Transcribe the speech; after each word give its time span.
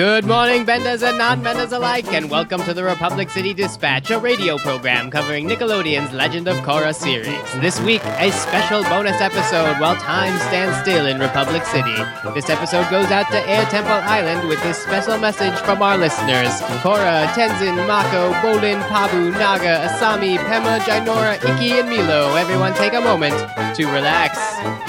Good 0.00 0.26
morning, 0.26 0.64
benders 0.64 1.02
and 1.02 1.18
non-benders 1.18 1.72
alike, 1.72 2.06
and 2.12 2.30
welcome 2.30 2.62
to 2.62 2.72
the 2.72 2.84
Republic 2.84 3.30
City 3.30 3.52
Dispatch, 3.52 4.12
a 4.12 4.20
radio 4.20 4.56
program 4.56 5.10
covering 5.10 5.48
Nickelodeon's 5.48 6.12
Legend 6.12 6.46
of 6.46 6.54
Korra 6.58 6.94
series. 6.94 7.42
This 7.54 7.80
week, 7.80 8.04
a 8.04 8.30
special 8.30 8.84
bonus 8.84 9.20
episode 9.20 9.80
while 9.80 9.96
time 9.96 10.38
stands 10.38 10.78
still 10.82 11.06
in 11.06 11.18
Republic 11.18 11.64
City. 11.64 11.96
This 12.32 12.48
episode 12.48 12.88
goes 12.92 13.10
out 13.10 13.28
to 13.32 13.50
Air 13.50 13.64
Temple 13.64 13.90
Island 13.90 14.48
with 14.48 14.62
this 14.62 14.78
special 14.78 15.18
message 15.18 15.58
from 15.66 15.82
our 15.82 15.98
listeners. 15.98 16.52
Korra, 16.78 17.26
Tenzin, 17.34 17.84
Mako, 17.88 18.30
Bolin, 18.34 18.80
Pabu, 18.82 19.32
Naga, 19.32 19.88
Asami, 19.88 20.38
Pema, 20.38 20.78
Jinora, 20.78 21.42
Ikki, 21.42 21.72
and 21.80 21.90
Milo. 21.90 22.36
Everyone 22.36 22.72
take 22.74 22.92
a 22.92 23.00
moment 23.00 23.34
to 23.78 23.86
relax. 23.86 24.36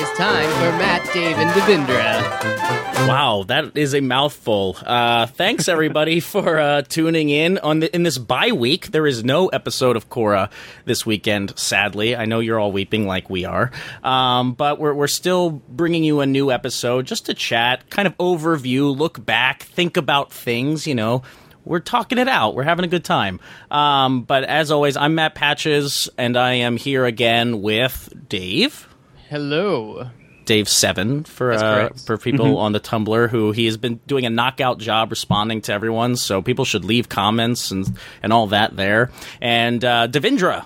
It's 0.02 0.18
time 0.18 0.50
for 0.54 0.76
Matt, 0.80 1.08
Dave, 1.14 1.38
and 1.38 1.48
Devindra. 1.52 3.08
Wow, 3.08 3.44
that 3.48 3.78
is 3.78 3.94
a 3.94 4.02
mouthful. 4.02 4.78
Uh, 4.84 5.28
thanks 5.28 5.68
everybody 5.68 6.20
for 6.20 6.58
uh, 6.58 6.82
tuning 6.82 7.30
in 7.30 7.60
on 7.60 7.82
the, 7.82 7.96
in 7.96 8.02
this 8.02 8.18
bye 8.18 8.52
week. 8.52 8.88
There 8.88 9.06
is 9.06 9.24
no 9.24 9.50
episode 9.50 9.96
of 9.96 10.10
Korra 10.10 10.50
this 10.86 11.06
weekend. 11.06 11.56
Sadly, 11.56 12.16
I 12.16 12.26
know 12.26 12.40
you're 12.40 12.60
all 12.60 12.72
weeping 12.72 13.06
like 13.06 13.30
we 13.30 13.46
are, 13.46 13.70
um, 14.04 14.54
but 14.54 14.80
we're 14.80 14.96
we're 14.96 15.06
still 15.06 15.52
bringing 15.52 16.04
you 16.04 16.22
a 16.22 16.26
new 16.26 16.52
episode 16.52 17.06
just 17.06 17.28
to 17.28 17.36
chat, 17.36 17.92
kind 17.92 18.08
of 18.08 18.18
overview, 18.18 18.98
look 18.98 19.24
back, 19.24 19.62
think 19.62 19.98
about 19.98 20.34
things. 20.34 20.88
You 20.88 20.96
know, 20.96 21.22
we're 21.70 21.80
talking 21.80 22.18
it 22.18 22.28
out. 22.28 22.56
We're 22.56 22.64
having 22.64 22.86
a 22.86 22.90
good 22.90 23.06
time. 23.06 23.40
Um, 23.70 24.24
but 24.24 24.44
as 24.46 24.72
always, 24.72 24.98
I'm 24.98 25.14
Matt 25.14 25.36
Patches, 25.36 26.10
and 26.18 26.36
I 26.36 26.54
am 26.54 26.78
here 26.78 27.06
again 27.06 27.62
with 27.62 28.12
Dave. 28.28 28.89
Hello. 29.30 30.10
Dave 30.46 30.68
Seven 30.68 31.24
for 31.24 31.52
uh, 31.52 31.90
for 31.90 32.18
people 32.18 32.58
on 32.58 32.72
the 32.72 32.80
Tumblr 32.80 33.30
who 33.30 33.52
he 33.52 33.66
has 33.66 33.78
been 33.78 33.98
doing 34.08 34.26
a 34.26 34.30
knockout 34.32 34.80
job 34.80 35.12
responding 35.12 35.62
to 35.62 35.74
everyone. 35.74 36.16
So 36.16 36.42
people 36.42 36.66
should 36.66 36.84
leave 36.84 37.08
comments 37.10 37.70
and 37.70 37.96
and 38.24 38.34
all 38.34 38.48
that 38.48 38.76
there. 38.76 39.12
And 39.40 39.86
uh, 39.86 40.08
Devindra, 40.08 40.66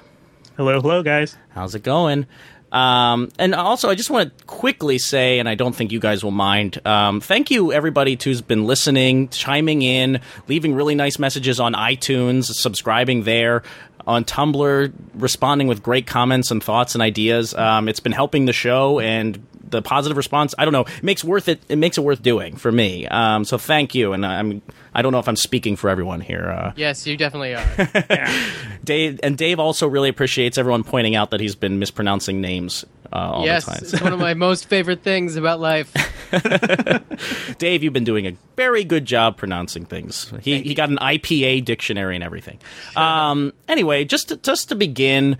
Hello, 0.55 0.79
hello, 0.79 1.03
guys. 1.03 1.35
how's 1.49 1.75
it 1.75 1.83
going? 1.83 2.25
Um, 2.71 3.29
and 3.37 3.53
also, 3.53 3.89
I 3.89 3.95
just 3.95 4.09
want 4.09 4.35
to 4.35 4.45
quickly 4.45 4.97
say, 4.97 5.37
and 5.37 5.47
I 5.47 5.53
don't 5.53 5.75
think 5.75 5.91
you 5.91 5.99
guys 5.99 6.23
will 6.23 6.31
mind. 6.31 6.79
Um, 6.87 7.21
thank 7.21 7.51
you, 7.51 7.71
everybody 7.71 8.17
who's 8.21 8.41
been 8.41 8.65
listening, 8.65 9.29
chiming 9.29 9.83
in, 9.83 10.21
leaving 10.47 10.73
really 10.73 10.95
nice 10.95 11.19
messages 11.19 11.59
on 11.59 11.73
iTunes, 11.73 12.45
subscribing 12.45 13.23
there, 13.25 13.61
on 14.05 14.25
Tumblr, 14.25 14.91
responding 15.13 15.67
with 15.67 15.81
great 15.81 16.05
comments 16.07 16.51
and 16.51 16.63
thoughts 16.63 16.95
and 16.95 17.01
ideas. 17.01 17.53
Um, 17.53 17.87
it's 17.87 17.99
been 17.99 18.11
helping 18.11 18.45
the 18.45 18.53
show 18.53 18.99
and 18.99 19.45
the 19.73 19.81
positive 19.81 20.15
response. 20.15 20.55
I 20.57 20.63
don't 20.63 20.71
know, 20.71 20.85
it 20.85 21.03
makes 21.03 21.23
worth 21.23 21.49
it. 21.49 21.61
It 21.67 21.77
makes 21.77 21.97
it 21.97 22.01
worth 22.01 22.21
doing 22.21 22.55
for 22.55 22.71
me. 22.71 23.07
Um, 23.07 23.43
so 23.43 23.57
thank 23.57 23.93
you, 23.93 24.13
and 24.13 24.25
I'm. 24.25 24.61
I 24.95 25.01
don't 25.01 25.11
know 25.11 25.19
if 25.19 25.27
I'm 25.27 25.35
speaking 25.35 25.75
for 25.75 25.89
everyone 25.89 26.21
here. 26.21 26.49
Uh, 26.49 26.71
Yes, 26.75 27.07
you 27.07 27.17
definitely 27.17 27.55
are. 27.55 28.29
Dave 28.83 29.19
and 29.23 29.37
Dave 29.37 29.59
also 29.59 29.87
really 29.87 30.09
appreciates 30.09 30.57
everyone 30.57 30.83
pointing 30.83 31.15
out 31.15 31.31
that 31.31 31.39
he's 31.39 31.55
been 31.55 31.79
mispronouncing 31.79 32.41
names 32.41 32.85
uh, 33.11 33.15
all 33.15 33.45
yes, 33.45 33.65
the 33.65 33.71
time. 33.71 33.79
it's 33.81 34.01
one 34.01 34.13
of 34.13 34.19
my 34.19 34.33
most 34.33 34.67
favorite 34.67 35.01
things 35.01 35.35
about 35.35 35.59
life. 35.59 35.91
Dave, 37.57 37.83
you've 37.83 37.93
been 37.93 38.03
doing 38.03 38.27
a 38.27 38.35
very 38.55 38.83
good 38.83 39.05
job 39.05 39.37
pronouncing 39.37 39.85
things. 39.85 40.31
He 40.41 40.61
he 40.61 40.73
got 40.75 40.89
an 40.89 40.97
IPA 40.97 41.65
dictionary 41.65 42.15
and 42.15 42.23
everything. 42.23 42.59
Um, 42.95 43.53
anyway, 43.67 44.05
just 44.05 44.29
to, 44.29 44.37
just 44.37 44.69
to 44.69 44.75
begin. 44.75 45.37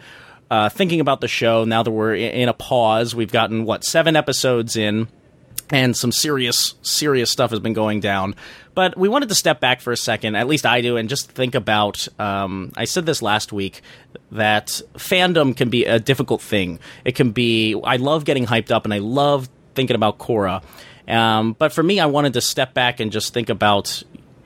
Uh, 0.53 0.69
thinking 0.69 0.99
about 0.99 1.19
the 1.19 1.27
show 1.27 1.63
now 1.63 1.81
that 1.81 1.89
we're 1.89 2.13
in 2.13 2.47
a 2.47 2.53
pause, 2.53 3.15
we've 3.15 3.31
gotten 3.31 3.65
what 3.65 3.83
seven 3.83 4.15
episodes 4.15 4.75
in, 4.75 5.07
and 5.71 5.97
some 5.97 6.11
serious 6.11 6.75
serious 6.83 7.31
stuff 7.31 7.49
has 7.49 7.59
been 7.59 7.73
going 7.73 7.99
down. 7.99 8.35
But 8.75 8.95
we 8.95 9.09
wanted 9.09 9.29
to 9.29 9.35
step 9.35 9.59
back 9.59 9.81
for 9.81 9.91
a 9.91 9.97
second, 9.97 10.35
at 10.35 10.45
least 10.45 10.63
I 10.63 10.81
do, 10.81 10.95
and 10.95 11.09
just 11.09 11.31
think 11.31 11.55
about. 11.55 12.07
Um, 12.19 12.71
I 12.77 12.85
said 12.85 13.07
this 13.07 13.23
last 13.23 13.51
week 13.51 13.81
that 14.31 14.79
fandom 14.93 15.57
can 15.57 15.71
be 15.71 15.85
a 15.85 15.97
difficult 15.97 16.39
thing. 16.39 16.77
It 17.03 17.15
can 17.15 17.31
be. 17.31 17.73
I 17.83 17.95
love 17.95 18.23
getting 18.23 18.45
hyped 18.45 18.69
up, 18.69 18.85
and 18.85 18.93
I 18.93 18.99
love 18.99 19.49
thinking 19.73 19.95
about 19.95 20.19
Korra. 20.19 20.61
Um, 21.07 21.53
but 21.57 21.73
for 21.73 21.81
me, 21.81 21.99
I 21.99 22.05
wanted 22.05 22.33
to 22.33 22.41
step 22.41 22.75
back 22.75 22.99
and 22.99 23.11
just 23.11 23.33
think 23.33 23.49
about 23.49 24.03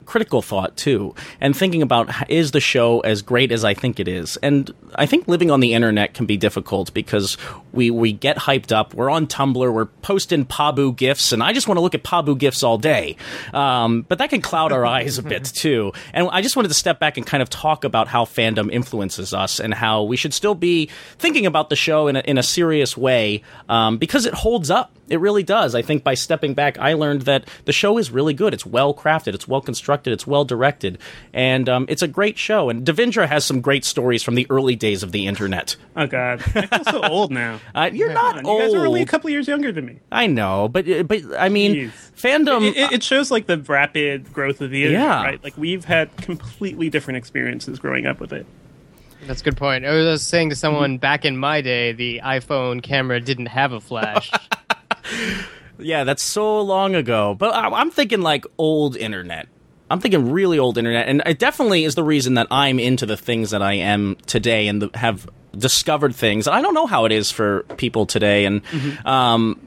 critical 0.07 0.41
thought 0.41 0.75
too 0.75 1.13
and 1.39 1.55
thinking 1.55 1.81
about 1.81 2.09
is 2.29 2.51
the 2.51 2.59
show 2.59 3.01
as 3.01 3.21
great 3.21 3.51
as 3.51 3.63
I 3.63 3.73
think 3.73 3.99
it 3.99 4.07
is? 4.07 4.37
And 4.37 4.73
I 4.95 5.05
think 5.05 5.27
living 5.27 5.51
on 5.51 5.59
the 5.59 5.73
internet 5.73 6.13
can 6.13 6.25
be 6.25 6.37
difficult 6.37 6.93
because 6.93 7.37
we 7.73 7.91
we 7.91 8.13
get 8.13 8.37
hyped 8.37 8.71
up 8.71 8.93
we're 8.93 9.09
on 9.09 9.27
Tumblr 9.27 9.73
we're 9.73 9.85
posting 9.85 10.45
Pabu 10.45 10.95
gifs 10.95 11.31
and 11.31 11.43
I 11.43 11.53
just 11.53 11.67
want 11.67 11.77
to 11.77 11.81
look 11.81 11.93
at 11.93 12.03
Pabu 12.03 12.37
gifs 12.37 12.63
all 12.63 12.77
day. 12.77 13.17
Um, 13.53 14.03
but 14.03 14.17
that 14.17 14.29
can 14.29 14.41
cloud 14.41 14.71
our 14.71 14.85
eyes 14.85 15.17
a 15.17 15.23
bit 15.23 15.43
too. 15.53 15.91
And 16.13 16.29
I 16.31 16.41
just 16.41 16.55
wanted 16.55 16.69
to 16.69 16.73
step 16.73 16.99
back 16.99 17.17
and 17.17 17.25
kind 17.25 17.43
of 17.43 17.49
talk 17.49 17.83
about 17.83 18.07
how 18.07 18.25
fandom 18.25 18.71
influences 18.71 19.33
us 19.33 19.59
and 19.59 19.73
how 19.73 20.03
we 20.03 20.17
should 20.17 20.33
still 20.33 20.55
be 20.55 20.89
thinking 21.19 21.45
about 21.45 21.69
the 21.69 21.75
show 21.75 22.07
in 22.07 22.15
a, 22.15 22.21
in 22.21 22.37
a 22.37 22.43
serious 22.43 22.95
way 22.95 23.43
um, 23.69 23.97
because 23.97 24.25
it 24.25 24.33
holds 24.33 24.71
up 24.71 24.96
it 25.09 25.19
really 25.19 25.43
does. 25.43 25.75
I 25.75 25.81
think 25.81 26.03
by 26.03 26.13
stepping 26.13 26.53
back, 26.53 26.77
I 26.79 26.93
learned 26.93 27.23
that 27.23 27.47
the 27.65 27.71
show 27.73 27.97
is 27.97 28.11
really 28.11 28.33
good. 28.33 28.53
It's 28.53 28.65
well 28.65 28.93
crafted, 28.93 29.33
it's 29.33 29.47
well 29.47 29.61
constructed, 29.61 30.13
it's 30.13 30.27
well 30.27 30.45
directed, 30.45 30.97
and 31.33 31.67
um, 31.69 31.85
it's 31.89 32.01
a 32.01 32.07
great 32.07 32.37
show. 32.37 32.69
And 32.69 32.85
Devindra 32.85 33.27
has 33.27 33.45
some 33.45 33.61
great 33.61 33.85
stories 33.85 34.23
from 34.23 34.35
the 34.35 34.45
early 34.49 34.75
days 34.75 35.03
of 35.03 35.11
the 35.11 35.27
internet. 35.27 35.75
Oh 35.95 36.07
God, 36.07 36.41
I 36.55 36.65
feel 36.67 36.83
so 36.85 37.01
old 37.03 37.31
now. 37.31 37.59
Uh, 37.75 37.89
you're 37.93 38.11
not 38.13 38.37
You 38.43 38.49
old. 38.49 38.61
guys 38.61 38.73
are 38.73 38.85
only 38.87 39.01
a 39.01 39.05
couple 39.05 39.29
years 39.29 39.47
younger 39.47 39.71
than 39.71 39.85
me. 39.85 39.99
I 40.11 40.27
know, 40.27 40.67
but 40.67 40.85
but 41.07 41.21
I 41.37 41.49
mean, 41.49 41.73
Jeez. 41.75 41.91
fandom. 42.15 42.67
It, 42.69 42.77
it- 42.77 42.91
it 42.97 43.03
shows 43.03 43.29
like 43.31 43.45
the 43.47 43.57
rapid 43.57 44.33
growth 44.33 44.61
of 44.61 44.71
the 44.71 44.83
internet, 44.85 45.01
Yeah. 45.07 45.23
right? 45.23 45.43
Like 45.43 45.57
we've 45.57 45.85
had 45.85 46.15
completely 46.17 46.89
different 46.89 47.17
experiences 47.17 47.77
growing 47.79 48.05
up 48.07 48.19
with 48.19 48.33
it. 48.33 48.45
That's 49.25 49.41
a 49.41 49.43
good 49.43 49.57
point. 49.57 49.85
I 49.85 49.91
was 49.91 50.21
saying 50.25 50.49
to 50.51 50.55
someone 50.55 50.97
back 50.99 51.25
in 51.25 51.37
my 51.37 51.61
day, 51.61 51.91
the 51.91 52.21
iPhone 52.23 52.81
camera 52.81 53.19
didn't 53.19 53.47
have 53.47 53.71
a 53.73 53.79
flash. 53.81 54.31
Yeah, 55.79 56.03
that's 56.05 56.23
so 56.23 56.61
long 56.61 56.95
ago. 56.95 57.35
But 57.37 57.53
I- 57.53 57.69
I'm 57.69 57.91
thinking 57.91 58.21
like 58.21 58.45
old 58.57 58.97
internet. 58.97 59.47
I'm 59.89 59.99
thinking 60.01 60.31
really 60.31 60.59
old 60.59 60.77
internet, 60.77 61.07
and 61.07 61.21
it 61.25 61.39
definitely 61.39 61.85
is 61.85 61.95
the 61.95 62.03
reason 62.03 62.33
that 62.33 62.47
I'm 62.51 62.77
into 62.79 63.05
the 63.05 63.15
things 63.15 63.51
that 63.51 63.61
I 63.61 63.73
am 63.73 64.17
today 64.25 64.67
and 64.67 64.89
have 64.95 65.29
discovered 65.57 66.13
things. 66.13 66.47
I 66.47 66.61
don't 66.61 66.73
know 66.73 66.87
how 66.87 67.05
it 67.05 67.11
is 67.13 67.31
for 67.31 67.63
people 67.77 68.05
today, 68.05 68.43
and 68.45 68.61
um, 69.05 69.59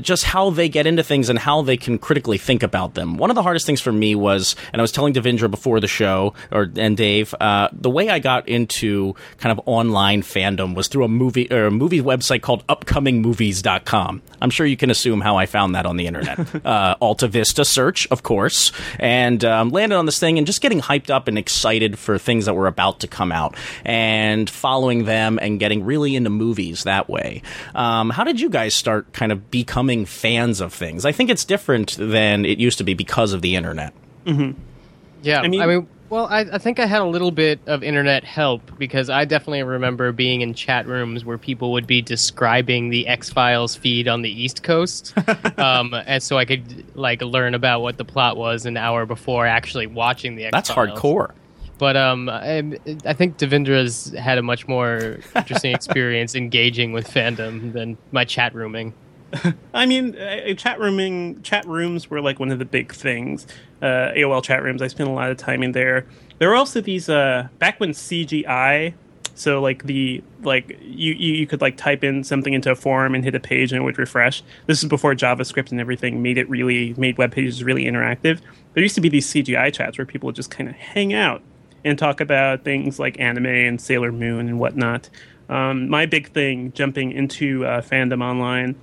just 0.00 0.24
how 0.24 0.50
they 0.50 0.68
get 0.68 0.86
into 0.86 1.02
things 1.02 1.28
and 1.28 1.38
how 1.38 1.62
they 1.62 1.76
can 1.76 1.98
critically 1.98 2.38
think 2.38 2.62
about 2.62 2.94
them. 2.94 3.16
One 3.16 3.30
of 3.30 3.36
the 3.36 3.42
hardest 3.42 3.66
things 3.66 3.80
for 3.80 3.92
me 3.92 4.14
was, 4.14 4.56
and 4.72 4.80
I 4.80 4.82
was 4.82 4.92
telling 4.92 5.14
Devindra 5.14 5.50
before 5.50 5.80
the 5.80 5.88
show, 5.88 6.34
or 6.50 6.70
and 6.76 6.96
Dave, 6.96 7.34
uh, 7.40 7.68
the 7.72 7.90
way 7.90 8.08
I 8.08 8.18
got 8.18 8.48
into 8.48 9.14
kind 9.38 9.56
of 9.56 9.62
online 9.66 10.22
fandom 10.22 10.74
was 10.74 10.88
through 10.88 11.04
a 11.04 11.08
movie 11.08 11.50
or 11.50 11.66
a 11.66 11.70
movie 11.70 12.00
website 12.00 12.42
called 12.42 12.66
UpcomingMovies.com. 12.68 14.22
I'm 14.40 14.50
sure 14.50 14.66
you 14.66 14.76
can 14.76 14.90
assume 14.90 15.20
how 15.20 15.36
I 15.36 15.46
found 15.46 15.74
that 15.74 15.86
on 15.86 15.96
the 15.96 16.06
internet. 16.06 16.66
uh, 16.66 16.96
Alta 17.00 17.28
Vista 17.28 17.64
search, 17.64 18.08
of 18.10 18.22
course, 18.22 18.72
and 18.98 19.44
um, 19.44 19.70
landed 19.70 19.96
on 19.96 20.06
this 20.06 20.18
thing 20.18 20.38
and 20.38 20.46
just 20.46 20.60
getting 20.60 20.80
hyped 20.80 21.10
up 21.10 21.28
and 21.28 21.38
excited 21.38 21.98
for 21.98 22.18
things 22.18 22.46
that 22.46 22.54
were 22.54 22.66
about 22.66 23.00
to 23.00 23.06
come 23.06 23.32
out 23.32 23.56
and 23.84 24.48
following 24.48 25.04
them 25.04 25.38
and 25.40 25.60
getting 25.60 25.84
really 25.84 26.16
into 26.16 26.30
movies 26.30 26.84
that 26.84 27.08
way. 27.08 27.42
Um, 27.74 28.10
how 28.10 28.24
did 28.24 28.40
you 28.40 28.48
guys 28.48 28.74
start 28.74 29.12
kind 29.12 29.32
of 29.32 29.50
becoming 29.50 29.71
fans 30.06 30.60
of 30.60 30.72
things? 30.72 31.04
I 31.04 31.12
think 31.12 31.30
it's 31.30 31.44
different 31.44 31.96
than 31.98 32.44
it 32.44 32.58
used 32.58 32.78
to 32.78 32.84
be 32.84 32.94
because 32.94 33.32
of 33.32 33.42
the 33.42 33.56
internet. 33.56 33.92
Yeah, 34.26 35.40
I 35.40 35.44
I 35.44 35.48
mean, 35.48 35.66
mean- 35.66 35.88
well, 36.12 36.26
I, 36.26 36.40
I 36.40 36.58
think 36.58 36.78
I 36.78 36.84
had 36.84 37.00
a 37.00 37.06
little 37.06 37.30
bit 37.30 37.58
of 37.66 37.82
internet 37.82 38.22
help 38.22 38.78
because 38.78 39.08
I 39.08 39.24
definitely 39.24 39.62
remember 39.62 40.12
being 40.12 40.42
in 40.42 40.52
chat 40.52 40.86
rooms 40.86 41.24
where 41.24 41.38
people 41.38 41.72
would 41.72 41.86
be 41.86 42.02
describing 42.02 42.90
the 42.90 43.08
X 43.08 43.30
Files 43.30 43.74
feed 43.74 44.08
on 44.08 44.20
the 44.20 44.28
East 44.28 44.62
Coast, 44.62 45.14
um, 45.58 45.94
and 45.94 46.22
so 46.22 46.36
I 46.36 46.44
could 46.44 46.84
like 46.94 47.22
learn 47.22 47.54
about 47.54 47.80
what 47.80 47.96
the 47.96 48.04
plot 48.04 48.36
was 48.36 48.66
an 48.66 48.76
hour 48.76 49.06
before 49.06 49.46
actually 49.46 49.86
watching 49.86 50.36
the 50.36 50.44
X. 50.44 50.52
That's 50.52 50.70
hardcore. 50.70 51.32
But 51.78 51.96
um, 51.96 52.28
I, 52.28 52.78
I 53.06 53.14
think 53.14 53.38
Devindra's 53.38 54.10
had 54.10 54.36
a 54.36 54.42
much 54.42 54.68
more 54.68 55.18
interesting 55.34 55.74
experience 55.74 56.34
engaging 56.34 56.92
with 56.92 57.08
fandom 57.08 57.72
than 57.72 57.96
my 58.12 58.26
chat 58.26 58.54
rooming. 58.54 58.92
I 59.74 59.86
mean, 59.86 60.16
uh, 60.16 60.54
chat 60.54 60.78
rooming, 60.78 61.42
chat 61.42 61.66
rooms 61.66 62.10
were 62.10 62.20
like 62.20 62.38
one 62.38 62.50
of 62.50 62.58
the 62.58 62.64
big 62.64 62.92
things. 62.92 63.46
Uh, 63.80 64.12
AOL 64.14 64.42
chat 64.42 64.62
rooms. 64.62 64.82
I 64.82 64.86
spent 64.88 65.08
a 65.08 65.12
lot 65.12 65.30
of 65.30 65.36
time 65.36 65.62
in 65.62 65.72
there. 65.72 66.06
There 66.38 66.48
were 66.48 66.54
also 66.54 66.80
these 66.80 67.08
uh, 67.08 67.48
back 67.58 67.80
when 67.80 67.90
CGI. 67.90 68.94
So 69.34 69.62
like 69.62 69.84
the 69.84 70.22
like 70.42 70.78
you, 70.82 71.14
you 71.14 71.34
you 71.34 71.46
could 71.46 71.62
like 71.62 71.78
type 71.78 72.04
in 72.04 72.22
something 72.22 72.52
into 72.52 72.70
a 72.70 72.74
forum 72.74 73.14
and 73.14 73.24
hit 73.24 73.34
a 73.34 73.40
page 73.40 73.72
and 73.72 73.80
it 73.80 73.84
would 73.84 73.98
refresh. 73.98 74.42
This 74.66 74.82
is 74.82 74.88
before 74.88 75.14
JavaScript 75.14 75.70
and 75.70 75.80
everything 75.80 76.20
made 76.20 76.36
it 76.36 76.48
really 76.50 76.92
made 76.98 77.16
web 77.16 77.32
pages 77.32 77.64
really 77.64 77.84
interactive. 77.84 78.40
There 78.74 78.82
used 78.82 78.94
to 78.96 79.00
be 79.00 79.08
these 79.08 79.26
CGI 79.26 79.72
chats 79.72 79.96
where 79.96 80.06
people 80.06 80.26
would 80.26 80.36
just 80.36 80.50
kind 80.50 80.68
of 80.68 80.74
hang 80.74 81.14
out 81.14 81.42
and 81.82 81.98
talk 81.98 82.20
about 82.20 82.62
things 82.62 82.98
like 82.98 83.18
anime 83.18 83.46
and 83.46 83.80
Sailor 83.80 84.12
Moon 84.12 84.48
and 84.48 84.60
whatnot. 84.60 85.08
Um, 85.48 85.88
my 85.88 86.04
big 86.04 86.30
thing 86.32 86.72
jumping 86.72 87.12
into 87.12 87.64
uh, 87.64 87.80
fandom 87.80 88.22
online 88.22 88.76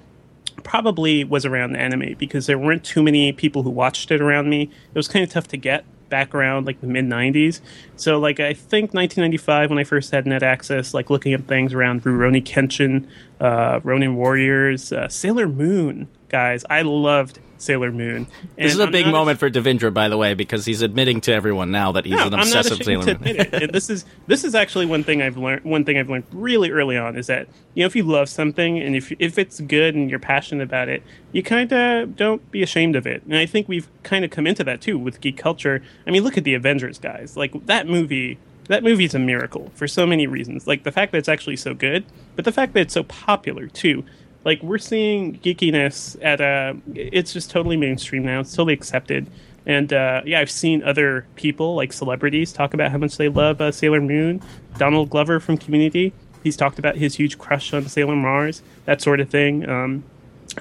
probably 0.63 1.23
was 1.23 1.45
around 1.45 1.75
anime 1.75 2.15
because 2.17 2.45
there 2.45 2.57
weren't 2.57 2.83
too 2.83 3.03
many 3.03 3.31
people 3.31 3.63
who 3.63 3.69
watched 3.69 4.11
it 4.11 4.21
around 4.21 4.50
me. 4.50 4.63
It 4.63 4.95
was 4.95 5.07
kind 5.07 5.23
of 5.23 5.31
tough 5.31 5.47
to 5.50 5.57
get 5.57 5.85
back 6.09 6.33
around 6.33 6.65
like 6.65 6.81
the 6.81 6.88
mid 6.88 7.06
90s. 7.06 7.61
So 7.95 8.19
like 8.19 8.39
I 8.39 8.53
think 8.53 8.94
1995 8.94 9.69
when 9.69 9.79
I 9.79 9.83
first 9.83 10.11
had 10.11 10.25
net 10.25 10.44
access, 10.44 10.94
like 10.94 11.09
looking 11.09 11.33
at 11.33 11.47
things 11.47 11.73
around 11.73 12.03
Rurouni 12.03 12.44
Kenshin, 12.44 13.07
uh, 13.39 13.79
Ronin 13.83 14.15
Warriors, 14.15 14.91
uh, 14.91 15.07
Sailor 15.07 15.47
Moon, 15.47 16.07
guys. 16.27 16.65
I 16.69 16.81
loved 16.81 17.39
Sailor 17.61 17.91
Moon. 17.91 18.27
this 18.57 18.73
is 18.73 18.79
a 18.79 18.88
big 18.88 19.07
moment 19.07 19.39
for 19.39 19.50
Devindra, 19.50 19.94
by 19.94 20.09
the 20.09 20.17
way, 20.17 20.33
because 20.33 20.65
he's 20.65 20.81
admitting 20.81 21.21
to 21.21 21.33
everyone 21.33 21.71
now 21.71 21.91
that 21.91 22.06
he's 22.06 22.15
no, 22.15 22.27
an 22.27 22.33
obsessive 22.33 22.73
I'm 22.73 22.77
not 22.77 22.85
Sailor 22.85 23.06
to 23.06 23.19
Moon. 23.19 23.39
admit 23.39 23.53
it. 23.63 23.71
This 23.73 23.89
is 23.89 24.06
this 24.27 24.44
is 24.44 24.56
actually 24.56 24.85
one 24.85 25.03
thing 25.03 25.21
I've 25.21 25.38
learned. 25.38 25.65
One 25.65 25.85
thing 25.85 25.97
I've 25.97 26.09
learned 26.09 26.25
really 26.31 26.71
early 26.71 26.97
on 26.97 27.15
is 27.15 27.27
that 27.27 27.47
you 27.73 27.83
know 27.83 27.88
if 27.88 27.95
you 27.95 28.03
love 28.03 28.29
something 28.29 28.79
and 28.79 28.95
if 28.95 29.11
if 29.19 29.38
it's 29.38 29.59
good 29.61 29.95
and 29.95 30.09
you're 30.09 30.19
passionate 30.19 30.63
about 30.63 30.89
it, 30.89 31.03
you 31.31 31.44
kind 31.44 31.71
of 31.71 32.15
don't 32.15 32.50
be 32.51 32.63
ashamed 32.63 32.95
of 32.95 33.06
it. 33.06 33.23
And 33.23 33.35
I 33.35 33.45
think 33.45 33.67
we've 33.67 33.88
kind 34.03 34.23
of 34.25 34.31
come 34.31 34.47
into 34.47 34.63
that 34.63 34.81
too 34.81 34.97
with 34.97 35.21
geek 35.21 35.38
culture. 35.38 35.83
I 36.07 36.11
mean, 36.11 36.23
look 36.23 36.38
at 36.38 36.44
the 36.44 36.53
Avengers, 36.53 36.97
guys. 37.00 37.35
Like 37.38 37.65
that 37.65 37.88
movie. 37.88 38.38
That 38.67 38.83
movie's 38.83 39.15
a 39.15 39.19
miracle 39.19 39.71
for 39.73 39.88
so 39.88 40.06
many 40.06 40.27
reasons. 40.27 40.67
Like 40.67 40.83
the 40.83 40.91
fact 40.91 41.11
that 41.11 41.17
it's 41.17 41.27
actually 41.27 41.57
so 41.57 41.73
good, 41.73 42.06
but 42.35 42.45
the 42.45 42.51
fact 42.51 42.73
that 42.73 42.81
it's 42.81 42.94
so 42.94 43.01
popular 43.01 43.65
too 43.65 44.06
like 44.49 44.63
we're 44.63 44.79
seeing 44.79 45.37
geekiness 45.41 46.17
at 46.23 46.41
a 46.41 46.75
it's 46.95 47.33
just 47.33 47.51
totally 47.51 47.77
mainstream 47.77 48.23
now. 48.25 48.39
It's 48.39 48.51
totally 48.51 48.73
accepted. 48.73 49.29
And 49.67 49.93
uh, 49.93 50.23
yeah 50.25 50.39
i've 50.39 50.49
seen 50.49 50.81
other 50.83 51.27
people 51.35 51.75
like 51.75 51.93
celebrities 51.93 52.51
talk 52.51 52.73
about 52.73 52.91
how 52.91 52.97
much 52.97 53.17
they 53.17 53.29
love 53.29 53.61
uh, 53.61 53.71
sailor 53.71 54.01
moon. 54.01 54.41
Donald 54.79 55.11
glover 55.11 55.39
from 55.39 55.57
community 55.57 56.13
he's 56.43 56.57
talked 56.57 56.79
about 56.79 56.95
his 56.95 57.15
huge 57.15 57.37
crush 57.37 57.73
on 57.73 57.87
sailor 57.87 58.15
mars 58.15 58.63
that 58.85 59.01
sort 59.01 59.19
of 59.19 59.29
thing. 59.29 59.69
Um, 59.69 60.03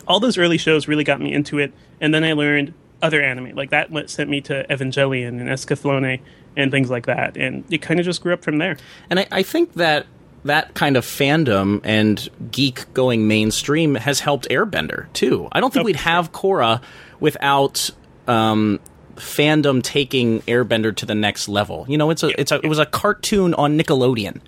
all 0.07 0.21
those 0.21 0.37
early 0.37 0.59
shows 0.59 0.87
really 0.87 1.05
got 1.05 1.19
me 1.21 1.33
into 1.33 1.59
it. 1.59 1.73
And 1.99 2.13
then 2.13 2.25
i 2.25 2.35
learned 2.35 2.75
other 3.01 3.23
anime 3.23 3.55
like 3.55 3.71
that 3.71 3.89
sent 4.11 4.29
me 4.29 4.43
to 4.43 4.67
evangelion 4.69 5.41
and 5.41 5.49
escaflowne 5.49 6.21
and 6.57 6.71
things 6.71 6.91
like 6.91 7.07
that. 7.07 7.39
And 7.39 7.65
it 7.71 7.81
kind 7.81 7.99
of 7.99 8.05
just 8.05 8.21
grew 8.21 8.35
up 8.35 8.43
from 8.43 8.59
there. 8.59 8.77
And 9.09 9.21
I, 9.21 9.27
I 9.33 9.43
think 9.43 9.75
that 9.75 10.05
that 10.45 10.75
kind 10.75 10.97
of 10.97 11.05
fandom 11.05 11.81
and 11.85 12.29
geek 12.51 12.93
going 12.95 13.27
mainstream 13.29 13.95
has 13.97 14.21
helped 14.21 14.49
Airbender 14.51 15.13
too. 15.13 15.49
I 15.53 15.61
don't 15.61 15.73
think 15.73 15.83
Oh, 15.83 15.87
we'd 15.87 15.97
have 15.97 16.33
Korra 16.33 16.81
without 17.21 17.91
um, 18.27 18.81
fandom 19.17 19.83
taking 19.83 20.41
Airbender 20.43 20.95
to 20.97 21.07
the 21.07 21.15
next 21.15 21.49
level. 21.49 21.85
You 21.89 21.99
know, 21.99 22.11
it's 22.11 22.23
a 22.23 22.41
it's 22.41 22.53
a 22.53 22.61
it 22.65 22.69
was 22.69 22.79
a 22.79 22.87
cartoon 22.87 23.55
on 23.55 23.79
Nickelodeon. 23.79 24.41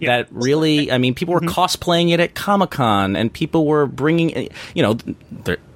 Yeah. 0.00 0.18
That 0.18 0.28
really, 0.32 0.90
I 0.90 0.98
mean, 0.98 1.14
people 1.14 1.34
were 1.34 1.40
mm-hmm. 1.40 1.48
cosplaying 1.48 2.12
it 2.12 2.20
at 2.20 2.34
Comic 2.34 2.70
Con, 2.70 3.16
and 3.16 3.32
people 3.32 3.64
were 3.66 3.86
bringing, 3.86 4.48
you 4.74 4.82
know, 4.82 4.98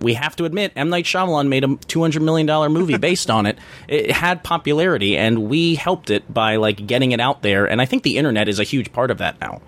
we 0.01 0.15
have 0.15 0.37
to 0.37 0.45
admit, 0.45 0.73
M 0.77 0.91
Night 0.91 1.05
Shyamalan 1.05 1.49
made 1.49 1.65
a 1.65 1.77
two 1.87 2.01
hundred 2.01 2.23
million 2.23 2.47
dollar 2.47 2.69
movie 2.69 2.97
based 2.99 3.31
on 3.31 3.47
it. 3.47 3.59
It 3.87 4.11
had 4.11 4.43
popularity, 4.43 5.17
and 5.17 5.49
we 5.49 5.77
helped 5.77 6.11
it 6.11 6.33
by 6.33 6.57
like 6.57 6.87
getting 6.87 7.13
it 7.13 7.21
out 7.21 7.43
there. 7.43 7.67
And 7.67 7.81
I 7.81 7.87
think 7.87 8.03
the 8.03 8.17
internet 8.17 8.49
is 8.49 8.59
a 8.59 8.65
huge 8.65 8.93
part 8.93 9.11
of 9.11 9.19
that 9.19 9.41
now. 9.41 9.61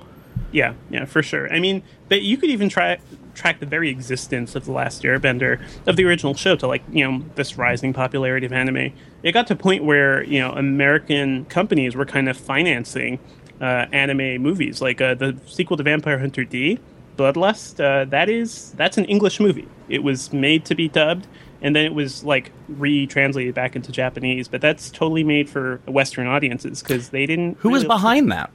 Yeah, 0.52 0.74
yeah, 0.90 1.04
for 1.04 1.22
sure. 1.22 1.52
I 1.52 1.60
mean, 1.60 1.82
but 2.08 2.22
you 2.22 2.36
could 2.36 2.50
even 2.50 2.68
try 2.68 2.98
track 3.34 3.60
the 3.60 3.66
very 3.66 3.88
existence 3.88 4.54
of 4.54 4.64
the 4.64 4.72
Last 4.72 5.02
Airbender 5.02 5.62
of 5.86 5.96
the 5.96 6.04
original 6.04 6.34
show 6.34 6.56
to 6.56 6.66
like 6.66 6.82
you 6.90 7.08
know 7.08 7.24
this 7.36 7.56
rising 7.56 7.92
popularity 7.92 8.46
of 8.46 8.52
anime. 8.52 8.92
It 9.22 9.32
got 9.32 9.46
to 9.48 9.54
a 9.54 9.56
point 9.56 9.84
where 9.84 10.24
you 10.24 10.40
know 10.40 10.52
American 10.52 11.44
companies 11.46 11.94
were 11.94 12.04
kind 12.04 12.28
of 12.28 12.36
financing 12.36 13.18
uh, 13.60 13.86
anime 13.92 14.40
movies, 14.42 14.80
like 14.80 15.00
uh, 15.00 15.14
the 15.14 15.36
sequel 15.46 15.76
to 15.76 15.82
Vampire 15.82 16.18
Hunter 16.18 16.44
D, 16.44 16.78
Bloodlust. 17.16 17.80
Uh, 17.80 18.04
that 18.06 18.28
is 18.28 18.72
that's 18.72 18.98
an 18.98 19.04
English 19.06 19.40
movie. 19.40 19.68
It 19.88 20.02
was 20.02 20.32
made 20.32 20.64
to 20.66 20.74
be 20.74 20.88
dubbed. 20.88 21.26
And 21.62 21.76
then 21.76 21.84
it 21.84 21.92
was 21.92 22.24
like 22.24 22.52
retranslated 22.70 23.54
back 23.54 23.76
into 23.76 23.92
Japanese, 23.92 24.48
but 24.48 24.62
that's 24.62 24.90
totally 24.90 25.24
made 25.24 25.50
for 25.50 25.78
Western 25.86 26.26
audiences 26.26 26.82
because 26.82 27.10
they 27.10 27.26
didn't. 27.26 27.58
Who 27.60 27.68
was 27.68 27.84
behind 27.84 28.32
that? 28.32 28.50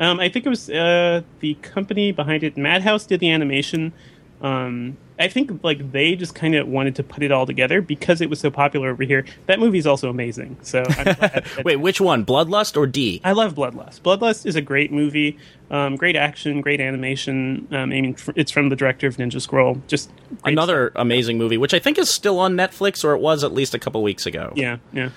um, 0.00 0.20
I 0.20 0.28
think 0.28 0.44
it 0.44 0.48
was 0.50 0.68
uh, 0.68 1.22
the 1.40 1.54
company 1.54 2.12
behind 2.12 2.42
it. 2.42 2.56
Madhouse 2.56 3.06
did 3.06 3.20
the 3.20 3.30
animation. 3.30 3.94
Um, 4.42 4.98
I 5.18 5.28
think 5.28 5.64
like 5.64 5.92
they 5.92 6.14
just 6.14 6.34
kind 6.34 6.54
of 6.54 6.68
wanted 6.68 6.96
to 6.96 7.02
put 7.02 7.22
it 7.22 7.32
all 7.32 7.46
together 7.46 7.80
because 7.80 8.20
it 8.20 8.28
was 8.28 8.40
so 8.40 8.50
popular 8.50 8.90
over 8.90 9.02
here. 9.02 9.24
That 9.46 9.58
movie's 9.58 9.86
also 9.86 10.10
amazing. 10.10 10.58
So 10.62 10.84
Wait, 11.64 11.76
which 11.76 12.00
one? 12.00 12.26
Bloodlust 12.26 12.76
or 12.76 12.86
D? 12.86 13.20
I 13.24 13.32
love 13.32 13.54
Bloodlust. 13.54 14.00
Bloodlust 14.02 14.44
is 14.44 14.56
a 14.56 14.60
great 14.60 14.92
movie. 14.92 15.38
Um, 15.70 15.96
great 15.96 16.16
action, 16.16 16.60
great 16.60 16.80
animation. 16.80 17.66
Um, 17.70 17.76
I 17.76 17.86
mean, 17.86 18.16
it's 18.36 18.52
from 18.52 18.68
the 18.68 18.76
director 18.76 19.06
of 19.06 19.16
Ninja 19.16 19.40
Scroll. 19.40 19.80
Just 19.88 20.10
Another 20.44 20.92
amazing 20.94 21.38
movie, 21.38 21.56
which 21.56 21.74
I 21.74 21.78
think 21.78 21.98
is 21.98 22.10
still 22.10 22.38
on 22.38 22.54
Netflix, 22.54 23.04
or 23.04 23.12
it 23.14 23.20
was 23.20 23.42
at 23.42 23.52
least 23.52 23.74
a 23.74 23.78
couple 23.78 24.02
weeks 24.02 24.26
ago. 24.26 24.52
Yeah, 24.54 24.78
yeah. 24.92 25.10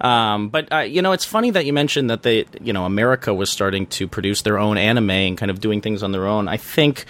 Um, 0.00 0.50
but 0.50 0.70
uh, 0.72 0.78
you 0.80 1.00
know, 1.02 1.12
it's 1.12 1.24
funny 1.24 1.50
that 1.50 1.64
you 1.64 1.72
mentioned 1.72 2.10
that 2.10 2.22
they, 2.22 2.44
you 2.60 2.72
know, 2.72 2.84
America 2.84 3.32
was 3.32 3.50
starting 3.50 3.86
to 3.86 4.06
produce 4.06 4.42
their 4.42 4.58
own 4.58 4.76
anime 4.76 5.10
and 5.10 5.38
kind 5.38 5.50
of 5.50 5.60
doing 5.60 5.80
things 5.80 6.02
on 6.02 6.12
their 6.12 6.26
own. 6.26 6.48
I 6.48 6.58
think 6.58 7.06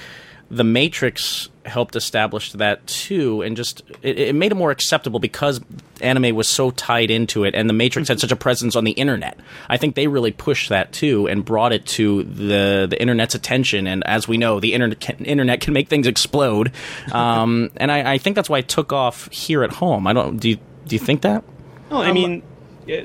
the 0.51 0.65
Matrix 0.65 1.49
helped 1.65 1.97
establish 1.97 2.53
that 2.53 2.87
too, 2.87 3.43
and 3.43 3.57
just 3.57 3.83
it, 4.03 4.19
it 4.19 4.35
made 4.35 4.53
it 4.53 4.55
more 4.55 4.71
acceptable 4.71 5.19
because 5.19 5.61
anime 6.01 6.35
was 6.35 6.49
so 6.49 6.71
tied 6.71 7.11
into 7.11 7.45
it, 7.45 7.55
and 7.55 7.69
the 7.69 7.75
Matrix 7.75 8.09
had 8.09 8.21
such 8.21 8.31
a 8.31 8.37
presence 8.37 8.77
on 8.77 8.85
the 8.85 8.93
internet. 8.93 9.39
I 9.69 9.77
think 9.77 9.97
they 9.97 10.07
really 10.07 10.31
pushed 10.31 10.69
that 10.69 10.93
too 10.93 11.27
and 11.27 11.45
brought 11.45 11.73
it 11.73 11.85
to 11.87 12.23
the 12.23 12.87
the 12.89 13.01
internet's 13.01 13.35
attention. 13.35 13.87
And 13.87 14.07
as 14.07 14.29
we 14.29 14.39
know, 14.39 14.61
the 14.61 14.73
internet 14.73 15.01
can, 15.01 15.17
internet 15.25 15.61
can 15.61 15.73
make 15.73 15.89
things 15.89 16.07
explode. 16.07 16.73
Um, 17.17 17.71
and 17.77 17.91
I, 17.91 18.15
I 18.15 18.19
think 18.19 18.37
that's 18.37 18.51
why 18.51 18.59
it 18.59 18.69
took 18.69 18.93
off 18.93 19.31
here 19.33 19.63
at 19.63 19.73
home. 19.73 20.07
I 20.07 20.13
don't. 20.13 20.37
Do 20.37 20.51
you, 20.51 20.57
do 20.87 20.95
you 20.95 20.99
think 20.99 21.23
that? 21.23 21.45
Oh, 21.91 22.01
I 22.01 22.13
mean, 22.13 22.43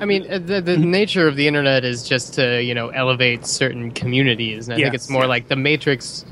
I 0.00 0.04
mean, 0.04 0.30
uh, 0.30 0.38
the, 0.38 0.60
the 0.60 0.76
nature 0.76 1.26
of 1.26 1.36
the 1.36 1.48
internet 1.48 1.84
is 1.84 2.06
just 2.06 2.34
to 2.34 2.62
you 2.62 2.74
know 2.74 2.88
elevate 2.88 3.46
certain 3.46 3.90
communities, 3.90 4.68
and 4.68 4.78
I 4.78 4.82
think 4.82 4.94
it's 4.94 5.08
more 5.08 5.22
yeah. 5.22 5.28
like 5.28 5.48
the 5.48 5.56
Matrix 5.56 6.24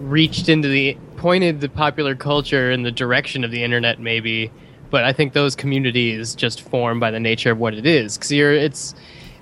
reached 0.00 0.48
into 0.48 0.68
the 0.68 0.96
pointed 1.16 1.60
the 1.60 1.68
popular 1.68 2.14
culture 2.14 2.70
in 2.70 2.82
the 2.82 2.92
direction 2.92 3.44
of 3.44 3.50
the 3.50 3.62
internet, 3.64 4.00
maybe. 4.00 4.50
But 4.90 5.04
I 5.04 5.12
think 5.12 5.32
those 5.32 5.54
communities 5.54 6.34
just 6.34 6.62
form 6.62 6.98
by 6.98 7.10
the 7.10 7.20
nature 7.20 7.50
of 7.50 7.58
what 7.58 7.74
it 7.74 7.84
is, 7.84 8.16
because 8.16 8.32
you're 8.32 8.52
it's 8.52 8.94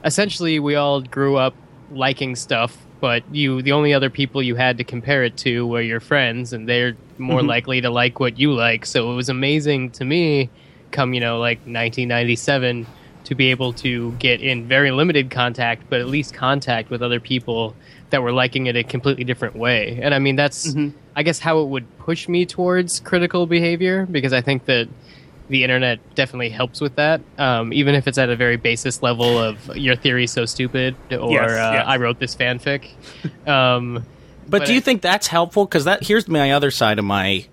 essentially 0.04 0.58
we 0.58 0.74
all 0.74 1.02
grew 1.02 1.36
up 1.36 1.54
liking 1.90 2.34
stuff, 2.34 2.76
but 3.00 3.22
you 3.32 3.62
the 3.62 3.72
only 3.72 3.94
other 3.94 4.10
people 4.10 4.42
you 4.42 4.56
had 4.56 4.78
to 4.78 4.84
compare 4.84 5.22
it 5.22 5.36
to 5.38 5.66
were 5.66 5.82
your 5.82 6.00
friends, 6.00 6.52
and 6.52 6.68
they're 6.68 6.96
more 7.18 7.40
mm-hmm. 7.40 7.48
likely 7.48 7.80
to 7.80 7.90
like 7.90 8.18
what 8.18 8.38
you 8.38 8.52
like. 8.52 8.86
So 8.86 9.12
it 9.12 9.14
was 9.14 9.28
amazing 9.28 9.90
to 9.92 10.04
me, 10.04 10.50
come 10.90 11.14
you 11.14 11.20
know 11.20 11.38
like 11.38 11.58
1997, 11.58 12.86
to 13.26 13.34
be 13.34 13.50
able 13.50 13.72
to 13.74 14.12
get 14.12 14.40
in 14.40 14.66
very 14.66 14.90
limited 14.90 15.30
contact, 15.30 15.82
but 15.90 16.00
at 16.00 16.08
least 16.08 16.34
contact 16.34 16.90
with 16.90 17.02
other 17.02 17.20
people 17.20 17.74
that 18.10 18.22
were 18.22 18.32
liking 18.32 18.66
it 18.66 18.76
a 18.76 18.82
completely 18.84 19.24
different 19.24 19.54
way. 19.56 19.98
And 20.02 20.14
I 20.14 20.18
mean 20.18 20.36
that's 20.36 20.74
I 21.14 21.22
guess 21.22 21.38
how 21.38 21.60
it 21.60 21.68
would 21.68 21.98
push 21.98 22.28
me 22.28 22.46
towards 22.46 23.00
critical 23.00 23.46
behavior 23.46 24.06
because 24.06 24.32
I 24.32 24.40
think 24.42 24.64
that 24.66 24.88
the 25.48 25.62
internet 25.62 26.00
definitely 26.16 26.48
helps 26.50 26.80
with 26.80 26.96
that, 26.96 27.20
um, 27.38 27.72
even 27.72 27.94
if 27.94 28.08
it's 28.08 28.18
at 28.18 28.28
a 28.30 28.34
very 28.36 28.56
basis 28.56 29.00
level 29.02 29.38
of 29.38 29.76
your 29.76 29.94
theory's 29.94 30.32
so 30.32 30.44
stupid 30.44 30.96
or 31.12 31.30
Yes, 31.30 31.50
uh, 31.52 31.70
yes. 31.74 31.84
I 31.86 31.96
wrote 31.98 32.18
this 32.18 32.34
fanfic. 32.34 32.88
Um, 33.46 34.04
But, 34.48 34.60
But 34.60 34.66
do 34.66 34.72
you 34.74 34.78
I- 34.78 34.82
think 34.82 35.02
that's 35.02 35.26
helpful? 35.26 35.64
Because 35.64 35.84
that 35.86 36.04
here's 36.04 36.28
my 36.28 36.52
other 36.52 36.70
side 36.70 37.00
of 37.00 37.04
my 37.04 37.46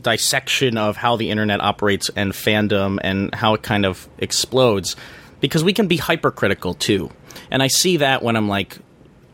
dissection 0.00 0.76
of 0.78 0.96
how 0.96 1.16
the 1.16 1.30
internet 1.30 1.60
operates 1.60 2.10
and 2.14 2.32
fandom 2.32 2.98
and 3.02 3.34
how 3.34 3.54
it 3.54 3.62
kind 3.62 3.84
of 3.84 4.08
explodes. 4.18 4.94
Because 5.40 5.62
we 5.62 5.72
can 5.72 5.86
be 5.86 5.96
hypercritical 5.96 6.74
too, 6.74 7.10
and 7.50 7.62
I 7.62 7.66
see 7.68 7.98
that 7.98 8.22
when 8.22 8.36
I'm 8.36 8.48
like 8.48 8.78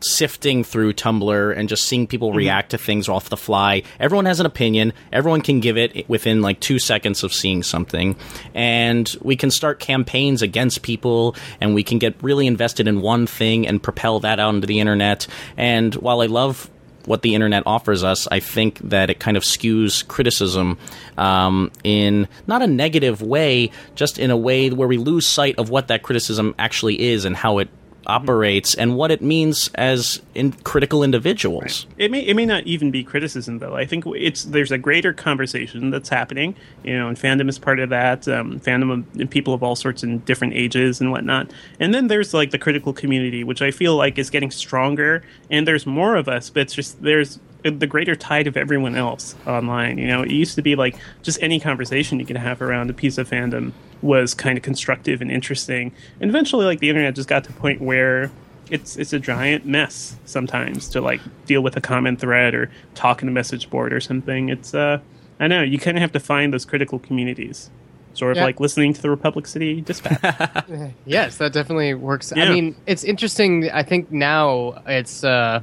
sifting 0.03 0.63
through 0.63 0.93
Tumblr 0.93 1.57
and 1.57 1.69
just 1.69 1.85
seeing 1.85 2.07
people 2.07 2.29
mm-hmm. 2.29 2.37
react 2.37 2.71
to 2.71 2.77
things 2.77 3.09
off 3.09 3.29
the 3.29 3.37
fly. 3.37 3.83
Everyone 3.99 4.25
has 4.25 4.39
an 4.39 4.45
opinion. 4.45 4.93
Everyone 5.11 5.41
can 5.41 5.59
give 5.59 5.77
it 5.77 6.07
within 6.09 6.41
like 6.41 6.59
two 6.59 6.79
seconds 6.79 7.23
of 7.23 7.33
seeing 7.33 7.63
something. 7.63 8.15
And 8.53 9.13
we 9.21 9.35
can 9.35 9.51
start 9.51 9.79
campaigns 9.79 10.41
against 10.41 10.81
people 10.81 11.35
and 11.61 11.73
we 11.73 11.83
can 11.83 11.99
get 11.99 12.21
really 12.21 12.47
invested 12.47 12.87
in 12.87 13.01
one 13.01 13.27
thing 13.27 13.67
and 13.67 13.81
propel 13.81 14.19
that 14.21 14.39
out 14.39 14.53
into 14.53 14.67
the 14.67 14.79
internet. 14.79 15.27
And 15.57 15.95
while 15.95 16.21
I 16.21 16.27
love 16.27 16.69
what 17.05 17.21
the 17.21 17.35
internet 17.35 17.63
offers 17.65 18.03
us, 18.03 18.27
I 18.31 18.39
think 18.39 18.79
that 18.79 19.09
it 19.09 19.19
kind 19.19 19.37
of 19.37 19.43
skews 19.43 20.07
criticism 20.07 20.77
um, 21.17 21.71
in 21.83 22.27
not 22.47 22.61
a 22.61 22.67
negative 22.67 23.21
way, 23.21 23.71
just 23.95 24.19
in 24.19 24.31
a 24.31 24.37
way 24.37 24.69
where 24.69 24.87
we 24.87 24.97
lose 24.97 25.25
sight 25.25 25.57
of 25.57 25.69
what 25.69 25.87
that 25.87 26.03
criticism 26.03 26.55
actually 26.57 26.99
is 26.99 27.25
and 27.25 27.35
how 27.35 27.59
it 27.59 27.69
operates 28.05 28.75
and 28.75 28.95
what 28.95 29.11
it 29.11 29.21
means 29.21 29.69
as 29.75 30.21
in 30.35 30.51
critical 30.51 31.03
individuals. 31.03 31.85
It 31.97 32.11
may 32.11 32.21
it 32.21 32.35
may 32.35 32.45
not 32.45 32.63
even 32.65 32.91
be 32.91 33.03
criticism 33.03 33.59
though. 33.59 33.75
I 33.75 33.85
think 33.85 34.05
it's 34.07 34.43
there's 34.43 34.71
a 34.71 34.77
greater 34.77 35.13
conversation 35.13 35.89
that's 35.89 36.09
happening, 36.09 36.55
you 36.83 36.97
know, 36.97 37.07
and 37.07 37.17
fandom 37.17 37.49
is 37.49 37.59
part 37.59 37.79
of 37.79 37.89
that. 37.89 38.27
Um, 38.27 38.59
fandom 38.59 38.91
of 38.91 39.19
and 39.19 39.29
people 39.29 39.53
of 39.53 39.63
all 39.63 39.75
sorts 39.75 40.03
and 40.03 40.23
different 40.25 40.53
ages 40.53 41.01
and 41.01 41.11
whatnot. 41.11 41.51
And 41.79 41.93
then 41.93 42.07
there's 42.07 42.33
like 42.33 42.51
the 42.51 42.59
critical 42.59 42.93
community, 42.93 43.43
which 43.43 43.61
I 43.61 43.71
feel 43.71 43.95
like 43.95 44.17
is 44.17 44.29
getting 44.29 44.51
stronger, 44.51 45.23
and 45.49 45.67
there's 45.67 45.85
more 45.85 46.15
of 46.15 46.27
us, 46.27 46.49
but 46.49 46.61
it's 46.61 46.75
just 46.75 47.01
there's 47.01 47.39
the 47.63 47.87
greater 47.87 48.15
tide 48.15 48.47
of 48.47 48.57
everyone 48.57 48.95
else 48.95 49.35
online. 49.47 49.97
You 49.97 50.07
know, 50.07 50.23
it 50.23 50.31
used 50.31 50.55
to 50.55 50.61
be 50.61 50.75
like 50.75 50.95
just 51.21 51.41
any 51.41 51.59
conversation 51.59 52.19
you 52.19 52.25
could 52.25 52.37
have 52.37 52.61
around 52.61 52.89
a 52.89 52.93
piece 52.93 53.17
of 53.17 53.29
fandom 53.29 53.71
was 54.01 54.33
kind 54.33 54.57
of 54.57 54.63
constructive 54.63 55.21
and 55.21 55.31
interesting. 55.31 55.91
And 56.19 56.29
eventually, 56.29 56.65
like 56.65 56.79
the 56.79 56.89
internet 56.89 57.15
just 57.15 57.29
got 57.29 57.43
to 57.45 57.49
a 57.51 57.53
point 57.53 57.81
where 57.81 58.31
it's 58.69 58.95
it's 58.97 59.13
a 59.13 59.19
giant 59.19 59.65
mess 59.65 60.15
sometimes 60.25 60.87
to 60.89 61.01
like 61.01 61.21
deal 61.45 61.61
with 61.61 61.75
a 61.77 61.81
comment 61.81 62.19
thread 62.19 62.53
or 62.55 62.71
talk 62.95 63.21
in 63.21 63.27
a 63.27 63.31
message 63.31 63.69
board 63.69 63.93
or 63.93 63.99
something. 63.99 64.49
It's 64.49 64.73
uh, 64.73 64.99
I 65.39 65.47
know 65.47 65.61
you 65.61 65.79
kind 65.79 65.97
of 65.97 66.01
have 66.01 66.11
to 66.13 66.19
find 66.19 66.53
those 66.53 66.65
critical 66.65 66.99
communities. 66.99 67.69
Sort 68.15 68.31
of 68.33 68.37
Yeah. 68.37 68.43
like 68.43 68.59
listening 68.59 68.93
to 68.93 69.01
the 69.01 69.09
Republic 69.09 69.47
City 69.47 69.81
Dispatch. 69.81 70.65
Yes, 71.05 71.37
that 71.37 71.51
definitely 71.51 71.95
works. 71.95 72.31
I 72.31 72.47
mean, 72.49 72.75
it's 72.85 73.03
interesting. 73.03 73.71
I 73.71 73.81
think 73.81 74.11
now 74.11 74.81
it's 74.85 75.23
uh, 75.23 75.61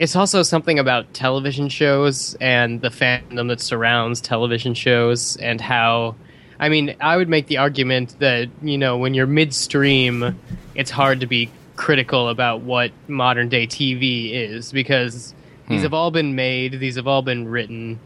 it's 0.00 0.16
also 0.16 0.42
something 0.42 0.78
about 0.78 1.12
television 1.12 1.68
shows 1.68 2.34
and 2.40 2.80
the 2.80 2.88
fandom 2.88 3.48
that 3.48 3.60
surrounds 3.60 4.20
television 4.20 4.74
shows 4.74 5.36
and 5.36 5.60
how. 5.60 6.16
I 6.58 6.68
mean, 6.68 6.96
I 7.00 7.16
would 7.16 7.28
make 7.28 7.46
the 7.46 7.58
argument 7.58 8.18
that 8.18 8.48
you 8.62 8.78
know 8.78 8.96
when 8.96 9.12
you're 9.12 9.26
midstream, 9.26 10.40
it's 10.74 10.90
hard 10.90 11.20
to 11.20 11.26
be 11.26 11.50
critical 11.76 12.30
about 12.30 12.62
what 12.62 12.92
modern 13.08 13.50
day 13.50 13.66
TV 13.66 14.32
is 14.32 14.72
because 14.72 15.34
these 15.68 15.80
hmm. 15.80 15.82
have 15.82 15.94
all 15.94 16.10
been 16.10 16.34
made, 16.34 16.80
these 16.80 16.96
have 16.96 17.06
all 17.06 17.22
been 17.22 17.46
written. 17.46 18.00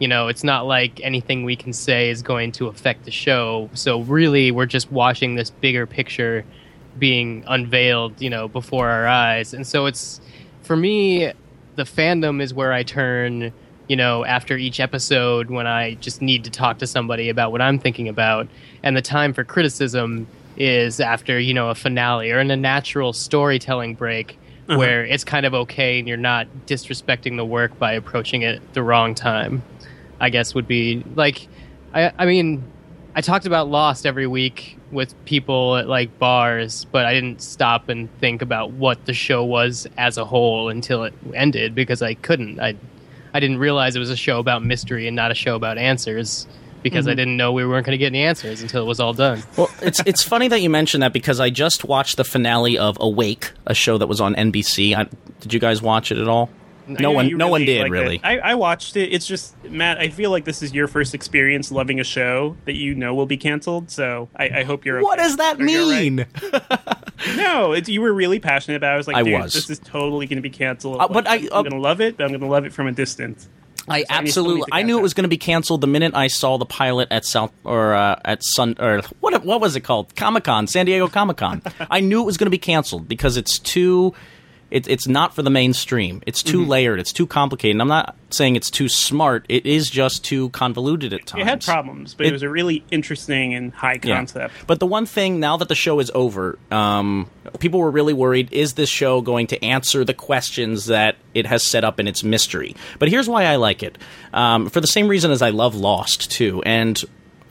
You 0.00 0.08
know, 0.08 0.26
it's 0.26 0.44
not 0.44 0.66
like 0.66 1.00
anything 1.02 1.44
we 1.44 1.54
can 1.54 1.72
say 1.72 2.10
is 2.10 2.22
going 2.22 2.52
to 2.52 2.66
affect 2.66 3.04
the 3.04 3.10
show. 3.12 3.70
So 3.72 4.00
really, 4.00 4.50
we're 4.50 4.66
just 4.66 4.90
watching 4.90 5.36
this 5.36 5.50
bigger 5.50 5.86
picture 5.86 6.44
being 6.98 7.44
unveiled, 7.46 8.20
you 8.20 8.30
know, 8.30 8.48
before 8.48 8.88
our 8.88 9.06
eyes. 9.06 9.54
And 9.54 9.66
so 9.66 9.86
it's 9.86 10.20
for 10.66 10.76
me, 10.76 11.32
the 11.76 11.84
fandom 11.84 12.42
is 12.42 12.52
where 12.52 12.72
I 12.72 12.82
turn, 12.82 13.52
you 13.88 13.94
know, 13.94 14.24
after 14.24 14.56
each 14.56 14.80
episode 14.80 15.48
when 15.48 15.66
I 15.66 15.94
just 15.94 16.20
need 16.20 16.42
to 16.44 16.50
talk 16.50 16.78
to 16.78 16.86
somebody 16.86 17.28
about 17.28 17.52
what 17.52 17.62
I'm 17.62 17.78
thinking 17.78 18.08
about. 18.08 18.48
And 18.82 18.96
the 18.96 19.02
time 19.02 19.32
for 19.32 19.44
criticism 19.44 20.26
is 20.56 20.98
after, 20.98 21.38
you 21.38 21.54
know, 21.54 21.70
a 21.70 21.74
finale 21.74 22.32
or 22.32 22.40
in 22.40 22.50
a 22.50 22.56
natural 22.56 23.12
storytelling 23.12 23.94
break 23.94 24.38
uh-huh. 24.68 24.78
where 24.78 25.04
it's 25.04 25.22
kind 25.22 25.46
of 25.46 25.54
okay 25.54 26.00
and 26.00 26.08
you're 26.08 26.16
not 26.16 26.48
disrespecting 26.66 27.36
the 27.36 27.44
work 27.44 27.78
by 27.78 27.92
approaching 27.92 28.42
it 28.42 28.60
the 28.74 28.82
wrong 28.82 29.14
time. 29.14 29.62
I 30.18 30.30
guess 30.30 30.54
would 30.54 30.66
be 30.66 31.04
like 31.14 31.46
I 31.94 32.10
I 32.18 32.26
mean 32.26 32.64
I 33.14 33.20
talked 33.20 33.46
about 33.46 33.68
Lost 33.68 34.06
every 34.06 34.26
week 34.26 34.78
with 34.90 35.14
people 35.24 35.76
at 35.76 35.88
like 35.88 36.18
bars, 36.18 36.84
but 36.86 37.04
I 37.04 37.14
didn't 37.14 37.42
stop 37.42 37.88
and 37.88 38.08
think 38.18 38.42
about 38.42 38.72
what 38.72 39.04
the 39.06 39.12
show 39.12 39.44
was 39.44 39.86
as 39.98 40.18
a 40.18 40.24
whole 40.24 40.68
until 40.68 41.04
it 41.04 41.14
ended 41.34 41.74
because 41.74 42.02
I 42.02 42.14
couldn't. 42.14 42.60
I 42.60 42.76
I 43.34 43.40
didn't 43.40 43.58
realize 43.58 43.96
it 43.96 43.98
was 43.98 44.10
a 44.10 44.16
show 44.16 44.38
about 44.38 44.64
mystery 44.64 45.06
and 45.06 45.16
not 45.16 45.30
a 45.30 45.34
show 45.34 45.56
about 45.56 45.76
answers 45.76 46.46
because 46.82 47.06
I 47.06 47.10
mm-hmm. 47.10 47.16
didn't 47.16 47.36
know 47.36 47.52
we 47.52 47.66
weren't 47.66 47.84
going 47.84 47.92
to 47.92 47.98
get 47.98 48.06
any 48.06 48.22
answers 48.22 48.62
until 48.62 48.82
it 48.82 48.86
was 48.86 49.00
all 49.00 49.12
done. 49.12 49.42
Well, 49.56 49.70
it's 49.82 50.00
it's 50.06 50.22
funny 50.32 50.48
that 50.48 50.60
you 50.60 50.70
mentioned 50.70 51.02
that 51.02 51.12
because 51.12 51.40
I 51.40 51.50
just 51.50 51.84
watched 51.84 52.16
the 52.16 52.24
finale 52.24 52.78
of 52.78 52.96
Awake, 53.00 53.52
a 53.66 53.74
show 53.74 53.98
that 53.98 54.06
was 54.06 54.20
on 54.20 54.34
NBC. 54.34 54.96
I, 54.96 55.08
did 55.40 55.52
you 55.52 55.60
guys 55.60 55.82
watch 55.82 56.12
it 56.12 56.18
at 56.18 56.28
all? 56.28 56.48
No 56.88 57.10
one, 57.10 57.28
you 57.28 57.36
no 57.36 57.48
one 57.48 57.64
did 57.64 57.82
like 57.82 57.90
really. 57.92 58.20
I, 58.22 58.38
I 58.38 58.54
watched 58.54 58.96
it. 58.96 59.12
It's 59.12 59.26
just 59.26 59.54
Matt. 59.64 59.98
I 59.98 60.08
feel 60.08 60.30
like 60.30 60.44
this 60.44 60.62
is 60.62 60.72
your 60.72 60.86
first 60.88 61.14
experience 61.14 61.72
loving 61.72 61.98
a 62.00 62.04
show 62.04 62.56
that 62.64 62.74
you 62.74 62.94
know 62.94 63.14
will 63.14 63.26
be 63.26 63.36
canceled. 63.36 63.90
So 63.90 64.28
I, 64.36 64.60
I 64.60 64.62
hope 64.64 64.84
you're. 64.84 65.02
What 65.02 65.18
okay. 65.18 65.28
does 65.28 65.36
that 65.38 65.60
Are 65.60 65.64
you 65.66 65.82
all 65.82 65.90
right? 65.90 66.12
mean? 66.12 66.26
No, 67.36 67.72
it's, 67.72 67.88
you 67.88 68.02
were 68.02 68.12
really 68.12 68.38
passionate 68.38 68.76
about. 68.76 68.90
it. 68.90 68.94
I 68.94 68.96
was 68.98 69.06
like, 69.08 69.16
I 69.16 69.22
dude, 69.22 69.32
was. 69.40 69.54
this 69.54 69.70
is 69.70 69.78
totally 69.78 70.26
going 70.26 70.36
to 70.36 70.42
be 70.42 70.50
canceled. 70.50 71.00
Uh, 71.00 71.08
but 71.08 71.24
Like, 71.24 71.44
I- 71.44 71.46
uh, 71.48 71.58
I'm 71.58 71.62
going 71.64 71.70
to 71.70 71.78
love 71.80 72.00
it. 72.02 72.16
But 72.18 72.24
I'm 72.24 72.30
going 72.30 72.40
to 72.40 72.46
love 72.46 72.66
it 72.66 72.72
from 72.74 72.86
a 72.88 72.92
distance. 72.92 73.48
I 73.88 73.98
I 73.98 74.02
still 74.02 74.16
absolutely. 74.18 74.56
need 74.56 74.64
I 74.72 74.82
knew 74.82 74.98
it 74.98 75.02
was 75.02 75.14
going 75.14 75.24
to 75.24 75.28
be 75.28 75.38
canceled 75.38 75.80
the 75.80 75.86
minute 75.86 76.12
I 76.14 76.26
saw 76.26 76.56
the 76.58 76.66
pilot 76.66 77.08
at 77.12 77.24
South 77.24 77.52
or 77.64 77.94
uh, 77.94 78.20
at 78.24 78.42
Sun 78.44 78.76
or 78.80 79.00
what 79.20 79.44
what 79.44 79.60
was 79.60 79.76
it 79.76 79.80
called? 79.82 80.14
Comic 80.16 80.44
Con, 80.44 80.66
San 80.66 80.86
Diego 80.86 81.06
Comic 81.08 81.36
Con. 81.36 81.62
I 81.90 82.00
knew 82.00 82.20
it 82.20 82.26
was 82.26 82.36
going 82.36 82.46
to 82.46 82.50
be 82.50 82.58
canceled 82.58 83.06
because 83.08 83.36
it's 83.36 83.58
too. 83.60 84.12
It, 84.70 84.88
it's 84.88 85.06
not 85.06 85.34
for 85.34 85.42
the 85.42 85.50
mainstream. 85.50 86.22
It's 86.26 86.42
too 86.42 86.60
Mm-hmm. 86.62 86.70
layered. 86.70 86.98
It's 87.00 87.12
too 87.12 87.26
complicated. 87.26 87.74
And 87.76 87.82
I'm 87.82 87.88
not 87.88 88.16
saying 88.30 88.56
it's 88.56 88.70
too 88.70 88.88
smart. 88.88 89.46
It 89.48 89.64
is 89.64 89.88
just 89.88 90.24
too 90.24 90.48
convoluted 90.50 91.12
at 91.12 91.24
times. 91.24 91.42
It 91.42 91.46
had 91.46 91.62
problems, 91.62 92.14
but 92.14 92.26
it, 92.26 92.30
It- 92.30 92.32
was 92.32 92.42
a 92.42 92.48
really 92.48 92.84
interesting 92.90 93.54
and 93.54 93.72
high 93.72 94.00
Yeah. 94.02 94.16
concept. 94.16 94.54
But 94.66 94.80
the 94.80 94.86
one 94.86 95.06
thing 95.06 95.38
now 95.38 95.56
that 95.58 95.68
the 95.68 95.76
show 95.76 96.00
is 96.00 96.10
over, 96.14 96.58
um, 96.72 97.30
people 97.60 97.78
were 97.78 97.92
really 97.92 98.12
worried: 98.12 98.48
is 98.52 98.72
this 98.74 98.88
show 98.90 99.20
going 99.20 99.46
to 99.48 99.64
answer 99.64 100.04
the 100.04 100.14
questions 100.14 100.86
that 100.86 101.14
it 101.32 101.46
has 101.46 101.62
set 101.62 101.84
up 101.84 102.00
in 102.00 102.08
its 102.08 102.24
mystery? 102.24 102.74
But 102.98 103.08
here's 103.08 103.28
why 103.28 103.44
I 103.44 103.56
like 103.56 103.84
it: 103.84 103.96
um, 104.34 104.68
for 104.68 104.80
the 104.80 104.88
same 104.88 105.06
reason 105.06 105.30
as 105.30 105.42
I 105.42 105.50
love 105.50 105.74
Lost 105.76 106.30
too, 106.30 106.62
and. 106.64 107.00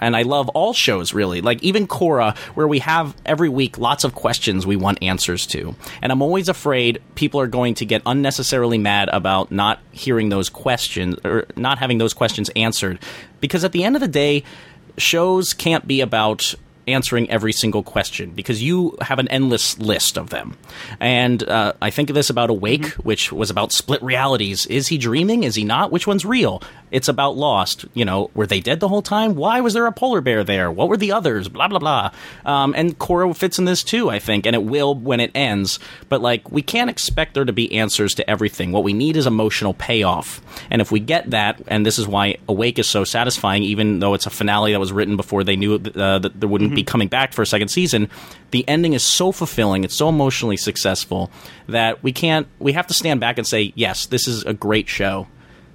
And 0.05 0.15
I 0.15 0.21
love 0.21 0.49
all 0.49 0.71
shows, 0.71 1.15
really. 1.15 1.41
Like 1.41 1.63
even 1.63 1.87
Korra, 1.87 2.37
where 2.53 2.67
we 2.67 2.77
have 2.77 3.15
every 3.25 3.49
week 3.49 3.79
lots 3.79 4.03
of 4.03 4.13
questions 4.13 4.63
we 4.63 4.75
want 4.75 5.01
answers 5.01 5.47
to. 5.47 5.75
And 5.99 6.11
I'm 6.11 6.21
always 6.21 6.47
afraid 6.47 7.01
people 7.15 7.39
are 7.39 7.47
going 7.47 7.73
to 7.73 7.87
get 7.87 8.03
unnecessarily 8.05 8.77
mad 8.77 9.09
about 9.11 9.51
not 9.51 9.79
hearing 9.91 10.29
those 10.29 10.47
questions 10.47 11.15
or 11.25 11.47
not 11.55 11.79
having 11.79 11.97
those 11.97 12.13
questions 12.13 12.51
answered. 12.55 12.99
Because 13.41 13.63
at 13.63 13.71
the 13.71 13.83
end 13.83 13.95
of 13.95 13.99
the 13.99 14.07
day, 14.07 14.43
shows 14.95 15.53
can't 15.53 15.87
be 15.87 16.01
about 16.01 16.53
answering 16.87 17.29
every 17.29 17.51
single 17.51 17.83
question 17.83 18.31
because 18.31 18.61
you 18.61 18.97
have 19.01 19.19
an 19.19 19.27
endless 19.29 19.77
list 19.79 20.17
of 20.17 20.29
them. 20.29 20.57
And 20.99 21.47
uh, 21.47 21.73
I 21.81 21.89
think 21.89 22.09
of 22.09 22.13
this 22.15 22.29
about 22.29 22.49
Awake, 22.49 22.87
which 23.03 23.31
was 23.31 23.49
about 23.49 23.71
split 23.71 24.01
realities. 24.03 24.65
Is 24.67 24.87
he 24.87 24.97
dreaming? 24.97 25.43
Is 25.43 25.55
he 25.55 25.63
not? 25.63 25.91
Which 25.91 26.07
one's 26.07 26.25
real? 26.25 26.61
It's 26.91 27.07
about 27.07 27.35
Lost. 27.35 27.85
You 27.93 28.05
know, 28.05 28.29
were 28.33 28.47
they 28.47 28.59
dead 28.59 28.79
the 28.79 28.87
whole 28.87 29.01
time? 29.01 29.35
Why 29.35 29.61
was 29.61 29.73
there 29.73 29.85
a 29.85 29.91
polar 29.91 30.21
bear 30.21 30.43
there? 30.43 30.71
What 30.71 30.87
were 30.87 30.97
the 30.97 31.11
others? 31.11 31.49
Blah 31.49 31.67
blah 31.67 31.79
blah. 31.79 32.11
Um, 32.45 32.73
and 32.77 32.97
Korra 32.97 33.35
fits 33.35 33.59
in 33.59 33.65
this 33.65 33.83
too, 33.83 34.09
I 34.09 34.19
think, 34.19 34.45
and 34.45 34.55
it 34.55 34.63
will 34.63 34.95
when 34.95 35.19
it 35.19 35.31
ends. 35.35 35.79
But 36.09 36.21
like, 36.21 36.51
we 36.51 36.61
can't 36.61 36.89
expect 36.89 37.33
there 37.33 37.45
to 37.45 37.53
be 37.53 37.73
answers 37.75 38.13
to 38.15 38.29
everything. 38.29 38.71
What 38.71 38.83
we 38.83 38.93
need 38.93 39.17
is 39.17 39.27
emotional 39.27 39.73
payoff. 39.73 40.41
And 40.69 40.81
if 40.81 40.91
we 40.91 40.99
get 40.99 41.31
that, 41.31 41.61
and 41.67 41.85
this 41.85 41.99
is 41.99 42.07
why 42.07 42.37
Awake 42.47 42.79
is 42.79 42.87
so 42.87 43.03
satisfying, 43.03 43.63
even 43.63 43.99
though 43.99 44.13
it's 44.13 44.25
a 44.25 44.29
finale 44.29 44.71
that 44.71 44.79
was 44.79 44.93
written 44.93 45.17
before 45.17 45.43
they 45.43 45.55
knew 45.55 45.75
uh, 45.75 46.19
that 46.19 46.39
there 46.39 46.47
wouldn't 46.49 46.74
be 46.75 46.81
hmm. 46.81 46.87
coming 46.87 47.07
back 47.07 47.33
for 47.33 47.41
a 47.41 47.45
second 47.45 47.69
season, 47.69 48.09
the 48.51 48.67
ending 48.67 48.93
is 48.93 49.03
so 49.03 49.31
fulfilling. 49.31 49.83
It's 49.83 49.95
so 49.95 50.09
emotionally 50.09 50.57
successful 50.57 51.31
that 51.67 52.03
we 52.03 52.11
can't. 52.11 52.47
We 52.59 52.73
have 52.73 52.87
to 52.87 52.93
stand 52.93 53.19
back 53.19 53.37
and 53.37 53.47
say, 53.47 53.73
yes, 53.75 54.05
this 54.05 54.27
is 54.27 54.43
a 54.43 54.53
great 54.53 54.87
show. 54.87 55.27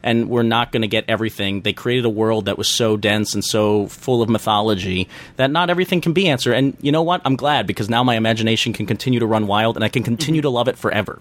And 0.03 0.31
we're 0.31 0.45
not 0.45 0.73
going 0.73 0.81
to 0.81 0.89
get 0.89 1.05
everything. 1.09 1.61
They 1.61 1.75
created 1.75 2.07
a 2.07 2.11
world 2.11 2.47
that 2.47 2.57
was 2.57 2.69
so 2.69 2.97
dense 2.97 3.35
and 3.35 3.45
so 3.45 3.87
full 3.89 4.23
of 4.23 4.31
mythology 4.31 5.09
that 5.37 5.51
not 5.51 5.69
everything 5.69 6.01
can 6.01 6.15
be 6.15 6.27
answered. 6.27 6.55
And 6.55 6.75
you 6.81 6.91
know 6.91 7.03
what? 7.03 7.21
I'm 7.27 7.37
glad 7.37 7.67
because 7.67 7.91
now 7.91 8.03
my 8.03 8.17
imagination 8.17 8.73
can 8.73 8.87
continue 8.87 9.21
to 9.21 9.27
run 9.27 9.47
wild 9.47 9.77
and 9.77 9.85
I 9.85 9.91
can 9.91 10.03
continue 10.03 10.41
to 10.43 10.49
love 10.49 10.69
it 10.69 10.79
forever. 10.79 11.19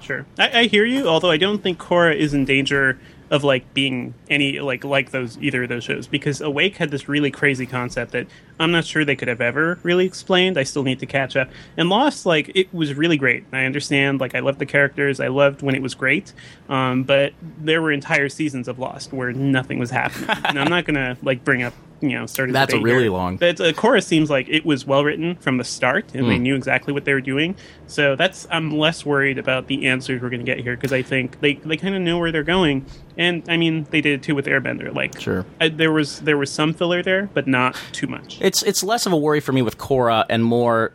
Sure, 0.00 0.24
I, 0.38 0.60
I 0.60 0.64
hear 0.66 0.84
you. 0.84 1.08
Although 1.08 1.32
I 1.32 1.36
don't 1.36 1.60
think 1.60 1.78
Korra 1.78 2.14
is 2.14 2.32
in 2.32 2.44
danger 2.44 2.96
of 3.30 3.42
like 3.42 3.72
being 3.74 4.14
any 4.30 4.60
like 4.60 4.84
like 4.84 5.10
those 5.10 5.36
either 5.38 5.64
of 5.64 5.68
those 5.68 5.82
shows 5.82 6.06
because 6.06 6.40
Awake 6.40 6.76
had 6.76 6.90
this 6.90 7.08
really 7.08 7.30
crazy 7.30 7.66
concept 7.66 8.12
that 8.12 8.26
I'm 8.60 8.70
not 8.70 8.84
sure 8.84 9.04
they 9.04 9.16
could 9.16 9.28
have 9.28 9.40
ever 9.40 9.78
really 9.82 10.06
explained. 10.06 10.56
I 10.56 10.62
still 10.62 10.82
need 10.82 11.00
to 11.00 11.06
catch 11.06 11.36
up. 11.36 11.50
And 11.76 11.88
Lost, 11.88 12.24
like 12.24 12.52
it 12.54 12.72
was 12.72 12.94
really 12.94 13.16
great. 13.16 13.44
I 13.52 13.64
understand. 13.64 14.20
Like 14.20 14.34
I 14.34 14.40
loved 14.40 14.58
the 14.58 14.66
characters. 14.66 15.20
I 15.20 15.28
loved 15.28 15.62
when 15.62 15.74
it 15.74 15.82
was 15.82 15.94
great. 15.94 16.32
Um, 16.68 17.02
but 17.02 17.32
there 17.58 17.82
were 17.82 17.92
entire 17.92 18.28
seasons 18.28 18.68
of 18.68 18.78
Lost 18.78 19.12
where 19.12 19.32
nothing 19.32 19.78
was 19.78 19.90
happening. 19.90 20.28
and 20.44 20.58
I'm 20.58 20.68
not 20.68 20.84
gonna 20.84 21.16
like 21.22 21.44
bring 21.44 21.62
up 21.62 21.74
you 22.00 22.10
know 22.10 22.26
started. 22.26 22.54
That's 22.54 22.74
a 22.74 22.80
really 22.80 23.02
here. 23.04 23.10
long- 23.12 23.36
But 23.36 23.60
uh, 23.60 23.72
Korra 23.72 24.02
seems 24.02 24.28
like 24.30 24.48
it 24.48 24.64
was 24.66 24.86
well 24.86 25.04
written 25.04 25.36
from 25.36 25.56
the 25.58 25.64
start, 25.64 26.06
and 26.14 26.22
Hmm. 26.24 26.28
they 26.28 26.38
knew 26.38 26.54
exactly 26.54 26.92
what 26.92 27.04
they 27.04 27.14
were 27.14 27.20
doing. 27.20 27.56
So 27.86 28.16
that's 28.16 28.46
I'm 28.50 28.70
less 28.76 29.04
worried 29.06 29.38
about 29.38 29.66
the 29.68 29.86
answers 29.86 30.20
we're 30.20 30.28
going 30.30 30.44
to 30.44 30.50
get 30.52 30.60
here 30.62 30.76
because 30.76 30.92
I 30.92 31.02
think 31.02 31.40
they 31.40 31.54
they 31.54 31.76
kind 31.76 31.94
of 31.94 32.02
know 32.02 32.18
where 32.18 32.30
they're 32.32 32.42
going. 32.42 32.84
And 33.18 33.42
I 33.48 33.56
mean, 33.56 33.86
they 33.90 34.00
did 34.00 34.12
it 34.14 34.22
too 34.22 34.34
with 34.34 34.46
Airbender. 34.46 34.94
Like, 34.94 35.18
Sure. 35.20 35.46
I, 35.60 35.68
there 35.68 35.92
was 35.92 36.20
there 36.20 36.36
was 36.36 36.50
some 36.50 36.74
filler 36.74 37.02
there, 37.02 37.30
but 37.32 37.46
not 37.46 37.76
too 37.92 38.06
much. 38.06 38.38
It's 38.40 38.62
it's 38.62 38.82
less 38.84 39.06
of 39.06 39.12
a 39.12 39.16
worry 39.16 39.40
for 39.40 39.52
me 39.52 39.62
with 39.62 39.78
Korra 39.78 40.26
and 40.28 40.44
more 40.44 40.92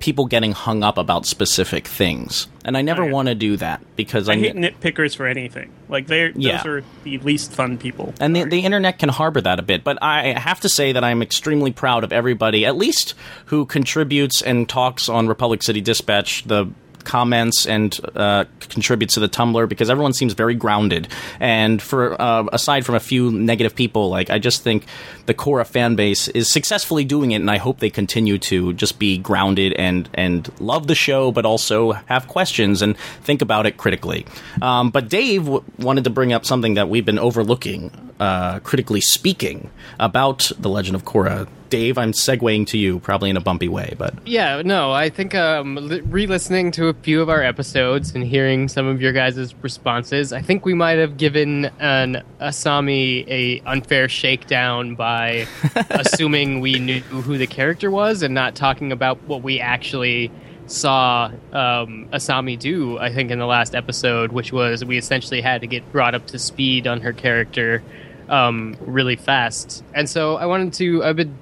people 0.00 0.26
getting 0.26 0.52
hung 0.52 0.82
up 0.84 0.96
about 0.96 1.26
specific 1.26 1.86
things. 1.86 2.46
And 2.64 2.76
I 2.76 2.82
never 2.82 3.02
Oh, 3.02 3.06
yeah. 3.06 3.12
want 3.12 3.28
to 3.28 3.34
do 3.34 3.56
that 3.56 3.80
because 3.96 4.28
I, 4.28 4.34
I 4.34 4.36
hate 4.36 4.54
nitpickers 4.54 5.16
for 5.16 5.26
anything. 5.26 5.70
Like, 5.88 6.06
they're 6.06 6.30
Yeah. 6.36 6.58
those 6.58 6.66
are 6.66 6.84
the 7.04 7.18
least 7.18 7.52
fun 7.52 7.78
people. 7.78 8.14
and 8.20 8.36
the, 8.36 8.44
the 8.44 8.60
internet 8.60 8.98
can 8.98 9.08
harbor 9.08 9.40
that 9.40 9.58
a 9.58 9.62
bit. 9.62 9.82
But 9.82 9.98
I 10.02 10.38
have 10.38 10.60
to 10.60 10.68
say 10.68 10.92
that 10.92 11.02
I'm 11.02 11.20
extremely 11.22 11.72
proud 11.72 12.04
of 12.04 12.12
everybody, 12.12 12.64
at 12.64 12.76
least 12.76 13.14
who 13.46 13.66
contributes 13.66 14.40
and 14.42 14.68
talks 14.68 15.08
on 15.08 15.26
Republic 15.28 15.62
City 15.62 15.80
Dispatch, 15.80 16.44
the 16.44 16.66
comments 17.08 17.66
and 17.66 17.98
uh, 18.14 18.44
contributes 18.60 19.14
to 19.14 19.20
the 19.20 19.28
Tumblr 19.28 19.68
because 19.68 19.88
everyone 19.88 20.12
seems 20.12 20.34
very 20.34 20.54
grounded. 20.54 21.08
And 21.40 21.80
for 21.80 22.20
uh, 22.20 22.44
aside 22.52 22.84
from 22.84 22.94
a 22.94 23.00
few 23.00 23.32
negative 23.32 23.74
people, 23.74 24.10
like 24.10 24.28
I 24.28 24.38
just 24.38 24.62
think 24.62 24.84
the 25.26 25.34
Korra 25.34 25.66
fan 25.66 25.96
base 25.96 26.28
is 26.28 26.52
successfully 26.52 27.04
doing 27.04 27.32
it, 27.32 27.36
and 27.36 27.50
I 27.50 27.56
hope 27.56 27.80
they 27.80 27.90
continue 27.90 28.38
to 28.50 28.74
just 28.74 28.98
be 28.98 29.18
grounded 29.18 29.72
and 29.72 30.08
and 30.14 30.48
love 30.60 30.86
the 30.86 30.94
show, 30.94 31.32
but 31.32 31.44
also 31.46 31.92
have 31.92 32.28
questions 32.28 32.82
and 32.82 32.96
think 33.24 33.42
about 33.42 33.66
it 33.66 33.78
critically. 33.78 34.26
Um, 34.60 34.90
but 34.90 35.08
Dave 35.08 35.44
w- 35.44 35.64
wanted 35.78 36.04
to 36.04 36.10
bring 36.10 36.32
up 36.32 36.44
something 36.44 36.74
that 36.74 36.88
we've 36.88 37.06
been 37.06 37.18
overlooking, 37.18 37.90
uh, 38.20 38.60
critically 38.60 39.00
speaking, 39.00 39.70
about 40.00 40.50
the 40.58 40.68
Legend 40.68 40.94
of 40.96 41.04
Korra. 41.04 41.48
Dave, 41.70 41.98
I'm 41.98 42.12
segueing 42.12 42.66
to 42.68 42.78
you, 42.78 42.98
probably 42.98 43.28
in 43.28 43.36
a 43.36 43.42
bumpy 43.42 43.68
way, 43.68 43.94
but 43.98 44.14
Yeah, 44.26 44.62
no, 44.64 44.90
I 44.90 45.10
think 45.10 45.34
um, 45.34 45.76
li- 45.76 46.00
re-listening 46.00 46.70
to 46.72 46.88
a 46.88 46.94
few 46.94 47.20
of 47.20 47.28
our 47.28 47.42
episodes 47.42 48.14
and 48.14 48.24
hearing 48.24 48.68
some 48.68 48.86
of 48.86 49.02
your 49.02 49.12
guys' 49.12 49.54
responses, 49.62 50.32
I 50.32 50.40
think 50.40 50.64
we 50.64 50.72
might 50.72 50.98
have 50.98 51.18
given 51.18 51.66
an 51.78 52.22
Asami 52.40 53.28
a 53.28 53.60
unfair 53.66 54.08
shakedown 54.08 54.94
by 54.94 55.46
assuming 55.90 56.60
we 56.60 56.78
knew 56.78 57.00
who 57.00 57.36
the 57.36 57.46
character 57.46 57.90
was 57.90 58.22
and 58.22 58.32
not 58.32 58.54
talking 58.54 58.90
about 58.90 59.20
what 59.24 59.42
we 59.42 59.60
actually 59.60 60.30
saw 60.66 61.26
um, 61.52 62.08
Asami 62.12 62.58
do. 62.58 62.98
I 62.98 63.12
think 63.12 63.30
in 63.30 63.38
the 63.38 63.46
last 63.46 63.74
episode, 63.74 64.32
which 64.32 64.52
was 64.52 64.84
we 64.84 64.96
essentially 64.98 65.40
had 65.40 65.60
to 65.62 65.66
get 65.66 65.90
brought 65.92 66.14
up 66.14 66.26
to 66.28 66.38
speed 66.38 66.86
on 66.86 67.00
her 67.02 67.12
character 67.12 67.82
um, 68.28 68.76
really 68.80 69.16
fast, 69.16 69.84
and 69.94 70.08
so 70.08 70.36
I 70.36 70.46
wanted 70.46 70.72
to. 70.74 71.04
I've 71.04 71.16
been 71.16 71.36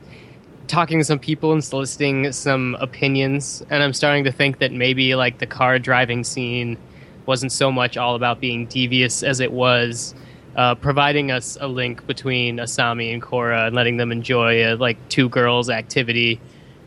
talking 0.66 0.99
to 0.99 1.05
some 1.05 1.19
people 1.19 1.52
and 1.52 1.62
soliciting 1.62 2.33
some 2.33 2.76
opinions 2.81 3.62
and 3.71 3.83
i'm 3.83 3.93
starting 3.93 4.25
to 4.25 4.33
think 4.33 4.59
that 4.59 4.73
maybe 4.73 5.14
like 5.14 5.38
the 5.38 5.47
car 5.47 5.78
driving 5.78 6.25
scene 6.25 6.76
wasn't 7.25 7.52
so 7.52 7.71
much 7.71 7.97
all 7.97 8.14
about 8.14 8.40
being 8.40 8.66
devious 8.66 9.23
as 9.23 9.40
it 9.40 9.52
was 9.52 10.14
uh, 10.57 10.75
providing 10.75 11.31
us 11.31 11.59
a 11.61 11.69
link 11.69 12.07
between 12.07 12.57
asami 12.57 13.12
and 13.12 13.23
Korra 13.23 13.66
and 13.66 13.76
letting 13.76 13.99
them 13.99 14.11
enjoy 14.11 14.64
a 14.64 14.75
like 14.75 14.97
two 15.09 15.28
girls 15.28 15.69
activity 15.69 16.40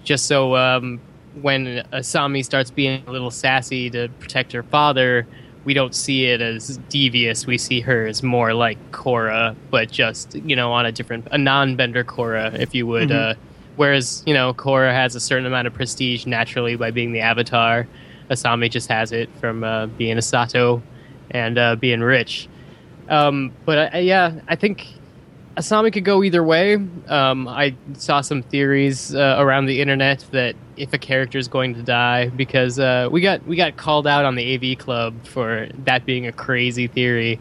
just 0.04 0.26
so 0.26 0.56
um, 0.56 1.00
when 1.42 1.84
asami 1.94 2.44
starts 2.44 2.72
being 2.72 3.04
a 3.06 3.12
little 3.12 3.32
sassy 3.32 3.90
to 3.90 4.10
protect 4.20 4.52
her 4.52 4.64
father 4.64 5.28
we 5.70 5.74
don't 5.74 5.94
see 5.94 6.26
it 6.26 6.42
as 6.42 6.80
devious 6.90 7.46
we 7.46 7.58
see 7.58 7.80
her 7.80 8.08
as 8.08 8.24
more 8.24 8.52
like 8.54 8.80
Korra 8.92 9.56
but 9.70 9.92
just 9.92 10.36
you 10.36 10.56
know 10.56 10.72
on 10.72 10.86
a 10.86 10.92
different 10.92 11.28
a 11.32 11.38
non-bender 11.38 12.04
Korra 12.04 12.58
if 12.60 12.74
you 12.74 12.88
would 12.88 13.12
uh, 13.12 13.36
Whereas, 13.80 14.24
you 14.26 14.34
know, 14.34 14.54
Korra 14.54 14.92
has 14.92 15.16
a 15.16 15.22
certain 15.22 15.46
amount 15.46 15.66
of 15.66 15.74
prestige 15.74 16.26
naturally 16.26 16.76
by 16.76 16.92
being 16.92 17.14
the 17.14 17.22
Avatar. 17.22 17.88
Asami 18.30 18.70
just 18.70 18.90
has 18.90 19.14
it 19.14 19.30
from 19.40 19.64
uh, 19.64 19.86
being 19.86 20.18
a 20.18 20.22
Sato 20.22 20.84
and 21.32 21.58
uh, 21.58 21.78
being 21.78 22.02
rich. 22.02 22.50
Um, 23.08 23.54
but 23.64 23.94
I, 23.94 24.00
yeah, 24.00 24.42
I 24.50 24.58
think 24.58 24.86
Asami 25.56 25.94
could 25.94 26.04
go 26.04 26.26
either 26.26 26.44
way. 26.44 26.76
Um, 27.08 27.48
I 27.48 27.74
saw 27.94 28.20
some 28.20 28.44
theories 28.44 29.16
uh, 29.16 29.38
around 29.40 29.68
the 29.68 29.80
internet 29.80 30.26
that 30.32 30.58
if 30.80 30.94
a 30.94 30.98
character 30.98 31.38
is 31.38 31.48
going 31.48 31.76
to 31.76 31.84
die, 31.84 32.30
because 32.30 32.80
uh, 32.80 33.08
we 33.12 33.22
got 33.22 33.46
we 33.46 33.56
got 33.56 33.78
called 33.78 34.08
out 34.08 34.26
on 34.26 34.36
the 34.36 34.56
AV 34.72 34.78
Club 34.78 35.14
for 35.26 35.68
that 35.86 36.06
being 36.06 36.26
a 36.26 36.32
crazy 36.32 36.88
theory, 36.88 37.40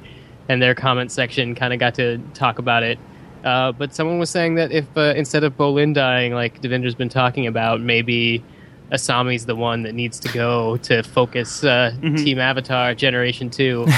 and 0.49 0.61
their 0.61 0.75
comment 0.75 1.11
section 1.12 1.54
kind 1.54 1.73
of 1.73 1.78
got 1.78 1.95
to 1.95 2.18
talk 2.35 2.59
about 2.59 2.83
it. 2.83 2.99
Uh, 3.45 3.73
but 3.73 3.95
someone 3.95 4.18
was 4.18 4.28
saying 4.30 4.57
that 4.57 4.73
if 4.73 4.85
uh, 4.97 5.14
instead 5.16 5.45
of 5.45 5.57
Bolin 5.57 5.95
dying, 5.95 6.35
like 6.35 6.61
Devinder's 6.61 6.95
been 6.95 7.09
talking 7.09 7.47
about, 7.47 7.80
maybe 7.80 8.42
Asami's 8.90 9.47
the 9.47 9.54
one 9.57 9.83
that 9.85 9.95
needs 9.95 10.18
to 10.21 10.28
go 10.33 10.76
to 10.78 11.02
focus 11.02 11.62
uh, 11.62 11.92
Team 12.00 12.38
Avatar 12.38 12.95
Generation 12.95 13.49
Two. 13.50 13.87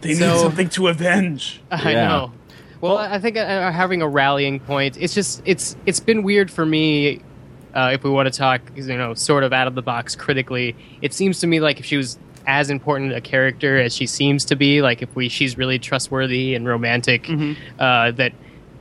They 0.00 0.14
So- 0.14 0.32
need 0.32 0.40
something 0.40 0.68
to 0.70 0.88
avenge. 0.88 1.60
I 1.70 1.92
Yeah. 1.92 2.08
know. 2.08 2.32
Well, 2.80 2.98
I 2.98 3.20
think 3.20 3.36
uh, 3.36 3.70
having 3.70 4.02
a 4.02 4.08
rallying 4.08 4.58
point. 4.58 4.96
It's 4.98 5.14
just 5.14 5.40
it's 5.44 5.76
it's 5.86 6.00
been 6.00 6.24
weird 6.24 6.50
for 6.50 6.66
me. 6.66 7.20
Uh, 7.74 7.90
if 7.92 8.04
we 8.04 8.10
want 8.10 8.32
to 8.32 8.38
talk, 8.38 8.60
you 8.74 8.96
know, 8.96 9.14
sort 9.14 9.44
of 9.44 9.52
out 9.52 9.66
of 9.66 9.74
the 9.74 9.82
box 9.82 10.14
critically, 10.14 10.76
it 11.00 11.12
seems 11.14 11.40
to 11.40 11.46
me 11.46 11.60
like 11.60 11.80
if 11.80 11.86
she 11.86 11.96
was 11.96 12.18
as 12.46 12.70
important 12.70 13.12
a 13.12 13.20
character 13.20 13.78
as 13.78 13.94
she 13.94 14.06
seems 14.06 14.44
to 14.46 14.56
be, 14.56 14.82
like 14.82 15.00
if 15.02 15.14
we 15.14 15.28
she's 15.28 15.56
really 15.56 15.78
trustworthy 15.78 16.54
and 16.54 16.66
romantic, 16.66 17.28
uh, 17.78 18.10
that 18.12 18.32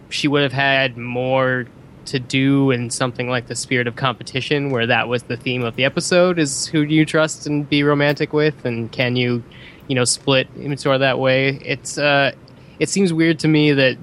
she 0.09 0.27
would 0.27 0.41
have 0.41 0.51
had 0.51 0.97
more 0.97 1.65
to 2.03 2.19
do 2.19 2.71
in 2.71 2.89
something 2.89 3.29
like 3.29 3.47
the 3.47 3.55
spirit 3.55 3.87
of 3.87 3.95
competition, 3.95 4.71
where 4.71 4.87
that 4.87 5.07
was 5.07 5.23
the 5.23 5.37
theme 5.37 5.63
of 5.63 5.75
the 5.75 5.85
episode: 5.85 6.39
is 6.39 6.65
who 6.67 6.85
do 6.85 6.93
you 6.93 7.05
trust 7.05 7.47
and 7.47 7.69
be 7.69 7.83
romantic 7.83 8.33
with, 8.33 8.65
and 8.65 8.91
can 8.91 9.15
you, 9.15 9.43
you 9.87 9.95
know, 9.95 10.03
split 10.03 10.47
in 10.55 10.75
sort 10.77 10.95
of 10.95 10.99
that 11.01 11.19
way? 11.19 11.59
It's 11.63 11.97
uh, 11.97 12.31
it 12.79 12.89
seems 12.89 13.13
weird 13.13 13.39
to 13.39 13.47
me 13.47 13.71
that 13.73 13.97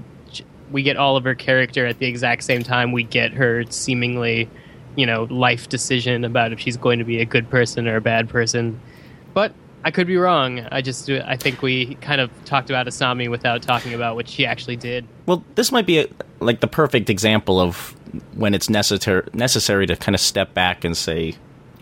we 0.71 0.83
get 0.83 0.97
all 0.97 1.17
of 1.17 1.25
her 1.25 1.35
character 1.35 1.87
at 1.87 1.99
the 1.99 2.07
exact 2.07 2.45
same 2.45 2.63
time 2.63 2.93
we 2.93 3.03
get 3.03 3.33
her 3.33 3.65
seemingly, 3.71 4.49
you 4.99 5.07
know, 5.07 5.29
life 5.31 5.69
decision 5.69 6.25
about 6.25 6.53
if 6.53 6.59
she's 6.59 6.77
going 6.77 6.99
to 6.99 7.05
be 7.05 7.21
a 7.21 7.25
good 7.25 7.49
person 7.49 7.87
or 7.87 7.95
a 7.95 8.01
bad 8.01 8.29
person. 8.29 8.81
But 9.33 9.55
I 9.85 9.93
could 9.93 10.09
be 10.09 10.17
wrong. 10.17 10.67
I 10.73 10.83
just 10.83 11.09
I 11.09 11.37
think 11.37 11.63
we 11.63 11.95
kind 12.01 12.21
of 12.21 12.33
talked 12.45 12.69
about 12.69 12.89
Asami 12.89 13.31
without 13.31 13.63
talking 13.63 13.95
about 13.95 14.17
what 14.17 14.29
she 14.29 14.45
actually 14.45 14.75
did. 14.75 15.07
Well, 15.27 15.45
this 15.55 15.71
might 15.71 15.87
be 15.87 16.01
a, 16.01 16.09
like 16.41 16.59
the 16.59 16.67
perfect 16.67 17.11
example 17.11 17.61
of 17.61 17.95
when 18.35 18.55
it's 18.55 18.69
necessary 18.69 19.23
necessary 19.35 19.87
to 19.87 19.95
kind 19.95 20.17
of 20.17 20.21
step 20.21 20.53
back 20.53 20.83
and 20.83 20.97
say, 20.97 21.37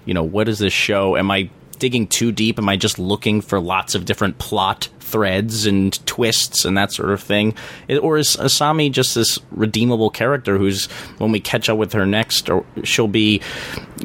you 0.04 0.12
know, 0.12 0.22
what 0.22 0.46
is 0.46 0.58
this 0.58 0.74
show? 0.74 1.16
Am 1.16 1.30
I 1.30 1.48
digging 1.78 2.06
too 2.06 2.32
deep? 2.32 2.58
Am 2.58 2.68
I 2.68 2.76
just 2.76 2.98
looking 2.98 3.40
for 3.40 3.60
lots 3.60 3.94
of 3.94 4.04
different 4.04 4.38
plot 4.38 4.88
threads 5.06 5.66
and 5.66 6.04
twists 6.06 6.64
and 6.64 6.76
that 6.76 6.92
sort 6.92 7.10
of 7.10 7.22
thing? 7.22 7.54
Or 8.02 8.18
is 8.18 8.36
Asami 8.36 8.90
just 8.90 9.14
this 9.14 9.38
redeemable 9.52 10.10
character 10.10 10.58
who's 10.58 10.86
when 11.18 11.32
we 11.32 11.40
catch 11.40 11.68
up 11.68 11.78
with 11.78 11.92
her 11.92 12.06
next, 12.06 12.50
or 12.50 12.66
she'll 12.82 13.08
be 13.08 13.40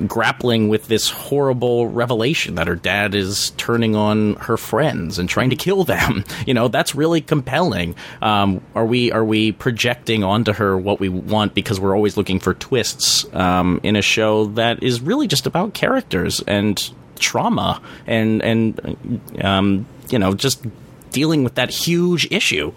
grappling 0.07 0.69
with 0.69 0.87
this 0.87 1.09
horrible 1.09 1.87
revelation 1.87 2.55
that 2.55 2.67
her 2.67 2.75
dad 2.75 3.13
is 3.15 3.51
turning 3.51 3.95
on 3.95 4.35
her 4.35 4.57
friends 4.57 5.19
and 5.19 5.27
trying 5.27 5.49
to 5.49 5.55
kill 5.55 5.83
them. 5.83 6.23
You 6.47 6.55
know, 6.55 6.67
that's 6.67 6.95
really 6.95 7.21
compelling. 7.21 7.95
Um, 8.21 8.61
are 8.73 8.85
we 8.85 9.11
are 9.11 9.23
we 9.23 9.51
projecting 9.51 10.23
onto 10.23 10.53
her 10.53 10.77
what 10.77 10.99
we 10.99 11.07
want 11.07 11.53
because 11.53 11.79
we're 11.79 11.95
always 11.95 12.17
looking 12.17 12.39
for 12.39 12.55
twists 12.55 13.31
um, 13.33 13.79
in 13.83 13.95
a 13.95 14.01
show 14.01 14.45
that 14.45 14.81
is 14.81 15.01
really 15.01 15.27
just 15.27 15.45
about 15.45 15.73
characters 15.73 16.41
and 16.47 16.91
trauma 17.21 17.81
and 18.05 18.41
and 18.41 19.21
um, 19.41 19.85
you 20.09 20.19
know 20.19 20.33
just 20.33 20.65
dealing 21.11 21.43
with 21.43 21.55
that 21.55 21.69
huge 21.69 22.27
issue. 22.31 22.73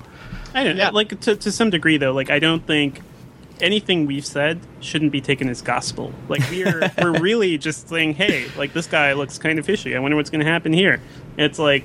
I 0.54 0.62
don't 0.62 0.76
know. 0.76 0.90
Like 0.92 1.20
to 1.20 1.36
to 1.36 1.50
some 1.50 1.70
degree, 1.70 1.96
though. 1.96 2.12
Like 2.12 2.30
I 2.30 2.38
don't 2.38 2.64
think 2.64 3.00
anything 3.60 4.06
we've 4.06 4.26
said 4.26 4.60
shouldn't 4.80 5.12
be 5.12 5.20
taken 5.20 5.48
as 5.48 5.62
gospel. 5.62 6.12
Like 6.28 6.48
we're 6.50 6.92
we're 6.98 7.18
really 7.18 7.58
just 7.58 7.88
saying, 7.88 8.14
hey, 8.14 8.46
like 8.56 8.72
this 8.72 8.86
guy 8.86 9.12
looks 9.14 9.38
kind 9.38 9.58
of 9.58 9.66
fishy. 9.66 9.96
I 9.96 9.98
wonder 9.98 10.16
what's 10.16 10.30
going 10.30 10.44
to 10.44 10.50
happen 10.50 10.72
here. 10.72 11.00
It's 11.36 11.58
like 11.58 11.84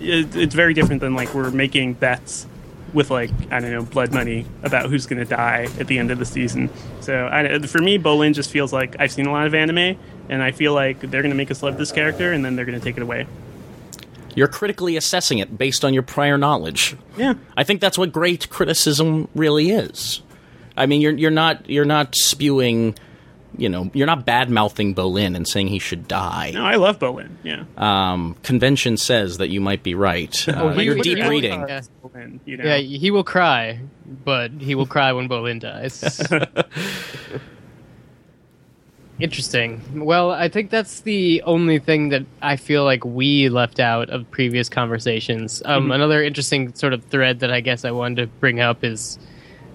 it, 0.00 0.34
it's 0.36 0.54
very 0.54 0.74
different 0.74 1.00
than 1.00 1.14
like 1.14 1.34
we're 1.34 1.50
making 1.50 1.94
bets 1.94 2.46
with 2.92 3.10
like 3.10 3.30
I 3.50 3.60
don't 3.60 3.70
know 3.70 3.82
blood 3.82 4.12
money 4.12 4.46
about 4.62 4.90
who's 4.90 5.06
going 5.06 5.18
to 5.18 5.24
die 5.24 5.68
at 5.78 5.86
the 5.86 5.98
end 5.98 6.10
of 6.10 6.18
the 6.18 6.26
season. 6.26 6.70
So 7.00 7.28
I, 7.30 7.58
for 7.60 7.80
me, 7.80 7.98
Bolin 7.98 8.34
just 8.34 8.50
feels 8.50 8.72
like 8.72 8.96
I've 8.98 9.12
seen 9.12 9.26
a 9.26 9.32
lot 9.32 9.46
of 9.46 9.54
anime, 9.54 9.98
and 10.32 10.42
I 10.42 10.50
feel 10.50 10.72
like 10.72 10.98
they're 11.00 11.20
going 11.20 11.30
to 11.30 11.36
make 11.36 11.50
us 11.50 11.62
love 11.62 11.76
this 11.76 11.92
character, 11.92 12.32
and 12.32 12.42
then 12.42 12.56
they're 12.56 12.64
going 12.64 12.78
to 12.78 12.82
take 12.82 12.96
it 12.96 13.02
away. 13.02 13.26
You're 14.34 14.48
critically 14.48 14.96
assessing 14.96 15.40
it 15.40 15.58
based 15.58 15.84
on 15.84 15.92
your 15.92 16.02
prior 16.02 16.38
knowledge. 16.38 16.96
Yeah. 17.18 17.34
I 17.54 17.64
think 17.64 17.82
that's 17.82 17.98
what 17.98 18.12
great 18.12 18.48
criticism 18.48 19.28
really 19.34 19.70
is. 19.70 20.22
I 20.74 20.86
mean, 20.86 21.02
you're 21.02 21.12
you're 21.12 21.30
not 21.30 21.68
you're 21.68 21.84
not 21.84 22.14
spewing, 22.14 22.94
you 23.58 23.68
know, 23.68 23.90
you're 23.92 24.06
not 24.06 24.24
bad 24.24 24.48
mouthing 24.48 24.94
Bolin 24.94 25.36
and 25.36 25.46
saying 25.46 25.68
he 25.68 25.78
should 25.78 26.08
die. 26.08 26.52
No, 26.54 26.64
I 26.64 26.76
love 26.76 26.98
Bolin. 26.98 27.32
Yeah. 27.42 27.64
Um, 27.76 28.34
convention 28.42 28.96
says 28.96 29.36
that 29.36 29.50
you 29.50 29.60
might 29.60 29.82
be 29.82 29.94
right. 29.94 30.34
Uh, 30.48 30.70
he 30.70 30.84
you're 30.84 30.96
deep 30.96 31.18
he 31.18 31.28
reading. 31.28 31.60
Yeah. 31.68 31.82
Bolin, 32.02 32.40
you 32.46 32.56
know? 32.56 32.64
Yeah, 32.64 32.78
he 32.78 33.10
will 33.10 33.24
cry, 33.24 33.80
but 34.24 34.50
he 34.52 34.74
will 34.74 34.86
cry 34.86 35.12
when 35.12 35.28
Bolin 35.28 35.60
dies. 35.60 36.02
Interesting. 39.22 39.80
Well, 40.04 40.32
I 40.32 40.48
think 40.48 40.70
that's 40.70 41.02
the 41.02 41.42
only 41.42 41.78
thing 41.78 42.08
that 42.08 42.26
I 42.42 42.56
feel 42.56 42.82
like 42.82 43.04
we 43.04 43.48
left 43.48 43.78
out 43.78 44.10
of 44.10 44.28
previous 44.32 44.68
conversations. 44.68 45.62
Um, 45.64 45.92
Another 45.92 46.24
interesting 46.24 46.74
sort 46.74 46.92
of 46.92 47.04
thread 47.04 47.38
that 47.38 47.52
I 47.52 47.60
guess 47.60 47.84
I 47.84 47.92
wanted 47.92 48.16
to 48.16 48.26
bring 48.40 48.58
up 48.58 48.82
is 48.82 49.20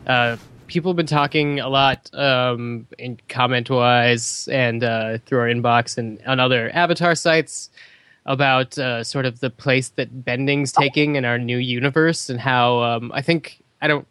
uh, 0.06 0.36
people 0.68 0.92
have 0.92 0.98
been 0.98 1.06
talking 1.06 1.62
a 1.62 1.70
lot 1.70 2.14
um, 2.14 2.88
in 3.00 3.22
comment 3.30 3.70
wise 3.70 4.50
and 4.52 4.84
uh, 4.84 5.20
through 5.26 5.40
our 5.40 5.48
inbox 5.48 5.98
and 5.98 6.22
on 6.28 6.42
other 6.42 6.70
avatar 6.74 7.16
sites 7.16 7.70
about 8.26 8.78
uh, 8.78 9.02
sort 9.02 9.26
of 9.26 9.40
the 9.40 9.50
place 9.50 9.88
that 9.96 10.26
bending's 10.26 10.74
taking 10.74 11.16
in 11.16 11.24
our 11.24 11.38
new 11.38 11.58
universe 11.58 12.30
and 12.30 12.42
how 12.42 12.84
um, 12.84 13.14
I 13.14 13.22
think 13.22 13.64
I 13.82 13.88
don't 13.88 14.08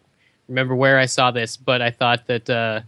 remember 0.49 0.75
where 0.75 0.99
I 0.99 1.05
saw 1.05 1.31
this, 1.31 1.59
but 1.59 1.83
I 1.83 1.90
thought 1.90 2.27
that 2.27 2.49
uh, 2.49 2.81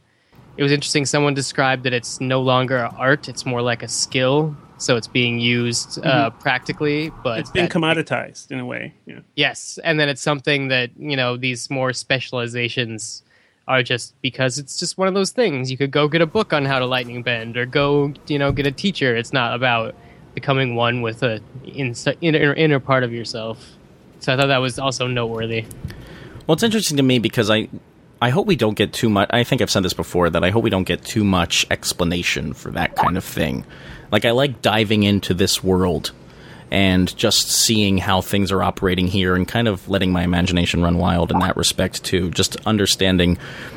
it 0.58 0.62
was 0.62 0.72
interesting. 0.72 1.06
Someone 1.06 1.32
described 1.32 1.84
that 1.84 1.94
it's 1.94 2.20
no 2.20 2.42
longer 2.42 2.78
art; 2.98 3.28
it's 3.28 3.46
more 3.46 3.62
like 3.62 3.82
a 3.82 3.88
skill 3.88 4.54
so 4.80 4.96
it's 4.96 5.08
being 5.08 5.40
used 5.40 5.98
uh, 6.06 6.30
practically. 6.30 7.10
But 7.10 7.30
Mm-hmm. 7.30 7.40
It's 7.40 7.50
been 7.50 7.64
that- 7.64 7.72
commoditized 7.72 8.50
in 8.52 8.60
a 8.60 8.66
way. 8.66 8.94
Yeah. 9.06 9.20
Yes, 9.34 9.78
and 9.82 9.98
then 9.98 10.08
it's 10.08 10.22
something 10.22 10.68
that 10.68 10.90
you 10.98 11.16
know 11.16 11.36
these 11.36 11.70
more 11.70 11.92
specializations 11.92 13.22
are 13.66 13.82
just 13.82 14.14
because 14.22 14.58
it's 14.58 14.78
just 14.78 14.96
one 14.96 15.08
of 15.08 15.14
those 15.14 15.30
things. 15.30 15.70
You 15.70 15.76
could 15.76 15.90
go 15.90 16.08
get 16.08 16.20
a 16.22 16.26
book 16.26 16.52
on 16.52 16.64
how 16.64 16.78
to 16.78 16.86
lightning 16.86 17.22
bend, 17.22 17.56
or 17.56 17.66
go 17.66 18.12
you 18.26 18.38
know 18.38 18.52
get 18.52 18.66
a 18.66 18.72
teacher. 18.72 19.16
It's 19.16 19.32
not 19.32 19.54
about 19.54 19.94
becoming 20.34 20.74
one 20.76 21.02
with 21.02 21.22
a 21.22 21.40
in, 21.64 21.94
inner 22.20 22.54
inner 22.54 22.80
part 22.80 23.02
of 23.04 23.12
yourself. 23.12 23.72
So 24.20 24.32
I 24.32 24.36
thought 24.36 24.46
that 24.48 24.58
was 24.58 24.78
also 24.78 25.06
noteworthy. 25.06 25.64
Well, 26.46 26.54
it's 26.54 26.62
interesting 26.62 26.96
to 26.96 27.02
me 27.02 27.18
because 27.18 27.50
I, 27.50 27.68
I 28.20 28.30
hope 28.30 28.46
we 28.46 28.56
don't 28.56 28.74
get 28.74 28.92
too 28.92 29.08
much. 29.08 29.30
I 29.32 29.44
think 29.44 29.62
I've 29.62 29.70
said 29.70 29.84
this 29.84 29.94
before 29.94 30.28
that 30.30 30.42
I 30.42 30.50
hope 30.50 30.64
we 30.64 30.70
don't 30.70 30.86
get 30.86 31.04
too 31.04 31.22
much 31.22 31.66
explanation 31.70 32.52
for 32.52 32.70
that 32.72 32.96
kind 32.96 33.16
of 33.16 33.24
thing. 33.24 33.64
Like 34.10 34.24
I 34.24 34.32
like 34.32 34.60
diving 34.60 35.04
into 35.04 35.34
this 35.34 35.62
world 35.62 36.10
and 36.70 37.14
just 37.16 37.50
seeing 37.50 37.98
how 37.98 38.20
things 38.20 38.50
are 38.50 38.62
operating 38.62 39.06
here 39.06 39.34
and 39.34 39.46
kind 39.46 39.68
of 39.68 39.88
letting 39.88 40.12
my 40.12 40.22
imagination 40.22 40.82
run 40.82 40.96
wild 40.96 41.30
in 41.30 41.38
that 41.40 41.56
respect 41.56 42.04
too. 42.04 42.30
Just 42.30 42.56
understanding, 42.66 43.36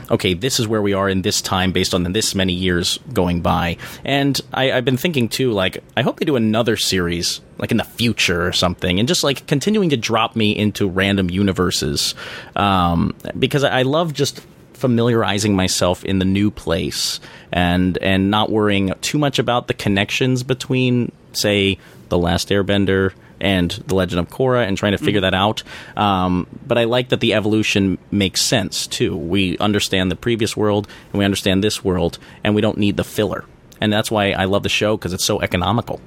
okay, 0.09 0.33
this 0.33 0.59
is 0.59 0.67
where 0.67 0.81
we 0.81 0.93
are 0.93 1.09
in 1.09 1.21
this 1.21 1.41
time 1.41 1.71
based 1.71 1.93
on 1.93 2.03
this 2.03 2.33
many 2.33 2.53
years 2.53 2.99
going 3.13 3.41
by. 3.41 3.77
And 4.05 4.39
I, 4.53 4.71
I've 4.71 4.85
been 4.85 4.97
thinking 4.97 5.27
too, 5.27 5.51
like, 5.51 5.83
I 5.97 6.01
hope 6.01 6.19
they 6.19 6.25
do 6.25 6.35
another 6.37 6.77
series, 6.77 7.41
like 7.57 7.71
in 7.71 7.77
the 7.77 7.83
future 7.83 8.47
or 8.47 8.53
something, 8.53 8.99
and 8.99 9.07
just 9.07 9.23
like 9.23 9.47
continuing 9.47 9.89
to 9.89 9.97
drop 9.97 10.35
me 10.35 10.55
into 10.55 10.87
random 10.87 11.29
universes. 11.29 12.15
Um, 12.55 13.15
because 13.37 13.63
I 13.65 13.81
I 13.81 13.83
love 13.83 14.13
just 14.13 14.45
familiarizing 14.73 15.55
myself 15.55 16.05
in 16.05 16.19
the 16.19 16.25
new 16.25 16.51
place 16.51 17.19
and 17.51 17.97
and 17.97 18.29
not 18.29 18.51
worrying 18.51 18.93
too 19.01 19.17
much 19.17 19.39
about 19.39 19.67
the 19.67 19.73
connections 19.73 20.43
between 20.43 21.11
say 21.33 21.79
the 22.11 22.17
last 22.17 22.49
airbender 22.49 23.11
and 23.39 23.71
the 23.87 23.95
legend 23.95 24.19
of 24.19 24.29
korra 24.29 24.67
and 24.67 24.77
trying 24.77 24.91
to 24.91 24.99
figure 24.99 25.21
that 25.21 25.33
out 25.33 25.63
um, 25.97 26.45
but 26.67 26.77
i 26.77 26.83
like 26.83 27.09
that 27.09 27.19
the 27.21 27.33
evolution 27.33 27.97
makes 28.11 28.41
sense 28.41 28.85
too 28.85 29.17
we 29.17 29.57
understand 29.57 30.11
the 30.11 30.15
previous 30.15 30.55
world 30.55 30.87
and 31.11 31.17
we 31.17 31.25
understand 31.25 31.63
this 31.63 31.83
world 31.83 32.19
and 32.43 32.53
we 32.53 32.61
don't 32.61 32.77
need 32.77 32.95
the 32.97 33.03
filler 33.03 33.45
and 33.81 33.91
that's 33.91 34.11
why 34.11 34.31
i 34.33 34.45
love 34.45 34.61
the 34.61 34.69
show 34.69 34.95
because 34.95 35.11
it's 35.13 35.25
so 35.25 35.41
economical 35.41 35.99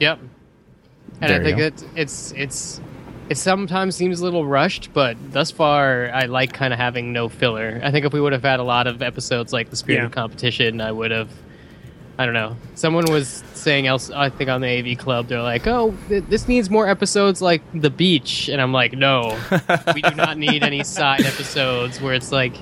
Yep. 0.00 0.18
And 1.20 1.30
There 1.30 1.40
I 1.40 1.44
think 1.44 1.58
go. 1.58 1.64
it, 1.64 1.84
it's 1.96 2.32
it's 2.36 2.80
it 3.28 3.36
sometimes 3.36 3.96
seems 3.96 4.20
a 4.20 4.24
little 4.24 4.46
rushed, 4.46 4.92
but 4.92 5.16
thus 5.32 5.50
far 5.50 6.10
I 6.10 6.26
like 6.26 6.52
kind 6.52 6.72
of 6.72 6.78
having 6.78 7.12
no 7.12 7.28
filler. 7.28 7.80
I 7.82 7.90
think 7.90 8.06
if 8.06 8.12
we 8.12 8.20
would 8.20 8.32
have 8.32 8.44
had 8.44 8.60
a 8.60 8.64
lot 8.64 8.86
of 8.86 9.02
episodes 9.02 9.52
like 9.52 9.70
the 9.70 9.76
Spirit 9.76 10.04
of 10.04 10.12
Competition, 10.12 10.80
I 10.80 10.92
would 10.92 11.10
have. 11.10 11.28
I 12.18 12.24
don't 12.24 12.34
know. 12.34 12.56
Someone 12.74 13.04
was 13.12 13.44
saying 13.54 13.86
else. 13.86 14.10
I 14.10 14.28
think 14.28 14.50
on 14.50 14.60
the 14.60 14.66
AV 14.68 14.98
Club, 14.98 15.28
they're 15.28 15.40
like, 15.42 15.66
"Oh, 15.68 15.94
th- 16.08 16.24
this 16.28 16.48
needs 16.48 16.68
more 16.68 16.88
episodes 16.88 17.40
like 17.40 17.62
the 17.72 17.90
beach," 17.90 18.48
and 18.48 18.60
I'm 18.60 18.72
like, 18.72 18.92
"No, 18.94 19.38
we 19.94 20.02
do 20.02 20.14
not 20.16 20.36
need 20.36 20.64
any 20.64 20.82
side 20.82 21.20
episodes 21.24 22.00
where 22.00 22.14
it's 22.14 22.32
like." 22.32 22.54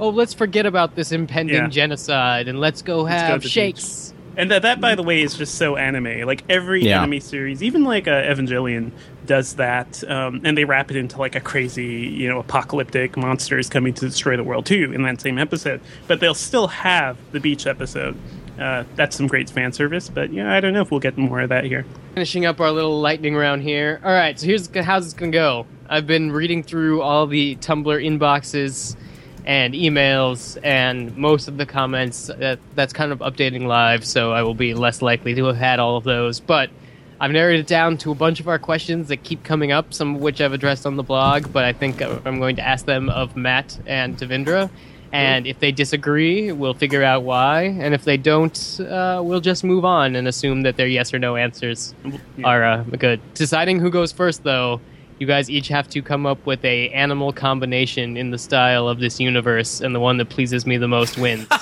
Oh, 0.00 0.08
let's 0.08 0.34
forget 0.34 0.66
about 0.66 0.96
this 0.96 1.12
impending 1.12 1.54
Yeah. 1.56 1.68
genocide 1.68 2.48
and 2.48 2.58
let's 2.58 2.82
go 2.82 3.02
go 3.02 3.04
have 3.04 3.34
to 3.42 3.46
the 3.46 3.48
shakes. 3.48 4.12
And 4.36 4.50
that, 4.50 4.62
that, 4.62 4.80
by 4.80 4.96
the 4.96 5.02
way, 5.02 5.22
is 5.22 5.34
just 5.34 5.54
so 5.56 5.76
anime. 5.76 6.22
Like 6.26 6.42
every 6.48 6.82
Yeah. 6.86 7.02
anime 7.02 7.20
series, 7.20 7.62
even 7.62 7.84
like 7.84 8.08
uh, 8.08 8.22
Evangelion, 8.22 8.90
does 9.26 9.54
that, 9.56 10.02
um, 10.10 10.40
and 10.42 10.58
they 10.58 10.64
wrap 10.64 10.90
it 10.90 10.96
into 10.96 11.18
like 11.18 11.36
a 11.36 11.40
crazy, 11.40 11.84
you 11.84 12.28
know, 12.28 12.40
apocalyptic 12.40 13.16
monsters 13.16 13.68
coming 13.68 13.94
to 13.94 14.06
destroy 14.06 14.36
the 14.36 14.42
world 14.42 14.66
too 14.66 14.90
in 14.92 15.02
that 15.02 15.20
same 15.20 15.38
episode. 15.38 15.80
But 16.08 16.18
they'll 16.18 16.34
still 16.34 16.66
have 16.68 17.16
the 17.30 17.38
beach 17.38 17.66
episode. 17.68 18.16
Uh, 18.62 18.84
that's 18.94 19.16
some 19.16 19.26
great 19.26 19.50
fan 19.50 19.72
service, 19.72 20.08
but 20.08 20.32
yeah, 20.32 20.54
I 20.54 20.60
don't 20.60 20.72
know 20.72 20.82
if 20.82 20.92
we'll 20.92 21.00
get 21.00 21.18
more 21.18 21.40
of 21.40 21.48
that 21.48 21.64
here. 21.64 21.84
finishing 22.14 22.46
up 22.46 22.60
our 22.60 22.70
little 22.70 23.00
lightning 23.00 23.34
round 23.34 23.62
here. 23.62 24.00
All 24.04 24.12
right, 24.12 24.38
so 24.38 24.46
here's 24.46 24.72
how's 24.74 25.04
this 25.04 25.14
gonna 25.14 25.32
go. 25.32 25.66
I've 25.88 26.06
been 26.06 26.30
reading 26.30 26.62
through 26.62 27.02
all 27.02 27.26
the 27.26 27.56
Tumblr 27.56 27.84
inboxes 27.84 28.96
and 29.44 29.74
emails 29.74 30.56
and 30.62 31.16
most 31.16 31.48
of 31.48 31.56
the 31.56 31.66
comments. 31.66 32.28
That 32.28 32.60
that's 32.76 32.92
kind 32.92 33.10
of 33.10 33.18
updating 33.18 33.66
live, 33.66 34.04
so 34.06 34.32
I 34.32 34.42
will 34.42 34.54
be 34.54 34.74
less 34.74 35.02
likely 35.02 35.34
to 35.34 35.44
have 35.46 35.56
had 35.56 35.80
all 35.80 35.96
of 35.96 36.04
those. 36.04 36.38
But 36.38 36.70
I've 37.18 37.32
narrowed 37.32 37.58
it 37.58 37.66
down 37.66 37.98
to 37.98 38.12
a 38.12 38.14
bunch 38.14 38.38
of 38.38 38.46
our 38.46 38.60
questions 38.60 39.08
that 39.08 39.24
keep 39.24 39.42
coming 39.42 39.72
up, 39.72 39.92
some 39.92 40.14
of 40.14 40.20
which 40.20 40.40
I've 40.40 40.52
addressed 40.52 40.86
on 40.86 40.96
the 40.96 41.02
blog. 41.02 41.52
But 41.52 41.64
I 41.64 41.72
think 41.72 42.00
I'm 42.00 42.38
going 42.38 42.56
to 42.56 42.62
ask 42.66 42.86
them 42.86 43.08
of 43.08 43.36
Matt 43.36 43.76
and 43.86 44.16
Devindra. 44.16 44.70
And 45.12 45.46
if 45.46 45.58
they 45.60 45.72
disagree, 45.72 46.52
we'll 46.52 46.72
figure 46.74 47.02
out 47.04 47.22
why. 47.22 47.64
And 47.64 47.92
if 47.92 48.04
they 48.04 48.16
don't, 48.16 48.80
uh, 48.80 49.20
we'll 49.22 49.40
just 49.42 49.62
move 49.62 49.84
on 49.84 50.16
and 50.16 50.26
assume 50.26 50.62
that 50.62 50.76
their 50.78 50.86
yes 50.88 51.12
or 51.12 51.18
no 51.18 51.36
answers 51.36 51.94
Yeah. 52.04 52.18
are 52.44 52.64
uh, 52.64 52.82
good. 52.84 53.20
Deciding 53.34 53.78
who 53.78 53.90
goes 53.90 54.10
first, 54.10 54.42
though, 54.42 54.80
you 55.18 55.26
guys 55.26 55.50
each 55.50 55.68
have 55.68 55.86
to 55.90 56.00
come 56.02 56.24
up 56.24 56.44
with 56.46 56.64
a 56.64 56.88
animal 56.90 57.32
combination 57.32 58.16
in 58.16 58.30
the 58.30 58.38
style 58.38 58.88
of 58.88 59.00
this 59.00 59.20
universe, 59.20 59.80
and 59.82 59.94
the 59.94 60.00
one 60.00 60.16
that 60.16 60.30
pleases 60.30 60.66
me 60.66 60.78
the 60.78 60.88
most 60.88 61.18
wins. 61.18 61.46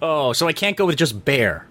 oh 0.00 0.32
so 0.32 0.48
i 0.48 0.52
can't 0.52 0.76
go 0.78 0.86
with 0.86 0.96
just 0.96 1.24
bear 1.24 1.66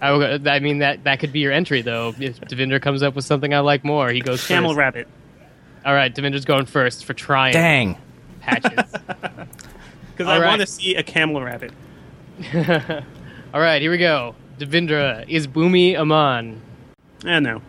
I, 0.00 0.10
will 0.12 0.46
I 0.48 0.58
mean 0.60 0.78
that 0.78 1.04
that 1.04 1.20
could 1.20 1.32
be 1.32 1.40
your 1.40 1.52
entry, 1.52 1.80
though. 1.80 2.14
If 2.20 2.38
Devinder 2.42 2.82
comes 2.82 3.02
up 3.02 3.14
with 3.14 3.24
something 3.24 3.54
I 3.54 3.60
like 3.60 3.82
more, 3.82 4.10
he 4.10 4.20
goes 4.20 4.46
Camel 4.46 4.72
first. 4.72 4.78
rabbit. 4.78 5.08
All 5.86 5.94
right, 5.94 6.14
Devinder's 6.14 6.44
going 6.44 6.66
first 6.66 7.06
for 7.06 7.14
trying 7.14 7.54
dang 7.54 7.96
patches. 8.46 8.92
Because 10.16 10.28
I 10.32 10.38
right. 10.40 10.46
want 10.48 10.60
to 10.62 10.66
see 10.66 10.94
a 10.94 11.02
camel 11.02 11.42
rabbit. 11.42 11.72
All 13.52 13.60
right, 13.60 13.82
here 13.82 13.90
we 13.90 13.98
go. 13.98 14.34
Devindra 14.58 15.28
is 15.28 15.46
Bumi 15.46 15.94
Amon. 15.94 16.58
Eh, 17.26 17.38
no. 17.38 17.60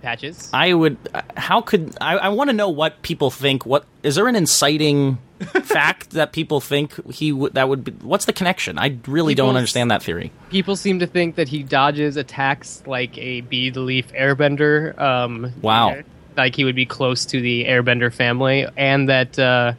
Patches. 0.00 0.48
I 0.54 0.72
would. 0.72 0.96
How 1.36 1.60
could 1.60 1.94
I? 2.00 2.16
I 2.16 2.28
want 2.30 2.48
to 2.48 2.54
know 2.56 2.70
what 2.70 3.02
people 3.02 3.30
think. 3.30 3.66
What 3.66 3.84
is 4.02 4.14
there 4.14 4.26
an 4.26 4.36
inciting 4.36 5.18
fact 5.64 6.10
that 6.12 6.32
people 6.32 6.60
think 6.62 6.94
he 7.12 7.30
would? 7.32 7.52
That 7.52 7.68
would 7.68 7.84
be. 7.84 7.92
What's 7.92 8.24
the 8.24 8.32
connection? 8.32 8.78
I 8.78 8.96
really 9.06 9.34
don't 9.34 9.54
understand 9.56 9.90
that 9.90 10.02
theory. 10.02 10.32
People 10.48 10.76
seem 10.76 10.98
to 11.00 11.06
think 11.06 11.34
that 11.36 11.48
he 11.48 11.62
dodges 11.62 12.16
attacks 12.16 12.82
like 12.86 13.18
a 13.18 13.42
bead 13.42 13.76
leaf 13.76 14.10
airbender. 14.12 14.98
Um, 14.98 15.52
Wow. 15.60 15.96
like 16.38 16.54
he 16.56 16.64
would 16.64 16.76
be 16.76 16.86
close 16.86 17.26
to 17.26 17.40
the 17.40 17.64
airbender 17.66 18.10
family, 18.10 18.66
and 18.78 19.08
that 19.10 19.38
uh, 19.38 19.72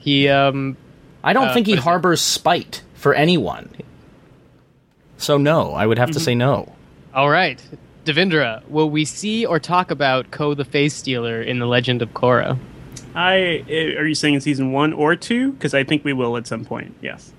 he 0.00 0.28
um, 0.28 0.76
I 1.22 1.32
don't 1.32 1.48
Uh, 1.48 1.54
think 1.54 1.66
he 1.66 1.72
what 1.72 1.78
is 1.78 1.82
it? 1.84 1.84
harbors 1.84 2.20
spite 2.20 2.82
for 2.94 3.14
anyone. 3.14 3.68
So 5.18 5.36
no, 5.36 5.72
I 5.72 5.86
would 5.86 5.98
have 5.98 6.10
Mm-hmm. 6.10 6.14
to 6.18 6.20
say 6.20 6.34
no. 6.34 6.72
All 7.14 7.28
right, 7.30 7.60
Devindra, 8.04 8.62
will 8.68 8.88
we 8.88 9.04
see 9.04 9.44
or 9.44 9.58
talk 9.58 9.90
about 9.90 10.30
Koh 10.30 10.54
the 10.54 10.64
Face 10.64 10.94
Stealer 10.94 11.42
in 11.42 11.58
the 11.58 11.66
Legend 11.66 12.02
of 12.02 12.14
Korra? 12.14 12.58
I 13.14 13.64
eh, 13.68 13.94
are 13.98 14.06
you 14.06 14.14
saying 14.14 14.34
in 14.34 14.40
season 14.40 14.72
one 14.72 14.92
or 14.92 15.16
two? 15.16 15.52
Because 15.52 15.74
I 15.74 15.84
think 15.84 16.04
we 16.04 16.12
will 16.12 16.36
at 16.36 16.46
some 16.46 16.64
point. 16.64 16.94
Yes. 17.02 17.32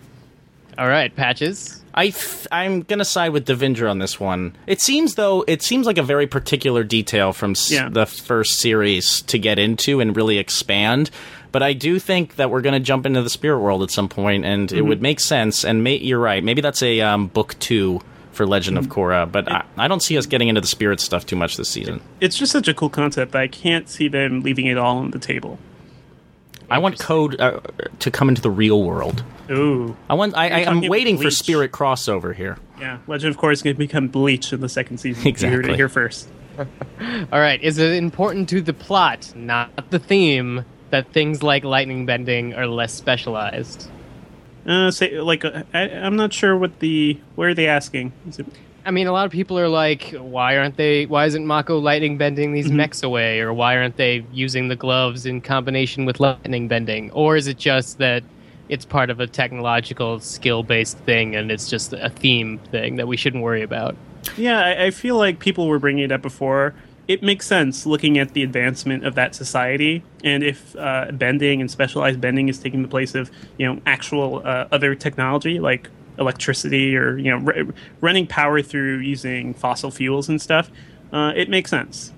All 0.77 0.87
right, 0.87 1.13
Patches. 1.15 1.81
I 1.93 2.09
th- 2.09 2.47
I'm 2.51 2.81
gonna 2.81 3.05
side 3.05 3.29
with 3.31 3.45
Devindra 3.47 3.89
on 3.89 3.99
this 3.99 4.19
one. 4.19 4.55
It 4.67 4.81
seems 4.81 5.15
though 5.15 5.43
it 5.47 5.61
seems 5.61 5.85
like 5.85 5.97
a 5.97 6.03
very 6.03 6.27
particular 6.27 6.83
detail 6.83 7.33
from 7.33 7.51
s- 7.51 7.71
Yeah. 7.71 7.89
the 7.89 8.05
first 8.05 8.59
series 8.59 9.21
to 9.23 9.37
get 9.39 9.59
into 9.59 9.99
and 9.99 10.15
really 10.15 10.37
expand. 10.37 11.09
But 11.51 11.63
I 11.63 11.73
do 11.73 11.99
think 11.99 12.35
that 12.37 12.49
we're 12.49 12.61
gonna 12.61 12.79
jump 12.79 13.05
into 13.05 13.21
the 13.21 13.29
spirit 13.29 13.59
world 13.59 13.83
at 13.83 13.91
some 13.91 14.07
point, 14.09 14.45
and 14.45 14.69
Mm-hmm. 14.69 14.77
it 14.77 14.81
would 14.85 15.01
make 15.01 15.19
sense. 15.19 15.65
And 15.65 15.83
may- 15.83 15.97
you're 15.97 16.19
right. 16.19 16.43
Maybe 16.43 16.61
that's 16.61 16.81
a 16.81 17.01
um, 17.01 17.27
book 17.27 17.55
two 17.59 18.01
for 18.31 18.45
Legend 18.45 18.77
Mm-hmm. 18.77 18.89
of 18.89 18.95
Korra. 18.95 19.31
But 19.31 19.51
I, 19.51 19.65
I 19.77 19.87
don't 19.89 20.01
see 20.01 20.17
us 20.17 20.25
getting 20.25 20.47
into 20.47 20.61
the 20.61 20.67
spirit 20.67 20.99
stuff 21.01 21.25
too 21.25 21.35
much 21.35 21.57
this 21.57 21.67
season. 21.69 21.99
It's 22.21 22.37
just 22.37 22.51
such 22.51 22.67
a 22.69 22.73
cool 22.73 22.89
concept 22.89 23.33
that 23.33 23.41
I 23.41 23.47
can't 23.47 23.89
see 23.89 24.07
them 24.07 24.41
leaving 24.41 24.67
it 24.67 24.77
all 24.77 24.97
on 24.99 25.11
the 25.11 25.19
table. 25.19 25.59
I 26.69 26.77
want 26.77 26.99
Code 26.99 27.39
uh, 27.41 27.59
to 27.99 28.11
come 28.11 28.29
into 28.29 28.41
the 28.41 28.49
real 28.49 28.81
world. 28.83 29.25
Ooh. 29.49 29.97
I 30.09 30.13
want. 30.13 30.37
I, 30.37 30.63
I, 30.63 30.65
I'm 30.69 30.79
waiting 30.87 31.17
for 31.17 31.29
spirit 31.29 31.73
crossover 31.73 32.33
here. 32.33 32.57
Yeah. 32.79 32.99
Legend 33.07 33.35
of 33.35 33.41
Korra 33.41 33.51
is 33.51 33.61
going 33.61 33.75
to 33.75 33.77
become 33.77 34.07
Bleach 34.07 34.53
in 34.53 34.61
the 34.61 34.69
second 34.69 34.99
season. 34.99 35.21
You 35.25 35.31
heard 35.33 35.35
Exactly. 35.65 35.73
it 35.73 35.75
here 35.75 35.89
first. 35.89 36.29
All 36.57 37.39
right, 37.39 37.61
is 37.61 37.77
it 37.77 37.91
important 37.93 38.47
to 38.49 38.61
the 38.61 38.71
plot, 38.73 39.33
not 39.35 39.89
the 39.89 39.99
theme, 39.99 40.63
that 40.91 41.11
things 41.11 41.43
like 41.43 41.63
lightning 41.63 42.05
bending 42.05 42.53
are 42.53 42.67
less 42.67 42.93
specialized? 42.93 43.89
Uh, 44.65 44.91
say 44.91 45.19
like 45.19 45.43
uh, 45.43 45.63
I, 45.73 45.89
I'm 45.89 46.15
not 46.15 46.33
sure 46.33 46.55
what 46.55 46.79
the 46.79 47.19
where 47.35 47.49
are 47.49 47.53
they 47.53 47.67
asking? 47.67 48.13
Is 48.27 48.39
it, 48.39 48.45
I 48.85 48.91
mean, 48.91 49.07
a 49.07 49.11
lot 49.11 49.25
of 49.25 49.31
people 49.31 49.59
are 49.59 49.67
like, 49.67 50.11
why 50.11 50.57
aren't 50.57 50.77
they? 50.77 51.05
Why 51.05 51.25
isn't 51.25 51.45
Mako 51.45 51.79
lightning 51.79 52.17
bending 52.17 52.53
these 52.53 52.71
mechs 52.71 53.03
away, 53.03 53.39
or 53.39 53.53
why 53.53 53.77
aren't 53.77 53.97
they 53.97 54.25
using 54.31 54.67
the 54.67 54.75
gloves 54.75 55.25
in 55.25 55.41
combination 55.41 56.05
with 56.05 56.19
lightning 56.19 56.67
bending? 56.67 57.11
Or 57.11 57.35
is 57.35 57.47
it 57.47 57.57
just 57.57 57.97
that 57.97 58.23
it's 58.69 58.85
part 58.85 59.09
of 59.09 59.19
a 59.19 59.27
technological 59.27 60.19
skill 60.19 60.63
based 60.63 60.97
thing, 60.99 61.35
and 61.35 61.51
it's 61.51 61.69
just 61.69 61.93
a 61.93 62.09
theme 62.09 62.59
thing 62.71 62.95
that 62.97 63.07
we 63.07 63.17
shouldn't 63.17 63.43
worry 63.43 63.63
about? 63.63 63.95
yeah, 64.37 64.59
I, 64.59 64.85
I 64.85 64.91
feel 64.91 65.17
like 65.17 65.39
people 65.39 65.67
were 65.67 65.79
bringing 65.79 66.03
it 66.03 66.11
up 66.11 66.21
before. 66.21 66.73
It 67.11 67.21
makes 67.21 67.45
sense 67.45 67.85
looking 67.85 68.17
at 68.17 68.31
the 68.31 68.41
advancement 68.41 69.05
of 69.05 69.15
that 69.15 69.35
society, 69.35 70.01
and 70.23 70.43
if 70.43 70.73
uh, 70.77 71.11
bending 71.11 71.59
and 71.59 71.69
specialized 71.69 72.21
bending 72.21 72.47
is 72.47 72.57
taking 72.57 72.83
the 72.83 72.87
place 72.87 73.15
of 73.15 73.29
you 73.57 73.67
know 73.67 73.81
actual 73.85 74.41
uh, 74.45 74.69
other 74.71 74.95
technology 74.95 75.59
like 75.59 75.89
electricity 76.17 76.95
or 76.95 77.17
you 77.17 77.29
know 77.29 77.45
r- 77.45 77.73
running 77.99 78.27
power 78.27 78.61
through 78.61 78.99
using 78.99 79.53
fossil 79.53 79.91
fuels 79.91 80.29
and 80.29 80.41
stuff, 80.41 80.71
uh, 81.11 81.33
it 81.35 81.49
makes 81.49 81.69
sense. 81.69 82.13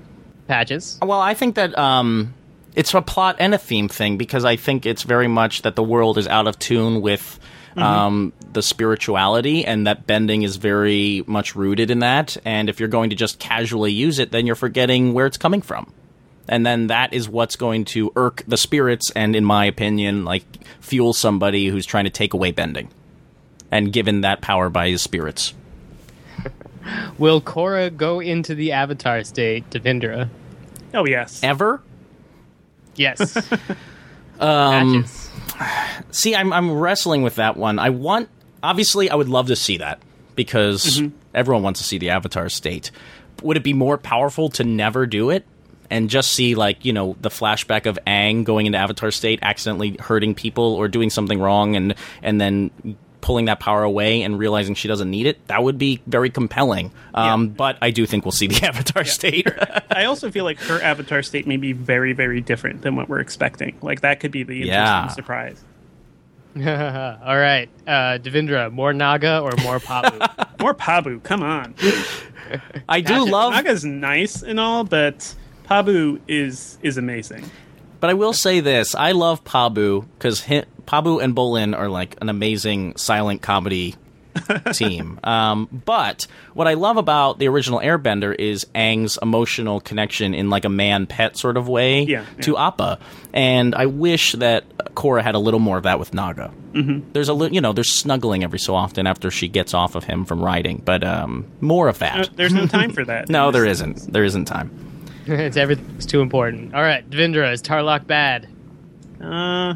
Patches. 0.47 0.99
Well, 1.01 1.19
I 1.19 1.33
think 1.33 1.55
that 1.55 1.75
um, 1.75 2.35
it's 2.75 2.93
a 2.93 3.01
plot 3.01 3.37
and 3.39 3.55
a 3.55 3.57
theme 3.57 3.89
thing 3.89 4.17
because 4.17 4.45
I 4.45 4.57
think 4.57 4.85
it's 4.85 5.01
very 5.01 5.27
much 5.27 5.63
that 5.63 5.75
the 5.75 5.81
world 5.83 6.19
is 6.19 6.27
out 6.27 6.45
of 6.45 6.59
tune 6.59 7.01
with 7.01 7.39
um, 7.77 8.33
the 8.51 8.61
spirituality, 8.61 9.65
and 9.65 9.87
that 9.87 10.05
bending 10.05 10.43
is 10.43 10.57
very 10.57 11.23
much 11.27 11.55
rooted 11.55 11.91
in 11.91 11.99
that. 11.99 12.37
And 12.45 12.69
if 12.69 12.79
you're 12.79 12.89
going 12.89 13.09
to 13.09 13.15
just 13.15 13.39
casually 13.39 13.91
use 13.91 14.19
it, 14.19 14.31
then 14.31 14.45
you're 14.45 14.55
forgetting 14.55 15.13
where 15.13 15.25
it's 15.25 15.37
coming 15.37 15.61
from. 15.61 15.91
And 16.47 16.65
then 16.65 16.87
that 16.87 17.13
is 17.13 17.29
what's 17.29 17.55
going 17.55 17.85
to 17.85 18.11
irk 18.15 18.43
the 18.47 18.57
spirits, 18.57 19.11
and 19.15 19.35
in 19.35 19.45
my 19.45 19.65
opinion, 19.65 20.25
like 20.25 20.43
fuel 20.81 21.13
somebody 21.13 21.67
who's 21.67 21.85
trying 21.85 22.03
to 22.03 22.09
take 22.09 22.33
away 22.33 22.51
bending, 22.51 22.89
and 23.71 23.93
given 23.93 24.21
that 24.21 24.41
power 24.41 24.69
by 24.69 24.89
his 24.89 25.01
spirits. 25.01 25.53
Will 27.17 27.39
Korra 27.39 27.95
go 27.95 28.19
into 28.19 28.55
the 28.55 28.73
Avatar 28.73 29.23
state, 29.23 29.69
Devindra? 29.69 30.27
Oh 30.93 31.05
yes, 31.05 31.41
Ever? 31.43 31.81
Yes. 32.95 33.37
Um, 34.39 35.03
Patches. 35.03 35.29
See, 36.11 36.35
I'm 36.35 36.53
I'm 36.53 36.71
wrestling 36.71 37.21
with 37.21 37.35
that 37.35 37.57
one. 37.57 37.79
I 37.79 37.89
want 37.89 38.29
obviously 38.61 39.09
I 39.09 39.15
would 39.15 39.29
love 39.29 39.47
to 39.47 39.55
see 39.55 39.77
that 39.77 40.01
because 40.35 40.83
mm-hmm. 40.85 41.15
everyone 41.33 41.63
wants 41.63 41.79
to 41.79 41.85
see 41.85 41.97
the 41.97 42.09
Avatar 42.09 42.49
state. 42.49 42.91
Would 43.41 43.57
it 43.57 43.63
be 43.63 43.73
more 43.73 43.97
powerful 43.97 44.49
to 44.51 44.63
never 44.63 45.05
do 45.05 45.29
it 45.29 45.45
and 45.89 46.09
just 46.09 46.31
see 46.31 46.55
like, 46.55 46.85
you 46.85 46.93
know, 46.93 47.15
the 47.21 47.29
flashback 47.29 47.85
of 47.85 47.99
Aang 48.07 48.43
going 48.43 48.65
into 48.65 48.77
Avatar 48.77 49.11
state 49.11 49.39
accidentally 49.41 49.97
hurting 49.99 50.33
people 50.33 50.73
or 50.75 50.87
doing 50.87 51.09
something 51.09 51.39
wrong 51.39 51.75
and 51.75 51.95
and 52.21 52.39
then 52.39 52.71
pulling 53.23 53.45
that 53.45 53.59
power 53.59 53.81
away 53.81 54.21
and 54.21 54.37
realizing 54.37 54.75
she 54.75 54.87
doesn't 54.87 55.09
need 55.09 55.25
it? 55.25 55.47
That 55.47 55.63
would 55.63 55.79
be 55.79 55.99
very 56.05 56.29
compelling. 56.29 56.91
Um, 57.15 57.47
but 57.49 57.77
I 57.81 57.89
do 57.89 58.05
think 58.05 58.25
we'll 58.25 58.31
see 58.33 58.45
the 58.47 58.63
Avatar 58.67 59.03
state. 59.05 59.47
I 59.89 60.05
also 60.05 60.29
feel 60.29 60.43
like 60.43 60.59
her 60.59 60.79
avatar 60.81 61.23
state 61.23 61.47
may 61.47 61.57
be 61.57 61.71
very, 61.73 62.13
very 62.13 62.41
different 62.41 62.81
than 62.83 62.95
what 62.95 63.09
we're 63.09 63.19
expecting. 63.21 63.75
Like 63.81 64.01
that 64.01 64.19
could 64.19 64.31
be 64.31 64.43
the 64.43 64.61
interesting 64.61 64.73
Yeah. 64.75 65.07
surprise. 65.07 65.63
All 66.55 66.61
right. 66.63 67.67
Uh, 67.87 68.19
Devindra, 68.19 68.71
more 68.71 68.93
Naga 68.93 69.39
or 69.39 69.51
more 69.63 69.79
Pabu? 69.79 70.59
More 70.59 70.75
Pabu, 70.75 71.23
come 71.23 71.41
on. 71.41 71.73
I 72.87 73.01
do 73.01 73.25
love 73.25 73.53
Naga's 73.53 73.83
nice 73.83 74.43
and 74.43 74.59
all, 74.59 74.83
but 74.83 75.33
Pabu 75.67 76.19
is 76.27 76.77
is 76.83 76.97
amazing. 76.97 77.49
But 78.03 78.09
I 78.09 78.15
will 78.15 78.33
say 78.33 78.59
this: 78.59 78.95
I 78.95 79.13
love 79.13 79.45
Pabu 79.45 80.05
because 80.17 80.41
Pabu 80.41 81.23
and 81.23 81.33
Bolin 81.33 81.73
are 81.73 81.87
like 81.87 82.17
an 82.19 82.27
amazing 82.27 82.97
silent 82.97 83.41
comedy 83.41 83.95
team. 84.73 85.21
Um, 85.23 85.69
but 85.85 86.27
what 86.53 86.67
I 86.67 86.73
love 86.73 86.97
about 86.97 87.39
the 87.39 87.47
original 87.47 87.79
Airbender 87.79 88.35
is 88.37 88.65
Aang's 88.75 89.17
emotional 89.21 89.79
connection 89.79 90.33
in 90.33 90.49
like 90.49 90.65
a 90.65 90.69
man 90.69 91.05
pet 91.07 91.37
sort 91.37 91.55
of 91.55 91.69
way 91.69 92.03
Yeah, 92.03 92.25
to 92.41 92.57
Appa, 92.57 92.99
and 93.33 93.73
I 93.73 93.85
wish 93.85 94.33
that 94.33 94.67
Korra 94.95 95.21
had 95.23 95.35
a 95.35 95.39
little 95.39 95.61
more 95.61 95.77
of 95.77 95.83
that 95.83 95.97
with 95.97 96.13
Naga. 96.13 96.51
Mm-hmm. 96.73 97.11
There's 97.13 97.29
a 97.29 97.33
little, 97.33 97.55
you 97.55 97.61
know 97.61 97.71
there's 97.71 97.93
snuggling 97.93 98.43
every 98.43 98.59
so 98.59 98.75
often 98.75 99.07
after 99.07 99.31
she 99.31 99.47
gets 99.47 99.73
off 99.73 99.95
of 99.95 100.03
him 100.03 100.25
from 100.25 100.43
riding, 100.43 100.81
but 100.83 101.05
um, 101.05 101.45
more 101.61 101.87
of 101.87 101.99
that. 101.99 102.19
Uh, 102.19 102.31
There's 102.35 102.53
no 102.53 102.67
time 102.67 102.91
for 102.91 103.05
that. 103.11 103.29
no, 103.29 103.51
there 103.51 103.65
isn't. 103.65 104.11
There 104.11 104.25
isn't 104.25 104.43
time. 104.43 104.92
it's 105.27 105.57
everything's 105.57 106.05
too 106.05 106.21
important. 106.21 106.73
All 106.73 106.81
right, 106.81 107.07
Devindra, 107.09 107.51
is 107.53 107.61
Tarrlok 107.61 108.05
bad? 108.07 108.47
Uh, 109.21 109.75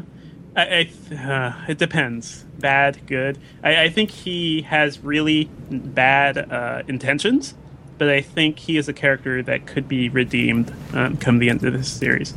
I, 0.54 0.90
I 1.10 1.14
uh, 1.14 1.64
it 1.68 1.78
depends. 1.78 2.44
Bad, 2.58 3.06
good. 3.06 3.38
I, 3.62 3.84
I 3.84 3.88
think 3.88 4.10
he 4.10 4.62
has 4.62 4.98
really 4.98 5.48
bad 5.70 6.36
uh, 6.36 6.82
intentions, 6.88 7.54
but 7.96 8.08
I 8.10 8.20
think 8.20 8.58
he 8.58 8.76
is 8.76 8.88
a 8.88 8.92
character 8.92 9.42
that 9.42 9.66
could 9.66 9.88
be 9.88 10.08
redeemed 10.08 10.74
um, 10.92 11.16
come 11.16 11.38
the 11.38 11.50
end 11.50 11.64
of 11.64 11.72
this 11.72 11.90
series. 11.90 12.34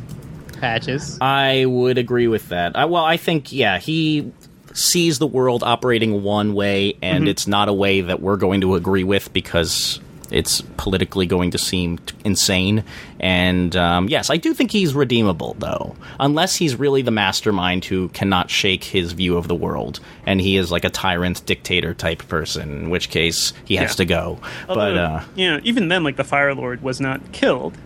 Patches. 0.60 1.18
I 1.20 1.64
would 1.66 1.98
agree 1.98 2.28
with 2.28 2.48
that. 2.50 2.76
I, 2.76 2.84
well, 2.84 3.04
I 3.04 3.16
think 3.16 3.52
yeah, 3.52 3.78
he 3.78 4.32
sees 4.72 5.18
the 5.18 5.26
world 5.26 5.62
operating 5.62 6.22
one 6.22 6.54
way, 6.54 6.96
and 7.02 7.28
it's 7.28 7.46
not 7.46 7.68
a 7.68 7.72
way 7.72 8.00
that 8.00 8.22
we're 8.22 8.36
going 8.36 8.62
to 8.62 8.74
agree 8.74 9.04
with 9.04 9.32
because 9.32 10.00
it's 10.32 10.60
politically 10.78 11.26
going 11.26 11.50
to 11.52 11.58
seem 11.58 11.98
insane. 12.24 12.82
And 13.20 13.76
um, 13.76 14.08
yes, 14.08 14.30
I 14.30 14.36
do 14.36 14.54
think 14.54 14.70
he's 14.70 14.94
redeemable, 14.94 15.54
though, 15.58 15.94
unless 16.18 16.56
he's 16.56 16.74
really 16.76 17.02
the 17.02 17.10
mastermind 17.10 17.84
who 17.84 18.08
cannot 18.08 18.50
shake 18.50 18.82
his 18.84 19.12
view 19.12 19.36
of 19.36 19.46
the 19.46 19.54
world, 19.54 20.00
and 20.26 20.40
he 20.40 20.56
is 20.56 20.72
like 20.72 20.84
a 20.84 20.90
tyrant 20.90 21.44
dictator 21.46 21.94
type 21.94 22.26
person. 22.28 22.70
In 22.84 22.90
which 22.90 23.10
case, 23.10 23.52
he 23.64 23.76
has 23.76 23.90
Yeah. 23.92 23.96
to 23.96 24.04
go. 24.06 24.38
but 24.66 24.78
Although, 24.78 24.94
uh, 24.96 25.24
you 25.36 25.50
know, 25.50 25.60
even 25.62 25.88
then, 25.88 26.02
like 26.02 26.16
the 26.16 26.24
Fire 26.24 26.54
Lord 26.54 26.82
was 26.82 27.00
not 27.00 27.32
killed. 27.32 27.76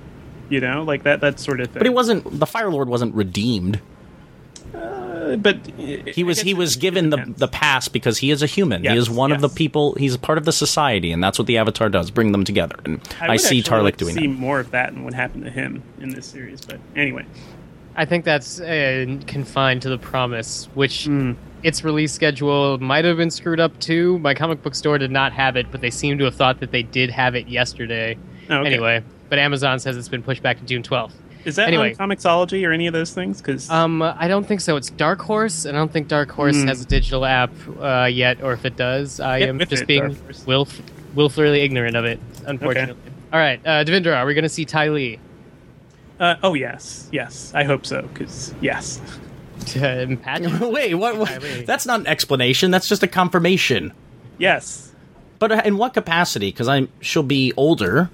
You 0.49 0.61
know, 0.61 0.85
like 0.85 1.03
that 1.03 1.21
that 1.23 1.41
sort 1.41 1.61
of 1.61 1.67
thing. 1.67 1.79
but 1.81 1.87
he 1.87 1.91
wasn't. 1.91 2.39
The 2.39 2.47
Fire 2.47 2.71
Lord 2.71 2.89
wasn't 2.89 3.15
redeemed. 3.17 3.81
Uh, 5.27 5.37
but 5.37 5.57
he 5.77 6.25
was 6.25 6.41
he 6.41 6.55
was 6.55 6.77
given 6.77 7.11
the 7.11 7.33
the 7.37 7.49
pass 7.49 7.89
because 7.89 8.19
he 8.19 8.31
is 8.31 8.43
a 8.43 8.47
human. 8.47 8.83
he 8.85 8.97
is 8.97 9.11
one 9.11 9.33
of 9.33 9.41
the 9.41 9.49
people. 9.49 9.95
He's 9.95 10.15
a 10.15 10.19
part 10.19 10.39
of 10.39 10.45
the 10.45 10.53
society, 10.53 11.13
and 11.13 11.23
that's 11.23 11.39
what 11.39 11.47
the 11.47 11.59
Avatar 11.59 11.89
does: 11.89 12.11
bring 12.11 12.33
them 12.33 12.45
together. 12.45 12.77
And 12.85 13.01
I, 13.21 13.31
would 13.31 13.41
see 13.41 13.59
actually 13.59 13.63
Tarrlok 13.63 13.83
like 13.83 13.97
doing 13.97 14.15
see 14.15 14.27
that. 14.27 14.33
more 14.33 14.61
of 14.61 14.71
that 14.71 14.93
and 14.93 15.05
what 15.05 15.15
happened 15.15 15.45
to 15.45 15.51
him 15.51 15.83
in 16.01 16.11
this 16.11 16.27
series. 16.27 16.65
But 16.65 16.79
anyway, 16.95 17.27
I 17.97 18.05
think 18.05 18.25
that's 18.25 18.61
uh, 18.61 19.19
confined 19.27 19.83
to 19.83 19.89
the 19.89 19.99
promise, 19.99 20.69
which 20.75 21.09
its 21.63 21.83
release 21.83 22.13
schedule 22.13 22.79
might 22.79 23.05
have 23.05 23.17
been 23.17 23.31
screwed 23.31 23.61
up 23.61 23.79
too. 23.81 24.19
My 24.21 24.35
comic 24.35 24.63
book 24.63 24.75
store 24.75 24.99
did 24.99 25.11
not 25.11 25.33
have 25.33 25.57
it, 25.57 25.67
but 25.73 25.81
they 25.81 25.91
seem 25.91 26.19
to 26.19 26.25
have 26.25 26.35
thought 26.35 26.61
that 26.61 26.71
they 26.71 26.83
did 26.83 27.11
have 27.11 27.35
it 27.35 27.49
yesterday. 27.49 28.19
Oh, 28.49 28.59
okay. 28.59 28.75
Anyway, 28.75 29.03
but 29.29 29.39
Amazon 29.39 29.79
says 29.81 29.97
it's 29.97 30.09
been 30.09 30.23
pushed 30.23 30.43
back 30.43 30.59
to 30.59 30.65
June 30.65 30.83
12th. 30.83 31.13
Is 31.47 31.57
that 31.57 31.69
Anyway. 31.69 31.95
on 31.99 32.11
Comixology 32.11 32.67
or 32.69 32.73
any 32.73 32.87
of 32.87 32.93
those 32.93 33.13
things? 33.15 33.39
Because 33.41 33.71
Um, 33.71 34.03
I 34.03 34.29
don't 34.29 34.47
think 34.47 34.61
so. 34.61 34.77
It's 34.77 34.91
Dark 34.91 35.21
Horse, 35.23 35.65
and 35.65 35.77
I 35.77 35.81
don't 35.81 35.93
think 35.93 36.09
Dark 36.09 36.31
Horse 36.31 36.63
has 36.65 36.83
a 36.83 36.85
digital 36.87 37.25
app 37.25 37.51
uh, 37.81 38.05
yet, 38.13 38.43
or 38.43 38.53
if 38.53 38.65
it 38.65 38.77
does, 38.77 39.21
I 39.21 39.39
Get 39.39 39.49
am 39.49 39.59
just 39.61 39.83
it, 39.83 39.87
being 39.87 40.03
Dark 40.13 40.47
wilf- 40.47 40.83
willfully 41.15 41.61
ignorant 41.63 41.97
of 41.97 42.05
it, 42.05 42.21
unfortunately. 42.47 42.97
All 43.33 43.39
right, 43.41 43.61
uh, 43.65 43.85
Devindra, 43.85 44.17
are 44.17 44.27
we 44.27 44.35
going 44.35 44.43
to 44.43 44.49
see 44.49 44.65
Ty 44.65 44.89
Lee? 44.91 45.19
uh, 46.21 46.35
oh 46.43 46.55
yes, 46.55 47.09
yes, 47.13 47.53
I 47.55 47.65
hope 47.65 47.85
so. 47.87 48.03
Because 48.03 48.55
yes, 48.61 49.01
Wait, 49.77 50.95
what? 50.95 51.17
what- 51.17 51.43
That's 51.67 51.87
not 51.87 52.01
an 52.01 52.07
explanation. 52.07 52.71
That's 52.71 52.89
just 52.89 53.03
a 53.03 53.09
confirmation. 53.09 53.93
yes, 54.39 54.93
But 55.39 55.53
uh, 55.53 55.63
in 55.65 55.77
what 55.77 55.95
capacity? 55.95 56.51
Because 56.51 56.69
I'm 56.69 56.89
she'll 57.01 57.23
be 57.23 57.53
older. 57.57 58.11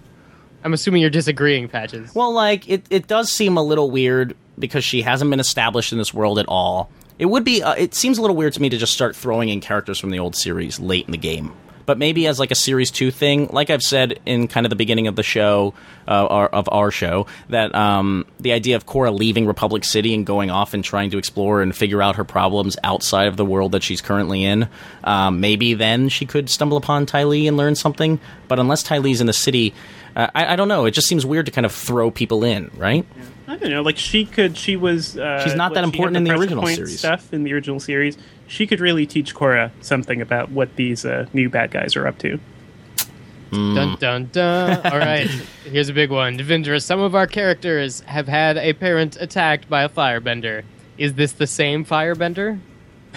I'm 0.64 0.72
assuming 0.72 1.00
you're 1.00 1.10
disagreeing, 1.10 1.68
Patches. 1.68 2.14
Well, 2.14 2.32
like 2.32 2.68
it, 2.68 2.84
it 2.90 3.06
does 3.06 3.30
seem 3.30 3.56
a 3.56 3.62
little 3.62 3.90
weird 3.90 4.36
because 4.58 4.84
she 4.84 5.02
hasn't 5.02 5.30
been 5.30 5.40
established 5.40 5.92
in 5.92 5.98
this 5.98 6.14
world 6.14 6.38
at 6.38 6.46
all. 6.46 6.90
It 7.18 7.26
would 7.26 7.44
be. 7.44 7.62
Uh, 7.62 7.74
it 7.74 7.94
seems 7.94 8.18
a 8.18 8.20
little 8.20 8.36
weird 8.36 8.52
to 8.54 8.62
me 8.62 8.68
to 8.68 8.78
just 8.78 8.92
start 8.92 9.14
throwing 9.16 9.48
in 9.48 9.60
characters 9.60 9.98
from 9.98 10.10
the 10.10 10.18
old 10.18 10.36
series 10.36 10.80
late 10.80 11.06
in 11.06 11.12
the 11.12 11.18
game. 11.18 11.52
But 11.84 11.98
maybe 11.98 12.26
as 12.26 12.38
like 12.38 12.50
a 12.52 12.56
series 12.56 12.90
two 12.90 13.10
thing, 13.10 13.48
like 13.48 13.68
I've 13.68 13.82
said 13.82 14.20
in 14.24 14.46
kind 14.48 14.64
of 14.66 14.70
the 14.70 14.76
beginning 14.76 15.08
of 15.08 15.16
the 15.16 15.24
show, 15.24 15.74
uh, 16.06 16.26
our, 16.26 16.46
of 16.46 16.68
our 16.70 16.92
show, 16.92 17.26
that 17.48 17.74
um, 17.74 18.24
the 18.38 18.52
idea 18.52 18.76
of 18.76 18.86
Korra 18.86 19.16
leaving 19.16 19.46
Republic 19.46 19.84
City 19.84 20.14
and 20.14 20.24
going 20.24 20.50
off 20.50 20.74
and 20.74 20.84
trying 20.84 21.10
to 21.10 21.18
explore 21.18 21.60
and 21.60 21.74
figure 21.74 22.00
out 22.00 22.16
her 22.16 22.24
problems 22.24 22.76
outside 22.84 23.26
of 23.26 23.36
the 23.36 23.44
world 23.44 23.72
that 23.72 23.82
she's 23.82 24.00
currently 24.00 24.44
in, 24.44 24.68
um, 25.02 25.40
maybe 25.40 25.74
then 25.74 26.08
she 26.08 26.24
could 26.24 26.48
stumble 26.48 26.76
upon 26.76 27.04
Ty 27.04 27.24
Lee 27.24 27.48
and 27.48 27.56
learn 27.56 27.74
something. 27.74 28.20
But 28.46 28.60
unless 28.60 28.84
Ty 28.84 28.98
Lee's 28.98 29.20
in 29.20 29.26
the 29.26 29.32
city, 29.32 29.74
uh, 30.16 30.28
I, 30.34 30.52
I 30.52 30.56
don't 30.56 30.68
know. 30.68 30.84
It 30.84 30.92
just 30.92 31.06
seems 31.08 31.24
weird 31.24 31.46
to 31.46 31.52
kind 31.52 31.64
of 31.64 31.72
throw 31.72 32.10
people 32.10 32.44
in, 32.44 32.70
right? 32.76 33.06
I 33.46 33.56
don't 33.56 33.70
know. 33.70 33.82
Like 33.82 33.98
she 33.98 34.24
could, 34.24 34.56
she 34.56 34.76
was. 34.76 35.18
Uh, 35.18 35.42
She's 35.44 35.54
not 35.54 35.70
what, 35.70 35.74
that 35.74 35.80
she 35.80 35.86
had 35.86 35.94
important 35.94 36.16
in 36.16 36.24
the 36.24 36.32
original 36.32 36.62
point 36.62 36.76
series. 36.76 36.98
Stuff 36.98 37.32
in 37.32 37.44
the 37.44 37.52
original 37.52 37.80
series, 37.80 38.16
she 38.46 38.66
could 38.66 38.80
really 38.80 39.06
teach 39.06 39.34
Korra 39.34 39.70
something 39.80 40.20
about 40.20 40.50
what 40.50 40.76
these 40.76 41.04
uh, 41.04 41.26
new 41.32 41.48
bad 41.48 41.70
guys 41.70 41.96
are 41.96 42.06
up 42.06 42.18
to. 42.18 42.38
Dun 43.50 43.96
dun 44.00 44.30
dun. 44.32 44.80
All 44.86 44.98
right, 44.98 45.28
here's 45.64 45.90
a 45.90 45.92
big 45.92 46.10
one. 46.10 46.38
Devindra, 46.38 46.82
some 46.82 47.00
of 47.00 47.14
our 47.14 47.26
characters 47.26 48.00
have 48.02 48.26
had 48.26 48.56
a 48.56 48.72
parent 48.72 49.18
attacked 49.20 49.68
by 49.68 49.82
a 49.82 49.90
firebender. 49.90 50.62
Is 50.96 51.14
this 51.14 51.32
the 51.32 51.46
same 51.46 51.84
firebender? 51.84 52.58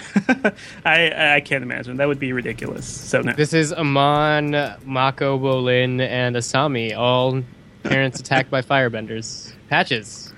I 0.84 1.34
I 1.36 1.40
can't 1.40 1.62
imagine 1.62 1.96
that 1.98 2.08
would 2.08 2.18
be 2.18 2.32
ridiculous. 2.32 2.86
So 2.86 3.22
no. 3.22 3.32
This 3.32 3.52
is 3.52 3.72
Amon, 3.72 4.50
Mako, 4.84 5.38
Bolin, 5.38 6.00
and 6.00 6.36
Asami, 6.36 6.96
all 6.96 7.42
parents 7.82 8.20
attacked 8.20 8.50
by 8.50 8.62
firebenders. 8.62 9.52
Patches. 9.68 10.32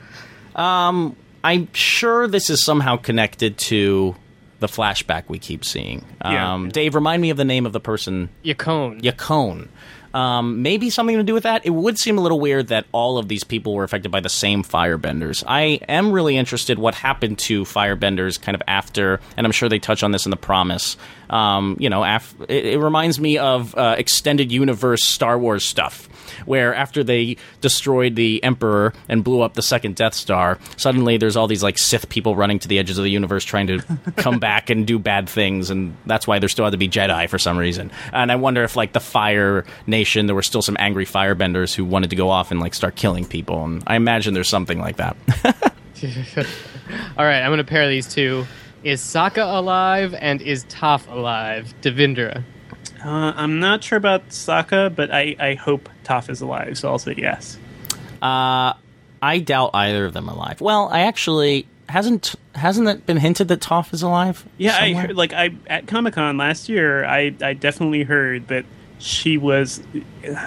Um, 0.54 1.16
I'm 1.44 1.72
sure 1.72 2.26
this 2.26 2.50
is 2.50 2.64
somehow 2.64 2.96
connected 2.96 3.58
to 3.58 4.16
the 4.60 4.66
flashback 4.66 5.24
we 5.28 5.38
keep 5.38 5.64
seeing. 5.64 6.04
Yeah. 6.24 6.54
Um, 6.54 6.68
Dave, 6.70 6.94
remind 6.94 7.22
me 7.22 7.30
of 7.30 7.36
the 7.36 7.44
name 7.44 7.64
of 7.66 7.72
the 7.72 7.80
person. 7.80 8.28
Yakone. 8.44 9.00
Yakone. 9.02 9.68
Um, 10.14 10.62
maybe 10.62 10.90
something 10.90 11.16
to 11.16 11.22
do 11.22 11.34
with 11.34 11.42
that. 11.42 11.66
It 11.66 11.70
would 11.70 11.98
seem 11.98 12.18
a 12.18 12.20
little 12.20 12.40
weird 12.40 12.68
that 12.68 12.86
all 12.92 13.18
of 13.18 13.28
these 13.28 13.44
people 13.44 13.74
were 13.74 13.84
affected 13.84 14.10
by 14.10 14.20
the 14.20 14.28
same 14.28 14.62
firebenders. 14.62 15.44
I 15.46 15.80
am 15.88 16.12
really 16.12 16.36
interested 16.36 16.78
what 16.78 16.94
happened 16.94 17.38
to 17.40 17.64
firebenders 17.64 18.40
kind 18.40 18.54
of 18.54 18.62
after, 18.66 19.20
and 19.36 19.46
I'm 19.46 19.52
sure 19.52 19.68
they 19.68 19.78
touch 19.78 20.02
on 20.02 20.12
this 20.12 20.26
in 20.26 20.30
the 20.30 20.36
promise. 20.36 20.96
Um, 21.30 21.76
you 21.78 21.90
know, 21.90 22.04
af- 22.04 22.34
it, 22.48 22.64
it, 22.64 22.78
reminds 22.78 23.20
me 23.20 23.36
of 23.36 23.74
uh, 23.76 23.96
extended 23.98 24.50
universe 24.50 25.04
Star 25.04 25.38
Wars 25.38 25.62
stuff, 25.62 26.08
where 26.46 26.74
after 26.74 27.04
they 27.04 27.36
destroyed 27.60 28.16
the 28.16 28.42
Emperor 28.42 28.94
and 29.10 29.22
blew 29.22 29.42
up 29.42 29.52
the 29.52 29.62
second 29.62 29.94
Death 29.94 30.14
Star, 30.14 30.58
suddenly 30.78 31.18
there's 31.18 31.36
all 31.36 31.46
these 31.46 31.62
like 31.62 31.76
Sith 31.76 32.08
people 32.08 32.34
running 32.34 32.58
to 32.60 32.68
the 32.68 32.78
edges 32.78 32.96
of 32.96 33.04
the 33.04 33.10
universe 33.10 33.44
trying 33.44 33.66
to 33.66 33.80
come 34.16 34.38
back 34.38 34.70
and 34.70 34.86
do 34.86 34.98
bad 34.98 35.28
things, 35.28 35.68
and 35.68 35.94
that's 36.06 36.26
why 36.26 36.38
there 36.38 36.48
still 36.48 36.64
had 36.64 36.70
to 36.70 36.78
be 36.78 36.88
Jedi 36.88 37.28
for 37.28 37.38
some 37.38 37.58
reason. 37.58 37.90
And 38.12 38.32
I 38.32 38.36
wonder 38.36 38.64
if 38.64 38.74
like 38.74 38.92
the 38.92 39.00
Fire 39.00 39.66
Nation, 39.98 40.26
there 40.26 40.36
were 40.36 40.44
still 40.44 40.62
some 40.62 40.76
angry 40.78 41.04
firebenders 41.04 41.74
who 41.74 41.84
wanted 41.84 42.10
to 42.10 42.16
go 42.16 42.30
off 42.30 42.52
and 42.52 42.60
like 42.60 42.72
start 42.72 42.94
killing 42.94 43.24
people, 43.24 43.64
and 43.64 43.82
I 43.84 43.96
imagine 43.96 44.32
there's 44.32 44.48
something 44.48 44.78
like 44.78 44.98
that. 44.98 45.16
all 47.18 47.24
right, 47.24 47.42
I'm 47.42 47.48
going 47.48 47.58
to 47.58 47.64
pair 47.64 47.88
these 47.88 48.06
two. 48.06 48.46
Is 48.84 49.00
Sokka 49.00 49.58
alive 49.58 50.14
and 50.14 50.40
is 50.40 50.64
Toph 50.66 51.10
alive? 51.10 51.74
Devindra. 51.82 52.44
Uh, 53.04 53.32
I'm 53.34 53.58
not 53.58 53.82
sure 53.82 53.98
about 53.98 54.28
Sokka, 54.28 54.94
but 54.94 55.12
I, 55.12 55.34
I 55.40 55.54
hope 55.54 55.88
Toph 56.04 56.30
is 56.30 56.40
alive, 56.40 56.78
so 56.78 56.90
I'll 56.90 57.00
say 57.00 57.14
yes. 57.18 57.58
Uh, 58.22 58.74
I 59.20 59.40
doubt 59.44 59.70
either 59.74 60.04
of 60.04 60.12
them 60.12 60.28
alive. 60.28 60.60
Well, 60.60 60.88
I 60.92 61.00
actually 61.00 61.66
hasn't 61.88 62.36
hasn't 62.54 62.88
it 62.88 63.04
been 63.04 63.16
hinted 63.16 63.48
that 63.48 63.60
Toph 63.60 63.92
is 63.92 64.02
alive? 64.02 64.46
Yeah, 64.58 64.78
somewhere? 64.78 65.02
I 65.02 65.06
heard, 65.08 65.16
like 65.16 65.32
I 65.32 65.50
at 65.66 65.88
Comic 65.88 66.14
Con 66.14 66.36
last 66.36 66.68
year, 66.68 67.04
I 67.04 67.34
I 67.42 67.54
definitely 67.54 68.04
heard 68.04 68.46
that 68.46 68.64
she 68.98 69.36
was. 69.36 69.82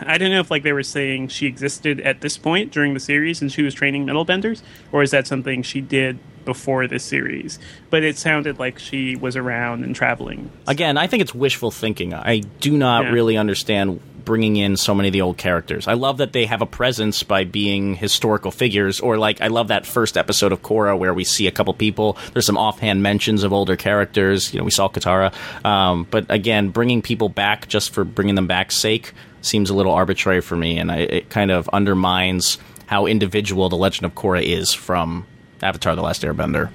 I 0.06 0.18
don't 0.18 0.32
know 0.32 0.40
if 0.40 0.52
like 0.52 0.64
they 0.64 0.74
were 0.74 0.84
saying 0.84 1.30
she 1.30 1.48
existed 1.48 2.00
at 2.02 2.22
this 2.22 2.38
point 2.38 2.72
during 2.72 2.94
the 2.94 3.00
series 3.00 3.42
and 3.42 3.52
she 3.52 3.62
was 3.62 3.74
training 3.74 4.06
metal 4.06 4.26
benders, 4.26 4.64
or 4.92 5.02
is 5.04 5.12
that 5.12 5.28
something 5.28 5.64
she 5.64 5.82
did 5.82 6.20
before 6.46 6.88
this 6.88 7.04
series, 7.04 7.60
but 7.90 8.04
it 8.04 8.18
sounded 8.18 8.60
like 8.60 8.80
she 8.80 9.16
was 9.16 9.36
around 9.36 9.84
and 9.84 9.96
traveling. 9.96 10.50
Again, 10.68 10.98
I 10.98 11.08
think 11.08 11.22
it's 11.22 11.36
wishful 11.36 11.72
thinking. 11.72 12.14
I 12.14 12.40
do 12.40 12.78
not 12.78 13.06
yeah. 13.06 13.12
really 13.12 13.38
understand 13.38 14.02
bringing 14.26 14.56
in 14.56 14.78
so 14.78 14.94
many 14.94 15.10
of 15.10 15.14
the 15.14 15.22
old 15.22 15.38
characters. 15.38 15.88
I 15.88 15.94
love 15.94 16.18
that 16.18 16.34
they 16.34 16.46
have 16.46 16.62
a 16.62 16.66
presence 16.66 17.24
by 17.24 17.44
being 17.44 17.96
historical 17.96 18.52
figures, 18.52 19.00
or 19.00 19.18
like 19.18 19.42
I 19.42 19.48
love 19.48 19.70
that 19.70 19.86
first 19.86 20.18
episode 20.18 20.52
of 20.52 20.62
Korra 20.62 20.98
where 20.98 21.14
we 21.14 21.24
see 21.24 21.48
a 21.48 21.52
couple 21.52 21.74
people. 21.74 22.18
There's 22.34 22.46
some 22.46 22.58
offhand 22.58 23.04
mentions 23.04 23.44
of 23.44 23.54
older 23.54 23.76
characters. 23.76 24.54
You 24.54 24.60
know, 24.60 24.66
we 24.66 24.72
saw 24.72 24.90
Katara, 24.90 25.34
um, 25.66 26.08
but 26.10 26.26
again, 26.30 26.70
bringing 26.70 27.02
people 27.02 27.30
back 27.30 27.68
just 27.68 27.92
for 27.92 28.04
bringing 28.04 28.36
them 28.36 28.48
back's 28.48 28.78
sake 28.78 29.14
seems 29.42 29.70
a 29.70 29.74
little 29.74 29.92
arbitrary 29.92 30.42
for 30.42 30.56
me, 30.56 30.78
and 30.78 30.92
I, 30.92 30.98
it 30.98 31.30
kind 31.30 31.52
of 31.52 31.68
undermines 31.70 32.58
how 32.86 33.06
individual 33.06 33.70
the 33.70 33.78
Legend 33.78 34.06
of 34.06 34.16
Korra 34.16 34.44
is 34.44 34.74
from 34.74 35.26
Avatar: 35.62 35.96
The 35.96 36.02
Last 36.02 36.22
Airbender. 36.22 36.70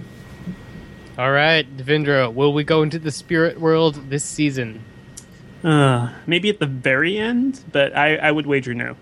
All 1.18 1.32
right, 1.32 1.64
Devindra, 1.76 2.32
will 2.32 2.52
we 2.52 2.62
go 2.62 2.82
into 2.82 2.98
the 2.98 3.10
spirit 3.10 3.58
world 3.58 4.10
this 4.10 4.24
season? 4.24 4.82
Uh, 5.66 6.10
maybe 6.28 6.48
at 6.48 6.60
the 6.60 6.66
very 6.66 7.18
end, 7.18 7.60
but 7.72 7.96
I, 7.96 8.14
I 8.16 8.30
would 8.30 8.46
wager 8.46 8.72
no. 8.72 8.94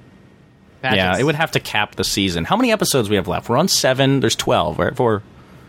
Yeah, 0.83 1.19
it 1.19 1.25
would 1.25 1.35
have 1.35 1.51
to 1.53 1.61
cap 1.61 1.95
the 1.97 2.05
season. 2.05 2.45
How 2.45 2.57
many 2.57 2.73
episodes 2.73 3.11
we 3.11 3.17
have 3.17 3.29
left? 3.29 3.49
We're 3.49 3.59
on 3.59 3.69
seven. 3.69 4.21
There's 4.21 4.37
twelve, 4.37 4.79
right? 4.79 4.97
For 4.97 5.23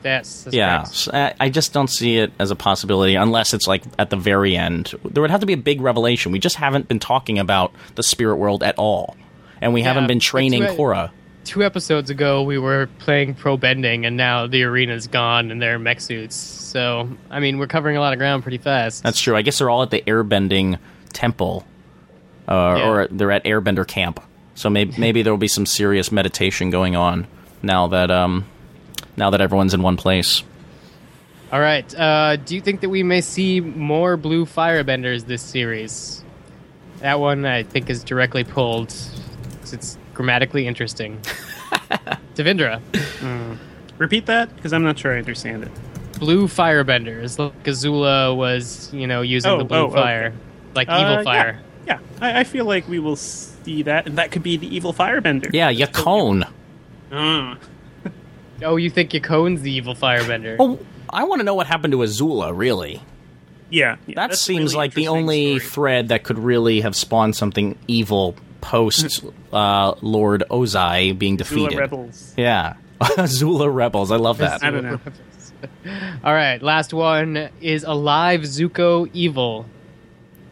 Yes. 0.03 0.47
yeah, 0.51 0.83
so 0.83 1.11
I 1.39 1.49
just 1.49 1.73
don't 1.73 1.89
see 1.89 2.17
it 2.17 2.31
as 2.37 2.51
a 2.51 2.55
possibility 2.55 3.15
unless 3.15 3.53
it's 3.53 3.65
like 3.65 3.81
at 3.97 4.09
the 4.09 4.15
very 4.15 4.55
end. 4.55 4.93
There 5.03 5.21
would 5.21 5.31
have 5.31 5.39
to 5.39 5.45
be 5.45 5.53
a 5.53 5.57
big 5.57 5.81
revelation. 5.81 6.31
We 6.31 6.39
just 6.39 6.57
haven't 6.57 6.87
been 6.87 6.99
talking 6.99 7.39
about 7.39 7.73
the 7.95 8.03
spirit 8.03 8.35
world 8.35 8.61
at 8.61 8.77
all, 8.77 9.17
and 9.61 9.73
we 9.73 9.81
yeah, 9.81 9.87
haven't 9.87 10.07
been 10.07 10.19
training 10.19 10.63
Korra 10.63 11.11
two 11.45 11.63
episodes 11.63 12.09
ago 12.09 12.43
we 12.43 12.57
were 12.57 12.89
playing 12.99 13.35
pro 13.35 13.55
bending 13.55 14.05
and 14.05 14.17
now 14.17 14.47
the 14.47 14.63
arena's 14.63 15.07
gone 15.07 15.51
and 15.51 15.61
they're 15.61 15.79
mech 15.79 16.01
suits. 16.01 16.35
So 16.35 17.09
i 17.29 17.39
mean 17.39 17.57
we're 17.57 17.67
covering 17.67 17.95
a 17.95 17.99
lot 17.99 18.13
of 18.13 18.19
ground 18.19 18.43
pretty 18.43 18.57
fast. 18.57 19.03
That's 19.03 19.21
true. 19.21 19.35
I 19.35 19.41
guess 19.41 19.59
they're 19.59 19.69
all 19.69 19.83
at 19.83 19.91
the 19.91 20.01
airbending 20.01 20.79
temple 21.13 21.65
uh, 22.47 22.75
yeah. 22.77 22.89
or 22.89 23.07
they're 23.07 23.31
at 23.31 23.43
airbender 23.45 23.87
camp. 23.87 24.21
So 24.55 24.69
maybe 24.69 24.95
maybe 24.97 25.21
there'll 25.21 25.37
be 25.37 25.47
some 25.47 25.65
serious 25.65 26.11
meditation 26.11 26.69
going 26.69 26.95
on 26.95 27.27
now 27.61 27.87
that 27.87 28.11
um 28.11 28.45
now 29.15 29.29
that 29.29 29.39
everyone's 29.39 29.73
in 29.73 29.81
one 29.81 29.97
place. 29.97 30.43
All 31.51 31.59
right 31.59 31.95
uh, 31.95 32.37
do 32.37 32.55
you 32.55 32.61
think 32.61 32.81
that 32.81 32.89
we 32.89 33.03
may 33.03 33.21
see 33.21 33.61
more 33.61 34.17
blue 34.17 34.45
firebenders 34.45 35.25
this 35.25 35.41
series? 35.41 36.23
That 36.99 37.19
one 37.19 37.45
i 37.45 37.61
think 37.63 37.89
is 37.89 38.03
directly 38.03 38.43
pulled 38.43 38.93
it's 39.73 39.97
grammatically 40.15 40.65
interesting. 40.65 41.19
Devindra. 42.35 42.81
Mm. 43.19 43.57
Repeat 43.97 44.25
that 44.25 44.53
because 44.55 44.73
I'm 44.73 44.83
not 44.83 44.97
sure 44.97 45.13
I 45.13 45.19
understand 45.19 45.63
it. 45.63 45.71
Blue 46.19 46.47
firebenders. 46.47 47.37
Like 47.37 47.63
Azula 47.63 48.35
was, 48.35 48.91
you 48.93 49.05
know, 49.05 49.21
using 49.21 49.51
oh, 49.51 49.57
the 49.59 49.65
blue 49.65 49.77
oh, 49.77 49.89
fire, 49.89 50.27
okay. 50.27 50.37
like 50.73 50.89
uh, 50.89 50.99
evil 50.99 51.23
fire. 51.23 51.61
Yeah, 51.85 51.99
yeah. 51.99 52.25
I, 52.25 52.39
I, 52.39 52.43
feel 52.43 52.65
like 52.65 52.87
we 52.87 52.99
will 52.99 53.15
see 53.15 53.83
that, 53.83 54.07
and 54.07 54.17
that 54.17 54.31
could 54.31 54.43
be 54.43 54.57
the 54.57 54.73
evil 54.73 54.93
firebender. 54.93 55.49
Yeah, 55.53 55.71
Yakone. 55.71 56.49
Uh. 57.11 57.55
oh, 58.63 58.77
you 58.77 58.89
think 58.89 59.11
Yakone's 59.11 59.61
the 59.61 59.71
evil 59.71 59.93
firebender? 59.93 60.55
Oh, 60.59 60.79
I 61.09 61.25
want 61.25 61.41
to 61.41 61.43
know 61.43 61.55
what 61.55 61.67
happened 61.67 61.91
to 61.91 61.99
Azula, 61.99 62.57
really. 62.57 63.01
Yeah, 63.69 63.97
yeah 64.07 64.15
that 64.15 64.35
seems 64.35 64.73
really 64.73 64.77
like 64.77 64.93
the 64.93 65.07
only 65.09 65.59
story. 65.59 65.69
thread 65.69 66.07
that 66.09 66.23
could 66.23 66.39
really 66.39 66.81
have 66.81 66.95
spawned 66.95 67.35
something 67.35 67.77
evil 67.87 68.35
post 68.65 69.23
uh, 69.53 69.93
Lord 70.01 70.43
Ozai 70.49 71.17
being 71.17 71.37
defeated. 71.37 71.71
Zula 71.71 71.81
Rebels. 71.81 72.33
Yeah. 72.35 72.73
Zula 73.27 73.69
Rebels. 73.69 74.11
I 74.11 74.17
love 74.17 74.39
that. 74.39 74.63
I 74.63 74.71
don't 74.71 74.83
know. 74.83 74.99
All 76.23 76.33
right, 76.33 76.61
last 76.61 76.93
one 76.93 77.49
is 77.61 77.83
Alive 77.83 78.41
Zuko 78.41 79.09
Evil. 79.13 79.65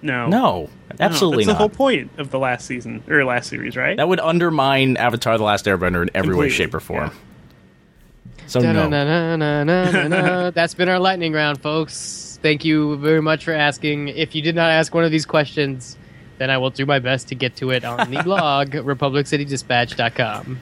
No. 0.01 0.27
No, 0.27 0.69
absolutely 0.99 1.45
no, 1.45 1.53
not. 1.53 1.59
That's 1.59 1.77
the 1.77 1.77
whole 1.77 1.87
point 1.87 2.11
of 2.17 2.29
the 2.29 2.39
last 2.39 2.65
season 2.65 3.03
or 3.07 3.23
last 3.25 3.49
series, 3.49 3.77
right? 3.77 3.95
That 3.97 4.07
would 4.07 4.19
undermine 4.19 4.97
Avatar: 4.97 5.37
The 5.37 5.43
Last 5.43 5.65
Airbender 5.65 6.01
in 6.01 6.09
every 6.13 6.33
Completely. 6.33 6.37
way, 6.39 6.49
shape, 6.49 6.73
or 6.73 6.79
form. 6.79 7.11
Yeah. 7.11 8.43
So 8.47 8.59
no. 8.59 10.51
That's 10.51 10.73
been 10.73 10.89
our 10.89 10.99
lightning 10.99 11.31
round, 11.33 11.61
folks. 11.61 12.37
Thank 12.41 12.65
you 12.65 12.97
very 12.97 13.21
much 13.21 13.45
for 13.45 13.53
asking. 13.53 14.09
If 14.09 14.35
you 14.35 14.41
did 14.41 14.55
not 14.55 14.69
ask 14.69 14.93
one 14.93 15.05
of 15.05 15.11
these 15.11 15.25
questions, 15.25 15.97
then 16.37 16.49
I 16.49 16.57
will 16.57 16.69
do 16.69 16.85
my 16.85 16.99
best 16.99 17.29
to 17.29 17.35
get 17.35 17.55
to 17.57 17.71
it 17.71 17.85
on 17.85 18.11
the 18.11 18.21
blog, 18.23 18.71
republiccitydispatch.com. 18.71 20.59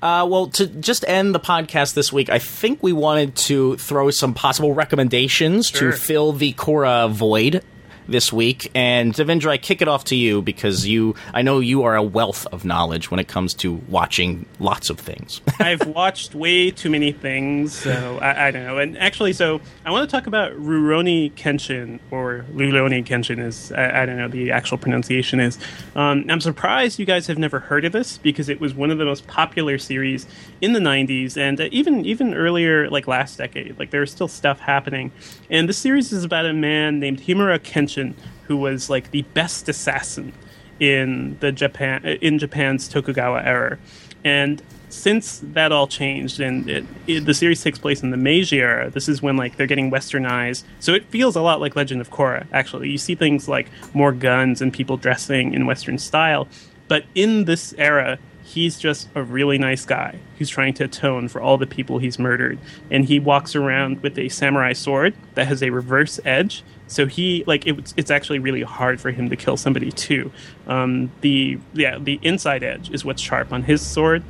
Uh, 0.00 0.26
well, 0.30 0.46
to 0.46 0.66
just 0.66 1.04
end 1.08 1.34
the 1.34 1.40
podcast 1.40 1.94
this 1.94 2.12
week, 2.12 2.30
I 2.30 2.38
think 2.38 2.82
we 2.82 2.92
wanted 2.92 3.34
to 3.36 3.76
throw 3.76 4.10
some 4.10 4.32
possible 4.32 4.72
recommendations 4.72 5.68
sure. 5.68 5.90
to 5.90 5.96
fill 5.96 6.32
the 6.32 6.52
Korra 6.52 7.10
void 7.10 7.64
this 8.08 8.32
week. 8.32 8.70
And 8.74 9.12
Devindra, 9.12 9.50
I 9.50 9.58
kick 9.58 9.82
it 9.82 9.88
off 9.88 10.04
to 10.04 10.16
you 10.16 10.42
because 10.42 10.86
you, 10.86 11.14
I 11.34 11.42
know 11.42 11.60
you 11.60 11.82
are 11.84 11.94
a 11.94 12.02
wealth 12.02 12.46
of 12.46 12.64
knowledge 12.64 13.10
when 13.10 13.20
it 13.20 13.28
comes 13.28 13.54
to 13.54 13.74
watching 13.88 14.46
lots 14.58 14.90
of 14.90 14.98
things. 14.98 15.40
I've 15.60 15.86
watched 15.86 16.34
way 16.34 16.70
too 16.70 16.90
many 16.90 17.12
things, 17.12 17.74
so 17.74 18.18
I, 18.20 18.48
I, 18.48 18.50
don't 18.50 18.64
know. 18.64 18.78
And 18.78 18.98
actually, 18.98 19.34
so 19.34 19.60
I 19.84 19.90
want 19.90 20.08
to 20.08 20.16
talk 20.16 20.26
about 20.26 20.52
Rurouni 20.52 21.32
Kenshin, 21.34 22.00
or 22.10 22.44
Luloni 22.54 23.04
Kenshin 23.04 23.38
is, 23.38 23.70
I, 23.72 24.02
I, 24.02 24.06
don't 24.06 24.16
know, 24.16 24.28
the 24.28 24.50
actual 24.50 24.78
pronunciation 24.78 25.38
is. 25.38 25.58
Um, 25.94 26.24
I'm 26.28 26.40
surprised 26.40 26.98
you 26.98 27.06
guys 27.06 27.26
have 27.26 27.38
never 27.38 27.60
heard 27.60 27.84
of 27.84 27.92
this 27.92 28.18
because 28.18 28.48
it 28.48 28.60
was 28.60 28.74
one 28.74 28.90
of 28.90 28.98
the 28.98 29.04
most 29.04 29.26
popular 29.26 29.78
series 29.78 30.26
in 30.60 30.72
the 30.72 30.80
90s 30.80 31.36
and 31.36 31.60
uh, 31.60 31.68
even 31.70 32.04
even 32.06 32.34
earlier, 32.34 32.88
like 32.88 33.06
last 33.06 33.36
decade. 33.36 33.78
Like 33.78 33.90
there 33.90 34.00
was 34.00 34.10
still 34.10 34.28
stuff 34.28 34.60
happening. 34.60 35.12
And 35.50 35.68
this 35.68 35.76
series 35.76 36.12
is 36.12 36.24
about 36.24 36.46
a 36.46 36.52
man 36.52 36.98
named 36.98 37.20
Himura 37.20 37.58
Kenshin 37.58 37.97
who 38.46 38.56
was 38.56 38.90
like 38.90 39.10
the 39.10 39.22
best 39.34 39.68
assassin 39.68 40.32
in 40.80 41.36
the 41.40 41.52
Japan 41.52 42.04
in 42.04 42.38
Japan's 42.38 42.88
Tokugawa 42.88 43.42
era, 43.44 43.78
and 44.24 44.62
since 44.90 45.40
that 45.42 45.70
all 45.70 45.86
changed 45.86 46.40
and 46.40 46.68
it, 46.68 46.84
it, 47.06 47.26
the 47.26 47.34
series 47.34 47.62
takes 47.62 47.78
place 47.78 48.02
in 48.02 48.10
the 48.10 48.16
Meiji 48.16 48.60
era, 48.60 48.88
this 48.90 49.08
is 49.08 49.20
when 49.20 49.36
like 49.36 49.56
they're 49.56 49.66
getting 49.66 49.90
westernized. 49.90 50.64
So 50.80 50.94
it 50.94 51.04
feels 51.06 51.36
a 51.36 51.42
lot 51.42 51.60
like 51.60 51.76
Legend 51.76 52.00
of 52.00 52.10
Korra. 52.10 52.46
Actually, 52.52 52.88
you 52.88 52.98
see 52.98 53.14
things 53.14 53.48
like 53.48 53.68
more 53.94 54.12
guns 54.12 54.62
and 54.62 54.72
people 54.72 54.96
dressing 54.96 55.52
in 55.52 55.66
Western 55.66 55.98
style, 55.98 56.48
but 56.88 57.04
in 57.14 57.44
this 57.44 57.74
era, 57.76 58.18
he's 58.48 58.78
just 58.78 59.08
a 59.14 59.22
really 59.22 59.58
nice 59.58 59.84
guy 59.84 60.18
who's 60.38 60.48
trying 60.48 60.72
to 60.72 60.84
atone 60.84 61.28
for 61.28 61.40
all 61.40 61.58
the 61.58 61.66
people 61.66 61.98
he's 61.98 62.18
murdered. 62.18 62.58
And 62.90 63.04
he 63.04 63.20
walks 63.20 63.54
around 63.54 64.02
with 64.02 64.18
a 64.18 64.30
samurai 64.30 64.72
sword 64.72 65.14
that 65.34 65.46
has 65.46 65.62
a 65.62 65.68
reverse 65.70 66.18
edge. 66.24 66.64
So 66.86 67.04
he 67.04 67.44
like 67.46 67.66
it, 67.66 67.92
it's 67.98 68.10
actually 68.10 68.38
really 68.38 68.62
hard 68.62 69.00
for 69.00 69.10
him 69.10 69.28
to 69.28 69.36
kill 69.36 69.58
somebody 69.58 69.92
too. 69.92 70.32
Um, 70.66 71.12
the 71.20 71.58
yeah 71.74 71.98
the 71.98 72.18
inside 72.22 72.62
edge 72.64 72.90
is 72.90 73.04
what's 73.04 73.20
sharp 73.20 73.52
on 73.52 73.62
his 73.62 73.82
sword, 73.82 74.24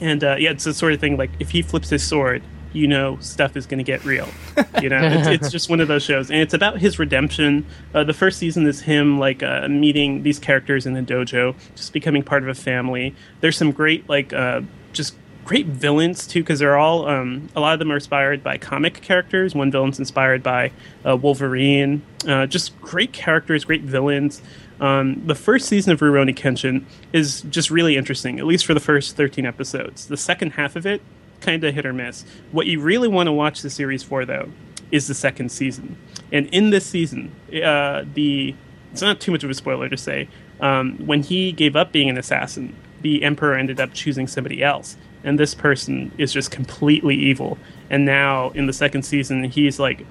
and 0.00 0.22
uh, 0.22 0.36
yeah 0.38 0.50
it's 0.50 0.62
the 0.62 0.74
sort 0.74 0.92
of 0.92 1.00
thing 1.00 1.16
like 1.16 1.30
if 1.40 1.50
he 1.50 1.60
flips 1.60 1.90
his 1.90 2.06
sword, 2.06 2.42
you 2.72 2.86
know 2.86 3.18
stuff 3.20 3.56
is 3.56 3.66
going 3.66 3.78
to 3.78 3.84
get 3.84 4.04
real. 4.04 4.28
You 4.80 4.88
know, 4.88 5.00
it's, 5.02 5.28
it's, 5.42 5.50
just 5.50 5.68
one 5.70 5.80
of 5.80 5.88
those 5.88 6.02
shows, 6.02 6.30
and 6.30 6.40
it's 6.40 6.54
about 6.54 6.78
his 6.78 6.98
redemption. 6.98 7.66
Uh, 7.94 8.04
the 8.04 8.14
first 8.14 8.38
season 8.38 8.66
is 8.66 8.82
him 8.82 9.18
like 9.18 9.42
uh, 9.42 9.68
meeting 9.68 10.22
these 10.22 10.38
characters 10.38 10.86
in 10.86 10.94
the 10.94 11.02
dojo, 11.02 11.54
just 11.74 11.92
becoming 11.92 12.22
part 12.22 12.42
of 12.42 12.48
a 12.48 12.54
family. 12.54 13.14
There's 13.40 13.56
some 13.56 13.72
great 13.72 14.08
like 14.08 14.32
uh, 14.32 14.62
just 14.92 15.16
great 15.44 15.66
villains 15.66 16.26
too 16.26 16.40
because 16.40 16.60
they're 16.60 16.78
all 16.78 17.08
um, 17.08 17.48
a 17.56 17.60
lot 17.60 17.72
of 17.72 17.78
them 17.78 17.90
are 17.90 17.96
inspired 17.96 18.44
by 18.44 18.56
comic 18.56 19.02
characters 19.02 19.56
one 19.56 19.72
villain's 19.72 19.98
inspired 19.98 20.40
by 20.40 20.70
uh, 21.04 21.16
wolverine 21.16 22.00
uh, 22.28 22.46
just 22.46 22.80
great 22.80 23.12
characters 23.12 23.64
great 23.64 23.82
villains 23.82 24.40
um, 24.82 25.22
the 25.24 25.36
first 25.36 25.68
season 25.68 25.92
of 25.92 26.00
Rurouni 26.00 26.34
Kenshin 26.34 26.84
is 27.12 27.42
just 27.42 27.70
really 27.70 27.96
interesting, 27.96 28.40
at 28.40 28.46
least 28.46 28.66
for 28.66 28.74
the 28.74 28.80
first 28.80 29.16
13 29.16 29.46
episodes. 29.46 30.08
The 30.08 30.16
second 30.16 30.54
half 30.54 30.74
of 30.74 30.84
it, 30.84 31.00
kind 31.42 31.62
of 31.64 31.74
hit 31.74 31.84
or 31.84 31.92
miss. 31.92 32.24
What 32.50 32.66
you 32.66 32.80
really 32.80 33.08
want 33.08 33.26
to 33.26 33.32
watch 33.32 33.62
the 33.62 33.70
series 33.70 34.02
for, 34.02 34.24
though, 34.24 34.50
is 34.90 35.08
the 35.08 35.14
second 35.14 35.50
season. 35.50 35.96
And 36.32 36.46
in 36.46 36.70
this 36.70 36.86
season, 36.86 37.32
uh, 37.62 38.04
the 38.14 38.54
it's 38.92 39.02
not 39.02 39.20
too 39.20 39.32
much 39.32 39.42
of 39.42 39.48
a 39.48 39.54
spoiler 39.54 39.88
to 39.88 39.96
say, 39.96 40.28
um, 40.60 40.98
when 41.06 41.22
he 41.22 41.50
gave 41.50 41.76
up 41.76 41.92
being 41.92 42.10
an 42.10 42.18
assassin, 42.18 42.76
the 43.00 43.22
Emperor 43.24 43.54
ended 43.54 43.80
up 43.80 43.94
choosing 43.94 44.26
somebody 44.26 44.62
else 44.62 44.96
and 45.24 45.38
this 45.38 45.54
person 45.54 46.12
is 46.18 46.32
just 46.32 46.50
completely 46.50 47.14
evil. 47.14 47.58
And 47.90 48.04
now 48.04 48.50
in 48.50 48.66
the 48.66 48.72
second 48.72 49.02
season, 49.02 49.44
he's 49.44 49.78
like 49.78 50.04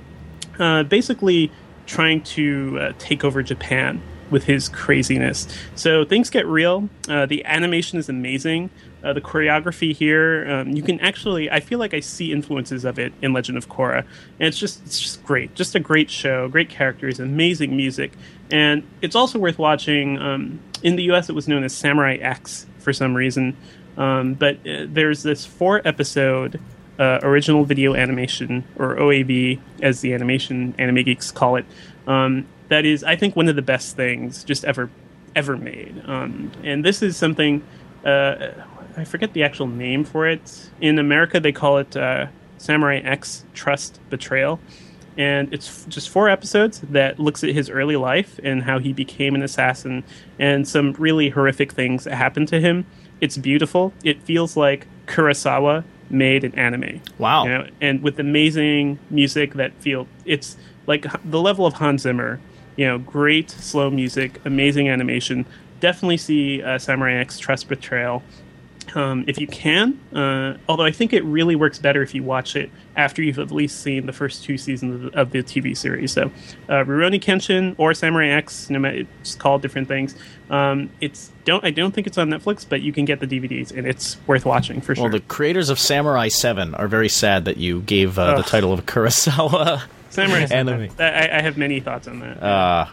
uh, 0.59 0.83
basically 0.83 1.51
trying 1.85 2.21
to 2.23 2.77
uh, 2.79 2.93
take 2.99 3.23
over 3.23 3.43
Japan 3.43 4.01
with 4.29 4.45
his 4.45 4.69
craziness. 4.69 5.47
So 5.75 6.05
things 6.05 6.29
get 6.29 6.45
real. 6.45 6.89
Uh, 7.09 7.25
the 7.25 7.43
animation 7.45 7.99
is 7.99 8.07
amazing. 8.07 8.69
Uh, 9.03 9.13
the 9.13 9.21
choreography 9.21 9.95
here, 9.95 10.49
um, 10.49 10.69
you 10.69 10.83
can 10.83 10.99
actually, 10.99 11.49
I 11.49 11.59
feel 11.59 11.79
like 11.79 11.93
I 11.93 11.99
see 11.99 12.31
influences 12.31 12.85
of 12.85 12.99
it 12.99 13.13
in 13.21 13.33
Legend 13.33 13.57
of 13.57 13.67
Korra, 13.67 13.99
and 14.39 14.47
it's 14.47 14.57
just, 14.57 14.85
it's 14.85 14.99
just 14.99 15.23
great. 15.23 15.55
Just 15.55 15.73
a 15.75 15.79
great 15.79 16.09
show, 16.09 16.47
great 16.47 16.69
characters, 16.69 17.19
amazing 17.19 17.75
music, 17.75 18.11
and 18.51 18.83
it's 19.01 19.15
also 19.15 19.39
worth 19.39 19.57
watching. 19.57 20.17
Um, 20.19 20.59
in 20.83 20.95
the 20.95 21.03
U.S., 21.03 21.29
it 21.29 21.33
was 21.33 21.47
known 21.47 21.63
as 21.63 21.73
Samurai 21.73 22.15
X 22.15 22.65
for 22.79 22.93
some 22.93 23.15
reason. 23.15 23.55
Um, 23.97 24.33
but 24.33 24.55
uh, 24.67 24.85
there's 24.87 25.23
this 25.23 25.45
four 25.45 25.81
episode 25.85 26.59
uh, 26.99 27.19
original 27.23 27.65
video 27.65 27.95
animation, 27.95 28.63
or 28.77 28.95
OAV, 28.95 29.59
as 29.81 30.01
the 30.01 30.13
animation 30.13 30.75
anime 30.77 31.03
geeks 31.03 31.31
call 31.31 31.55
it. 31.55 31.65
Um, 32.07 32.47
that 32.69 32.85
is, 32.85 33.03
I 33.03 33.15
think, 33.15 33.35
one 33.35 33.49
of 33.49 33.55
the 33.55 33.61
best 33.61 33.95
things 33.95 34.43
just 34.43 34.63
ever 34.65 34.89
ever 35.35 35.57
made. 35.57 36.01
Um, 36.05 36.51
and 36.63 36.83
this 36.83 37.01
is 37.01 37.15
something 37.17 37.63
uh, 38.05 38.51
I 38.97 39.03
forget 39.03 39.33
the 39.33 39.43
actual 39.43 39.67
name 39.67 40.03
for 40.03 40.27
it. 40.27 40.69
In 40.79 40.99
America, 40.99 41.39
they 41.39 41.51
call 41.51 41.77
it 41.77 41.95
uh, 41.95 42.27
Samurai 42.57 42.97
X 42.97 43.45
Trust 43.53 43.99
Betrayal. 44.09 44.59
And 45.17 45.53
it's 45.53 45.85
just 45.85 46.09
four 46.09 46.29
episodes 46.29 46.79
that 46.89 47.19
looks 47.19 47.43
at 47.43 47.49
his 47.49 47.69
early 47.69 47.97
life 47.97 48.39
and 48.43 48.63
how 48.63 48.79
he 48.79 48.93
became 48.93 49.35
an 49.35 49.43
assassin 49.43 50.03
and 50.39 50.67
some 50.67 50.93
really 50.93 51.29
horrific 51.29 51.73
things 51.73 52.05
that 52.05 52.15
happened 52.15 52.47
to 52.47 52.61
him 52.61 52.85
it's 53.21 53.37
beautiful. 53.37 53.93
It 54.03 54.21
feels 54.23 54.57
like 54.57 54.87
Kurosawa 55.05 55.83
made 56.09 56.43
an 56.43 56.53
anime. 56.55 57.01
Wow. 57.19 57.43
You 57.43 57.49
know? 57.49 57.67
And 57.79 58.01
with 58.01 58.19
amazing 58.19 58.99
music 59.09 59.53
that 59.53 59.73
feel 59.75 60.07
it's 60.25 60.57
like 60.87 61.05
the 61.23 61.39
level 61.39 61.65
of 61.65 61.75
Hans 61.75 62.01
Zimmer. 62.01 62.41
You 62.75 62.87
know, 62.87 62.97
great 62.97 63.51
slow 63.51 63.89
music, 63.91 64.41
amazing 64.43 64.89
animation. 64.89 65.45
Definitely 65.81 66.17
see 66.17 66.63
uh, 66.63 66.79
Samurai 66.79 67.13
X 67.13 67.37
Trust 67.37 67.67
Betrayal 67.67 68.23
um, 68.95 69.25
if 69.27 69.39
you 69.39 69.47
can. 69.47 69.99
Uh, 70.13 70.57
although 70.67 70.85
I 70.85 70.91
think 70.91 71.13
it 71.13 71.23
really 71.23 71.55
works 71.55 71.79
better 71.79 72.01
if 72.01 72.13
you 72.13 72.23
watch 72.23 72.55
it 72.55 72.69
after 72.95 73.21
you've 73.21 73.39
at 73.39 73.51
least 73.51 73.81
seen 73.81 74.05
the 74.05 74.13
first 74.13 74.43
two 74.43 74.57
seasons 74.57 74.95
of 74.95 75.11
the, 75.11 75.19
of 75.19 75.31
the 75.31 75.39
TV 75.39 75.75
series. 75.75 76.11
So, 76.11 76.31
uh, 76.67 76.83
Rurouni 76.83 77.21
Kenshin 77.21 77.75
or 77.77 77.93
Samurai 77.93 78.27
X, 78.27 78.69
no 78.69 78.79
matter 78.79 79.05
it's 79.21 79.35
called 79.35 79.61
different 79.61 79.87
things. 79.87 80.15
Um, 80.49 80.89
it's 80.99 81.31
don't 81.45 81.63
I 81.63 81.71
don't 81.71 81.93
think 81.93 82.07
it's 82.07 82.17
on 82.17 82.29
Netflix, 82.29 82.65
but 82.67 82.81
you 82.81 82.91
can 82.91 83.05
get 83.05 83.19
the 83.19 83.27
DVDs 83.27 83.75
and 83.75 83.87
it's 83.87 84.17
worth 84.27 84.45
watching 84.45 84.81
for 84.81 84.95
sure. 84.95 85.05
Well, 85.05 85.11
the 85.11 85.21
creators 85.21 85.69
of 85.69 85.79
Samurai 85.79 86.27
Seven 86.27 86.75
are 86.75 86.87
very 86.87 87.09
sad 87.09 87.45
that 87.45 87.57
you 87.57 87.81
gave 87.81 88.19
uh, 88.19 88.35
the 88.35 88.43
title 88.43 88.73
of 88.73 88.85
Kurosawa. 88.85 89.83
Samurai 90.09 90.45
Seven. 90.47 90.91
I, 90.99 91.37
I, 91.37 91.41
have 91.41 91.57
many 91.57 91.79
thoughts 91.79 92.07
on 92.07 92.19
that. 92.19 92.43
Uh, 92.43 92.87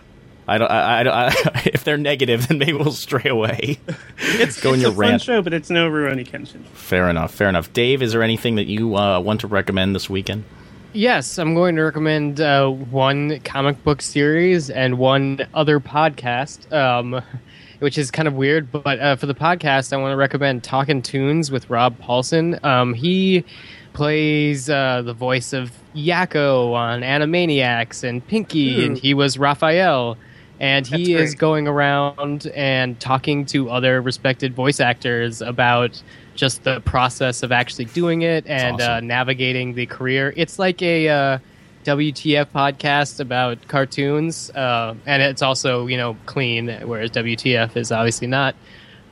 I 0.48 0.58
don't. 0.58 0.70
I, 0.70 1.02
I, 1.02 1.28
I, 1.28 1.62
if 1.72 1.84
they're 1.84 1.98
negative, 1.98 2.48
then 2.48 2.58
maybe 2.58 2.72
we'll 2.72 2.92
stray 2.92 3.28
away. 3.30 3.78
It's 4.20 4.60
go 4.60 4.70
it's 4.70 4.76
in 4.76 4.80
your 4.82 4.90
a 4.92 4.94
rant. 4.94 5.22
show, 5.22 5.42
but 5.42 5.52
it's 5.54 5.70
no 5.70 5.88
Rurouni 5.90 6.26
Kenshin. 6.26 6.64
Fair 6.66 7.08
enough. 7.08 7.32
Fair 7.34 7.48
enough. 7.48 7.72
Dave, 7.72 8.02
is 8.02 8.12
there 8.12 8.22
anything 8.22 8.56
that 8.56 8.66
you 8.66 8.96
uh, 8.96 9.18
want 9.20 9.40
to 9.40 9.46
recommend 9.46 9.94
this 9.94 10.08
weekend? 10.10 10.44
Yes, 10.92 11.38
I'm 11.38 11.54
going 11.54 11.76
to 11.76 11.82
recommend 11.82 12.40
uh, 12.40 12.68
one 12.68 13.40
comic 13.40 13.82
book 13.84 14.00
series 14.02 14.70
and 14.70 14.98
one 14.98 15.46
other 15.54 15.80
podcast, 15.80 16.70
um, 16.72 17.20
which 17.80 17.98
is 17.98 18.10
kind 18.10 18.26
of 18.28 18.34
weird. 18.34 18.70
But 18.72 18.98
uh, 19.00 19.16
for 19.16 19.26
the 19.26 19.34
podcast, 19.34 19.92
I 19.92 19.96
want 19.96 20.12
to 20.12 20.16
recommend 20.16 20.62
Talking 20.64 21.02
Toons 21.02 21.50
with 21.50 21.68
Rob 21.70 21.98
Paulsen. 22.00 22.62
Um, 22.64 22.94
he 22.94 23.44
plays 23.92 24.70
uh, 24.70 25.02
the 25.02 25.14
voice 25.14 25.52
of 25.52 25.72
Yakko 25.94 26.72
on 26.74 27.00
Animaniacs 27.02 28.04
and 28.04 28.26
Pinky, 28.26 28.80
Ooh. 28.80 28.84
and 28.86 28.98
he 28.98 29.14
was 29.14 29.38
Raphael 29.38 30.16
and 30.60 30.86
he 30.86 31.14
is 31.14 31.34
going 31.34 31.68
around 31.68 32.46
and 32.54 32.98
talking 32.98 33.46
to 33.46 33.70
other 33.70 34.00
respected 34.00 34.54
voice 34.54 34.80
actors 34.80 35.40
about 35.40 36.02
just 36.34 36.64
the 36.64 36.80
process 36.80 37.42
of 37.42 37.52
actually 37.52 37.84
doing 37.86 38.22
it 38.22 38.46
and 38.46 38.80
uh, 38.80 38.84
awesome. 38.84 38.94
uh, 38.96 39.00
navigating 39.00 39.74
the 39.74 39.86
career. 39.86 40.32
It's 40.36 40.58
like 40.58 40.82
a 40.82 41.08
uh, 41.08 41.38
WTF 41.84 42.46
podcast 42.46 43.20
about 43.20 43.66
cartoons, 43.68 44.50
uh, 44.50 44.94
and 45.06 45.22
it's 45.22 45.42
also 45.42 45.86
you 45.86 45.96
know 45.96 46.16
clean, 46.26 46.68
whereas 46.84 47.10
WTF 47.12 47.76
is 47.76 47.92
obviously 47.92 48.26
not. 48.26 48.54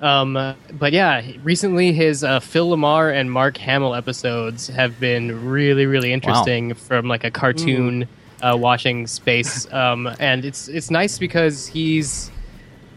Um, 0.01 0.55
but 0.73 0.93
yeah, 0.93 1.23
recently 1.43 1.93
his 1.93 2.23
uh, 2.23 2.41
Phil 2.41 2.69
LaMarr 2.69 3.15
and 3.15 3.31
Mark 3.31 3.57
Hamill 3.57 3.95
episodes 3.95 4.67
have 4.69 5.01
been 5.01 5.47
really, 5.47 5.87
really 5.87 6.13
interesting 6.13 6.69
wow. 6.69 6.75
from 6.75 7.09
like 7.09 7.25
a 7.25 7.31
cartoon. 7.31 8.05
Mm 8.05 8.09
uh, 8.43 8.57
watching 8.59 9.07
space, 9.07 9.71
um, 9.73 10.09
and 10.19 10.45
it's 10.45 10.69
it's 10.69 10.91
nice 10.91 11.19
because 11.19 11.67
he's 11.67 12.31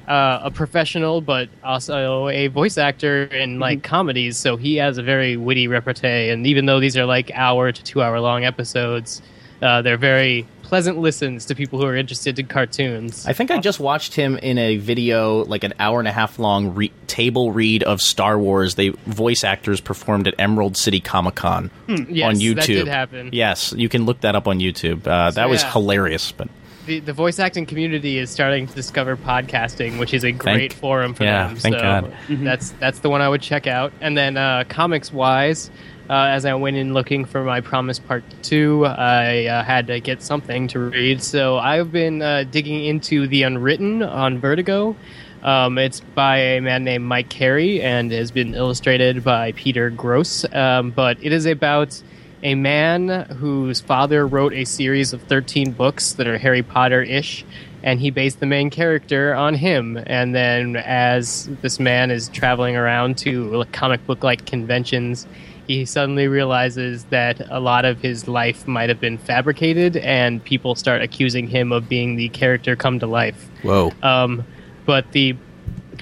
uh, 0.08 0.40
a 0.44 0.52
professional, 0.52 1.22
but 1.22 1.50
also 1.64 2.28
a 2.30 2.48
voice 2.48 2.78
actor 2.78 3.26
in 3.26 3.60
like 3.60 3.80
mm-hmm. 3.80 3.86
comedies. 3.86 4.38
So 4.38 4.58
he 4.58 4.76
has 4.78 4.98
a 4.98 5.04
very 5.04 5.38
witty 5.38 5.68
repartee, 5.68 6.30
and 6.30 6.46
even 6.48 6.66
though 6.66 6.80
these 6.80 6.98
are 6.98 7.06
like 7.06 7.32
hour 7.34 7.72
to 7.72 7.84
two 7.84 8.02
hour 8.02 8.20
long 8.20 8.44
episodes, 8.44 9.22
uh, 9.62 9.82
they're 9.82 9.98
very 9.98 10.48
pleasant 10.70 11.00
listens 11.00 11.46
to 11.46 11.56
people 11.56 11.80
who 11.80 11.86
are 11.86 11.96
interested 11.96 12.38
in 12.38 12.46
cartoons. 12.46 13.26
I 13.26 13.34
think 13.34 13.50
I 13.50 13.58
just 13.60 13.80
watched 13.80 14.14
him 14.14 14.38
in 14.38 14.60
a 14.60 14.78
video, 14.78 15.44
like 15.46 15.64
an 15.64 15.74
hour 15.80 15.98
and 15.98 16.08
a 16.08 16.12
half 16.12 16.38
long 16.38 16.76
re- 16.76 16.92
table 17.08 17.52
read 17.52 17.82
of 17.82 18.00
Star 18.02 18.38
Wars. 18.38 18.76
They 18.76 18.90
voice 18.90 19.44
actors 19.44 19.82
performed 19.82 20.28
at 20.28 20.36
Emerald 20.38 20.78
City 20.78 21.00
Comic 21.00 21.36
Con 21.36 21.72
hmm. 21.88 22.04
yes, 22.08 22.28
on 22.30 22.36
YouTube. 22.36 22.56
That 22.56 22.68
did 22.68 22.88
happen. 22.88 23.30
Yes, 23.34 23.74
you 23.76 23.90
can 23.90 24.06
look 24.06 24.22
that 24.22 24.36
up 24.36 24.48
on 24.48 24.60
YouTube. 24.60 25.08
Uh, 25.08 25.32
that 25.32 25.50
was 25.50 25.64
hilarious, 25.64 26.32
but. 26.32 26.48
The, 26.86 27.00
the, 27.02 27.14
voice 27.14 27.38
acting 27.38 27.68
community 27.68 28.18
is 28.18 28.32
starting 28.32 28.66
to 28.66 28.74
discover 28.74 29.16
podcasting, 29.16 30.00
which 30.00 30.12
is 30.12 30.24
a 30.24 30.32
great 30.32 30.72
thank, 30.72 30.82
forum 30.82 31.14
for 31.14 31.24
yeah, 31.24 31.48
them. 31.48 31.58
Thank 31.58 31.76
so 31.76 31.82
God. 31.82 32.14
That's 32.30 32.72
that's 32.80 33.00
the 33.00 33.12
one 33.12 33.22
I 33.22 33.30
would 33.30 33.44
check 33.44 33.68
out. 33.68 33.94
And 34.02 34.18
then 34.18 34.38
uh, 34.38 34.64
comics 34.68 35.14
wise, 35.14 35.70
uh, 36.10 36.26
as 36.32 36.44
I 36.44 36.56
went 36.56 36.76
in 36.76 36.94
looking 36.94 37.24
for 37.24 37.44
my 37.44 37.62
Promise 37.62 38.00
Part 38.00 38.24
2, 38.42 38.86
I 38.86 39.46
uh, 39.46 39.64
had 39.64 39.88
to 39.88 40.00
get 40.00 40.24
something 40.24 40.68
to 40.70 40.80
read. 40.80 41.22
So 41.22 41.60
I've 41.60 41.92
been 41.92 42.24
uh, 42.24 42.46
digging 42.50 42.84
into 42.86 43.28
The 43.28 43.44
Unwritten 43.44 44.02
on 44.02 44.40
Vertigo. 44.40 44.96
Um, 45.44 45.78
it's 45.78 46.00
by 46.00 46.38
a 46.38 46.62
man 46.62 46.84
named 46.84 47.06
Mike 47.06 47.30
Carey 47.30 47.82
and 47.82 48.12
has 48.12 48.32
been 48.32 48.56
illustrated 48.56 49.24
by 49.24 49.52
Peter 49.52 49.92
Gross. 49.92 50.52
Um, 50.52 50.90
but 50.90 51.18
it 51.22 51.32
is 51.32 51.46
about 51.46 52.02
a 52.42 52.56
man 52.56 53.10
whose 53.38 53.80
father 53.80 54.26
wrote 54.26 54.54
a 54.54 54.66
series 54.66 55.14
of 55.14 55.22
13 55.24 55.74
books 55.74 56.14
that 56.14 56.26
are 56.26 56.40
Harry 56.40 56.64
Potter 56.64 57.04
ish. 57.04 57.46
And 57.84 58.00
he 58.00 58.10
based 58.10 58.40
the 58.40 58.46
main 58.46 58.72
character 58.72 59.34
on 59.36 59.54
him. 59.54 59.98
And 60.06 60.36
then, 60.36 60.76
as 60.76 61.48
this 61.62 61.80
man 61.80 62.12
is 62.12 62.28
traveling 62.30 62.76
around 62.76 63.18
to 63.20 63.64
comic 63.72 64.06
book 64.06 64.22
like 64.22 64.46
conventions, 64.46 65.28
he 65.70 65.86
suddenly 65.86 66.28
realizes 66.28 67.04
that 67.12 67.40
a 67.52 67.60
lot 67.60 67.86
of 67.86 68.02
his 68.02 68.28
life 68.28 68.68
might 68.68 68.90
have 68.90 69.00
been 69.00 69.20
fabricated, 69.20 69.98
and 69.98 70.44
people 70.44 70.74
start 70.74 71.04
accusing 71.04 71.48
him 71.48 71.72
of 71.72 71.88
being 71.88 72.16
the 72.16 72.28
character 72.30 72.76
come 72.76 72.98
to 72.98 73.06
life. 73.06 73.48
Whoa. 73.62 73.92
Um, 74.02 74.46
but 74.88 75.12
the 75.12 75.36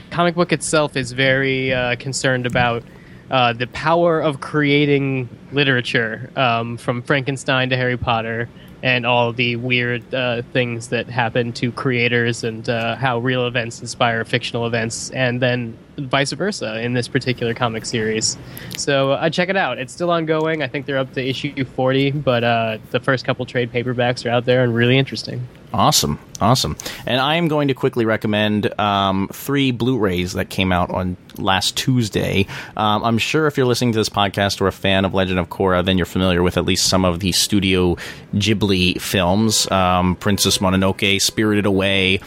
comic 0.09 0.36
book 0.36 0.53
itself 0.53 0.95
is 0.95 1.11
very 1.11 1.74
uh, 1.74 1.97
concerned 1.97 2.45
about 2.45 2.82
uh, 3.30 3.51
the 3.51 3.68
power 3.68 4.22
of 4.22 4.39
creating 4.39 5.28
literature, 5.51 6.32
um, 6.38 6.78
from 6.78 7.01
Frankenstein 7.01 7.70
to 7.70 7.76
Harry 7.76 7.97
Potter, 7.97 8.47
and 8.88 9.06
all 9.06 9.34
the 9.34 9.58
weird 9.58 10.14
uh, 10.16 10.42
things 10.54 10.88
that 10.88 11.10
happen 11.10 11.52
to 11.52 11.74
creators, 11.74 12.46
and 12.46 12.70
uh, 12.70 12.96
how 12.96 13.20
real 13.20 13.46
events 13.46 13.82
inspire 13.82 14.24
fictional 14.24 14.66
events, 14.66 15.10
and 15.10 15.42
then 15.42 15.78
vice 15.98 16.32
versa 16.32 16.80
in 16.82 16.94
this 16.94 17.06
particular 17.10 17.54
comic 17.54 17.86
series. 17.86 18.38
So 18.78 19.12
uh, 19.12 19.30
check 19.30 19.50
it 19.50 19.58
out. 19.58 19.78
It's 19.78 19.92
still 19.92 20.10
ongoing. 20.10 20.64
I 20.64 20.70
think 20.70 20.86
they're 20.86 20.98
up 20.98 21.12
to 21.16 21.22
issue 21.22 21.66
40, 21.66 22.12
but 22.12 22.46
uh, 22.46 22.78
the 22.92 23.02
first 23.02 23.26
couple 23.26 23.46
trade 23.46 23.74
paperbacks 23.74 24.26
are 24.26 24.30
out 24.30 24.46
there 24.46 24.64
and 24.64 24.74
really 24.74 24.98
interesting. 24.98 25.46
Awesome, 25.74 26.18
awesome. 26.39 26.78
And 27.05 27.20
I 27.20 27.36
am 27.36 27.49
going 27.49 27.68
to 27.68 27.74
quickly 27.74 28.05
recommend 28.05 28.80
um, 28.80 29.30
three 29.34 29.72
Blu-rays 29.72 30.34
that 30.34 30.49
came 30.49 30.72
out 30.72 30.89
on 30.89 31.18
last 31.38 31.76
Tuesday. 31.76 32.47
Um, 32.78 33.03
I'm 33.03 33.18
sure 33.18 33.47
if 33.47 33.57
you're 33.57 33.65
listening 33.65 33.91
to 33.91 33.97
this 33.97 34.09
podcast 34.09 34.61
or 34.61 34.68
a 34.68 34.72
fan 34.72 35.03
of 35.03 35.13
Legend 35.13 35.39
of 35.39 35.49
Korra, 35.49 35.84
then 35.84 35.97
you're 35.97 36.05
familiar 36.05 36.41
with 36.41 36.57
at 36.57 36.63
least 36.63 36.88
some 36.88 37.03
of 37.03 37.20
the 37.20 37.34
Studio 37.34 37.97
Ghibli 38.34 38.99
films: 39.01 39.70
um, 39.70 40.15
Princess 40.15 40.59
Mononoke, 40.59 41.22
Spirited 41.22 41.65
Away, 41.65 42.22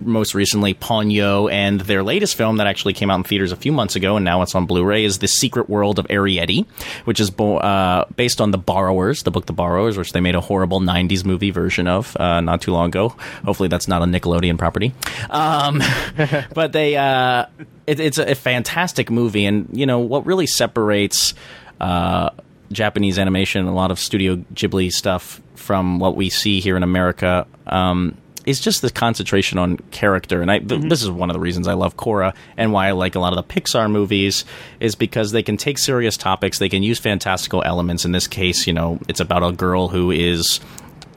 most 0.00 0.34
recently 0.34 0.74
Ponyo, 0.74 1.50
and 1.50 1.80
their 1.80 2.02
latest 2.02 2.36
film 2.36 2.58
that 2.58 2.66
actually 2.66 2.94
came 2.94 3.10
out 3.10 3.16
in 3.16 3.24
theaters 3.24 3.52
a 3.52 3.56
few 3.56 3.72
months 3.72 3.96
ago, 3.96 4.16
and 4.16 4.24
now 4.24 4.42
it's 4.42 4.54
on 4.54 4.66
Blu-ray, 4.66 5.04
is 5.04 5.18
The 5.18 5.28
Secret 5.28 5.68
World 5.68 5.98
of 5.98 6.06
Arrietty, 6.08 6.66
which 7.04 7.20
is 7.20 7.30
bo- 7.30 7.58
uh, 7.58 8.04
based 8.16 8.40
on 8.40 8.50
The 8.50 8.58
Borrowers, 8.58 9.22
the 9.22 9.30
book 9.30 9.46
The 9.46 9.52
Borrowers, 9.52 9.96
which 9.96 10.12
they 10.12 10.20
made 10.20 10.34
a 10.34 10.40
horrible 10.40 10.80
'90s 10.80 11.24
movie 11.24 11.50
version 11.50 11.86
of 11.86 12.16
uh, 12.18 12.40
not 12.40 12.62
too 12.62 12.72
long 12.72 12.88
ago. 12.88 13.10
Hopefully, 13.44 13.68
that's 13.68 13.88
not 13.88 14.02
a 14.02 14.06
Nickelodeon 14.06 14.58
property. 14.58 14.94
Um, 15.30 15.82
but 16.54 16.72
they, 16.72 16.96
uh, 16.96 17.46
it, 17.86 18.00
it's 18.00 18.18
a, 18.18 18.32
a, 18.32 18.34
fantastic 18.34 19.10
movie, 19.10 19.46
and 19.46 19.68
you 19.72 19.86
know 19.86 19.98
what 19.98 20.26
really 20.26 20.46
separates. 20.46 21.34
Uh, 21.80 22.30
Japanese 22.70 23.18
animation, 23.18 23.66
a 23.66 23.74
lot 23.74 23.90
of 23.90 23.98
Studio 23.98 24.36
Ghibli 24.52 24.92
stuff 24.92 25.40
from 25.54 25.98
what 25.98 26.16
we 26.16 26.30
see 26.30 26.60
here 26.60 26.76
in 26.76 26.82
America. 26.82 27.46
Um, 27.66 28.16
is 28.48 28.60
just 28.60 28.80
the 28.80 28.88
concentration 28.90 29.58
on 29.58 29.76
character. 29.90 30.40
And 30.40 30.50
I, 30.50 30.58
th- 30.58 30.70
mm-hmm. 30.70 30.88
this 30.88 31.02
is 31.02 31.10
one 31.10 31.28
of 31.28 31.34
the 31.34 31.40
reasons 31.40 31.68
I 31.68 31.74
love 31.74 31.98
Korra 31.98 32.34
and 32.56 32.72
why 32.72 32.88
I 32.88 32.92
like 32.92 33.14
a 33.14 33.20
lot 33.20 33.36
of 33.36 33.46
the 33.46 33.54
Pixar 33.54 33.90
movies 33.90 34.46
is 34.80 34.94
because 34.94 35.32
they 35.32 35.42
can 35.42 35.58
take 35.58 35.76
serious 35.76 36.16
topics, 36.16 36.58
they 36.58 36.70
can 36.70 36.82
use 36.82 36.98
fantastical 36.98 37.62
elements. 37.62 38.06
In 38.06 38.12
this 38.12 38.26
case, 38.26 38.66
you 38.66 38.72
know, 38.72 38.98
it's 39.06 39.20
about 39.20 39.42
a 39.42 39.52
girl 39.52 39.88
who 39.88 40.10
is 40.10 40.60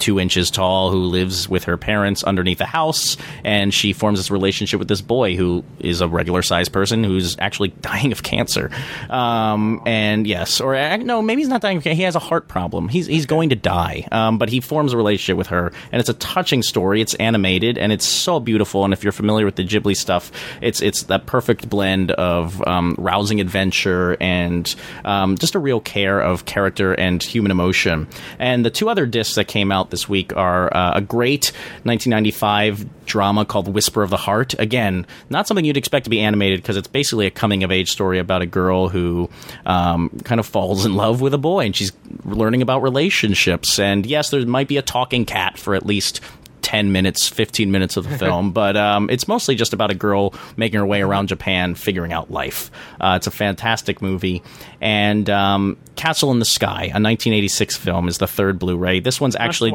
two 0.02 0.20
inches 0.20 0.52
tall 0.52 0.92
who 0.92 1.06
lives 1.06 1.48
with 1.48 1.64
her 1.66 1.78
parents 1.78 2.24
underneath 2.24 2.60
a 2.60 2.66
house, 2.66 3.16
and 3.46 3.74
she 3.74 3.94
forms 3.94 4.20
this 4.20 4.32
relationship 4.32 4.80
with 4.80 4.88
this 4.88 5.02
boy 5.02 5.36
who 5.36 5.64
is 5.80 6.02
a 6.02 6.08
regular 6.08 6.42
sized 6.42 6.74
person 6.74 7.04
who's 7.04 7.38
actually 7.40 7.70
dying 7.82 8.12
of 8.12 8.24
cancer. 8.24 8.70
Um, 9.10 9.82
and 9.86 10.28
yes, 10.28 10.60
or 10.60 10.76
uh, 10.76 10.98
no, 10.98 11.22
maybe 11.22 11.42
he's 11.42 11.50
not 11.50 11.62
dying 11.62 11.78
of 11.78 11.84
cancer. 11.84 11.96
He 11.96 12.04
has 12.04 12.16
a 12.16 12.20
heart 12.20 12.48
problem. 12.48 12.90
He's 12.90 13.06
he's 13.06 13.26
going 13.26 13.50
to 13.50 13.56
die, 13.56 14.08
um, 14.12 14.38
but 14.38 14.50
he 14.50 14.60
forms 14.60 14.94
a 14.94 14.98
relationship 14.98 15.38
with 15.38 15.48
her, 15.48 15.72
and 15.92 16.00
it's 16.00 16.10
a 16.10 16.16
touching 16.16 16.64
story. 16.64 17.02
It's 17.02 17.14
animated 17.16 17.78
and 17.78 17.92
it's 17.92 18.06
so 18.06 18.40
beautiful. 18.40 18.84
And 18.84 18.94
if 18.94 19.04
you're 19.04 19.12
familiar 19.12 19.46
with 19.46 19.56
the 19.56 19.64
Ghibli 19.64 19.96
stuff, 19.96 20.32
it's 20.62 20.82
it's 20.82 21.04
that 21.04 21.28
perfect 21.28 21.70
blend 21.70 22.12
of 22.12 22.66
um, 22.68 22.96
rousing 22.98 23.40
adventure 23.40 24.18
and 24.20 24.74
um, 25.06 25.38
just 25.38 25.56
a 25.56 25.60
real 25.60 25.80
care 25.80 26.20
of 26.20 26.46
character 26.46 26.94
and 26.94 27.22
human 27.22 27.52
emotion. 27.52 28.08
And 28.40 28.66
the 28.66 28.72
two 28.72 28.90
other 28.90 29.06
discs 29.06 29.36
that 29.36 29.48
came 29.48 29.72
out 29.72 29.91
this 29.92 30.10
week 30.10 30.36
are 30.36 30.76
uh, 30.76 30.94
a 30.96 31.02
great 31.02 31.52
1995 31.84 33.06
drama 33.06 33.46
called 33.46 33.68
Whisper 33.68 34.02
of 34.02 34.10
the 34.10 34.18
Heart. 34.18 34.56
Again, 34.58 35.06
not 35.30 35.48
something 35.48 35.66
you'd 35.66 35.78
expect 35.78 36.06
to 36.06 36.10
be 36.10 36.20
animated 36.20 36.62
because 36.62 36.78
it's 36.78 36.88
basically 36.88 37.28
a 37.28 37.32
coming 37.32 37.64
of 37.64 37.72
age 37.72 37.90
story 37.90 38.20
about 38.20 38.42
a 38.42 38.46
girl 38.46 38.90
who 38.90 39.30
um, 39.66 40.10
kind 40.24 40.40
of 40.40 40.46
falls 40.46 40.86
in 40.86 40.96
love 40.96 41.22
with 41.22 41.34
a 41.34 41.38
boy 41.38 41.66
and 41.66 41.76
she's 41.76 41.92
learning 42.26 42.62
about 42.62 42.82
relationships. 42.82 43.78
And 43.80 44.06
yes, 44.06 44.30
there 44.30 44.46
might 44.46 44.68
be 44.68 44.78
a 44.78 44.82
talking 44.82 45.26
cat 45.26 45.58
for 45.58 45.76
at 45.76 45.86
least 45.86 46.22
10 46.62 46.92
minutes, 46.92 47.28
15 47.28 47.72
minutes 47.72 47.98
of 47.98 48.10
the 48.10 48.18
film, 48.20 48.52
but 48.52 48.78
um, 48.78 49.10
it's 49.10 49.28
mostly 49.28 49.56
just 49.56 49.74
about 49.74 49.92
a 49.92 49.96
girl 49.96 50.34
making 50.58 50.80
her 50.80 50.86
way 50.86 51.02
around 51.02 51.28
Japan, 51.28 51.76
figuring 51.76 52.14
out 52.14 52.32
life. 52.32 52.72
Uh, 53.00 53.14
it's 53.18 53.28
a 53.28 53.32
fantastic 53.32 54.02
movie. 54.02 54.42
And 54.80 55.30
um, 55.30 55.78
Castle 55.96 56.32
in 56.32 56.40
the 56.40 56.46
Sky, 56.46 56.84
a 56.86 57.00
1986 57.00 57.76
film, 57.78 58.08
is 58.08 58.18
the 58.18 58.28
third 58.28 58.60
Blu 58.60 58.78
ray. 58.78 59.00
This 59.00 59.20
one's 59.22 59.36
actually. 59.36 59.72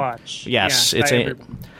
Yes, 0.47 0.93
yeah, 0.93 1.01
it's 1.01 1.12
a. 1.12 1.34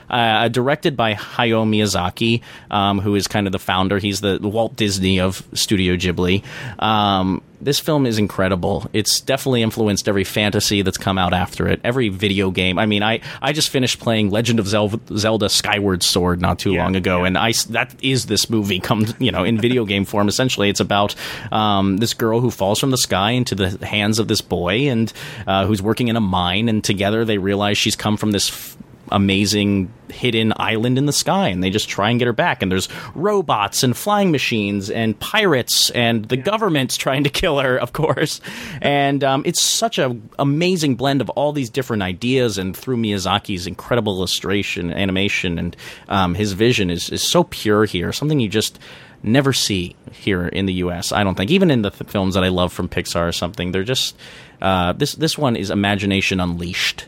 Uh, 0.09 0.47
directed 0.47 0.95
by 0.95 1.13
Hayao 1.13 1.67
Miyazaki, 1.67 2.41
um, 2.71 2.99
who 2.99 3.15
is 3.15 3.27
kind 3.27 3.47
of 3.47 3.51
the 3.51 3.59
founder. 3.59 3.99
He's 3.99 4.21
the 4.21 4.39
Walt 4.41 4.75
Disney 4.75 5.19
of 5.19 5.45
Studio 5.53 5.95
Ghibli. 5.95 6.43
Um, 6.81 7.41
this 7.59 7.79
film 7.79 8.05
is 8.05 8.19
incredible. 8.19 8.87
It's 8.93 9.19
definitely 9.19 9.63
influenced 9.63 10.07
every 10.07 10.23
fantasy 10.23 10.81
that's 10.83 10.97
come 10.97 11.17
out 11.17 11.33
after 11.33 11.67
it, 11.67 11.81
every 11.83 12.09
video 12.09 12.51
game. 12.51 12.77
I 12.77 12.85
mean, 12.85 13.01
I, 13.01 13.21
I 13.41 13.51
just 13.51 13.69
finished 13.69 13.99
playing 13.99 14.29
Legend 14.29 14.59
of 14.59 14.67
Zelda 14.67 15.49
Skyward 15.49 16.03
Sword 16.03 16.39
not 16.39 16.59
too 16.59 16.73
yeah, 16.73 16.83
long 16.83 16.95
ago, 16.95 17.21
yeah. 17.21 17.27
and 17.27 17.37
I 17.37 17.53
that 17.69 17.95
is 18.03 18.27
this 18.27 18.49
movie 18.49 18.79
come 18.79 19.05
you 19.19 19.31
know 19.31 19.43
in 19.43 19.59
video 19.59 19.85
game 19.85 20.05
form. 20.05 20.27
Essentially, 20.27 20.69
it's 20.69 20.79
about 20.79 21.15
um, 21.51 21.97
this 21.97 22.13
girl 22.13 22.41
who 22.41 22.51
falls 22.51 22.79
from 22.79 22.91
the 22.91 22.97
sky 22.97 23.31
into 23.31 23.55
the 23.55 23.85
hands 23.85 24.19
of 24.19 24.27
this 24.27 24.41
boy, 24.41 24.89
and 24.89 25.11
uh, 25.47 25.65
who's 25.65 25.81
working 25.81 26.09
in 26.09 26.15
a 26.15 26.21
mine, 26.21 26.69
and 26.69 26.83
together 26.83 27.25
they 27.25 27.37
realize 27.37 27.77
she's 27.77 27.95
come 27.95 28.17
from 28.17 28.31
this. 28.31 28.49
F- 28.49 28.77
amazing 29.11 29.91
hidden 30.09 30.53
island 30.55 30.97
in 30.97 31.05
the 31.05 31.13
sky 31.13 31.49
and 31.49 31.63
they 31.63 31.69
just 31.69 31.89
try 31.89 32.09
and 32.09 32.19
get 32.19 32.25
her 32.25 32.33
back. 32.33 32.61
And 32.61 32.71
there's 32.71 32.89
robots 33.15 33.83
and 33.83 33.95
flying 33.95 34.31
machines 34.31 34.89
and 34.89 35.19
pirates 35.19 35.89
and 35.91 36.25
the 36.25 36.37
yeah. 36.37 36.43
government's 36.43 36.97
trying 36.97 37.23
to 37.23 37.29
kill 37.29 37.59
her 37.59 37.77
of 37.77 37.93
course. 37.93 38.41
And 38.81 39.23
um, 39.23 39.43
it's 39.45 39.61
such 39.61 39.97
an 39.97 40.29
amazing 40.39 40.95
blend 40.95 41.21
of 41.21 41.29
all 41.31 41.51
these 41.51 41.69
different 41.69 42.03
ideas 42.03 42.57
and 42.57 42.75
through 42.75 42.97
miyazaki's 42.97 43.67
incredible 43.67 44.17
illustration 44.17 44.91
animation 44.91 45.59
and 45.59 45.75
um, 46.07 46.35
his 46.35 46.53
vision 46.53 46.89
is, 46.89 47.09
is 47.09 47.21
so 47.21 47.43
pure 47.43 47.85
here 47.85 48.11
something 48.11 48.39
you 48.39 48.49
just 48.49 48.79
never 49.23 49.51
see 49.51 49.95
here 50.11 50.47
in 50.47 50.65
the 50.65 50.73
us 50.73 51.11
i 51.11 51.23
don't 51.23 51.35
think. 51.35 51.51
Even 51.51 51.71
in 51.71 51.81
the 51.81 51.89
th- 51.89 52.09
films 52.09 52.35
that 52.35 52.43
i 52.43 52.49
love 52.49 52.71
from 52.71 52.87
pixar 52.87 53.27
or 53.27 53.31
something 53.31 53.71
they're 53.71 53.83
just 53.83 54.15
uh, 54.61 54.93
this 54.93 55.13
this 55.13 55.37
one 55.37 55.55
is 55.55 55.69
imagination 55.69 56.39
unleashed 56.39 57.05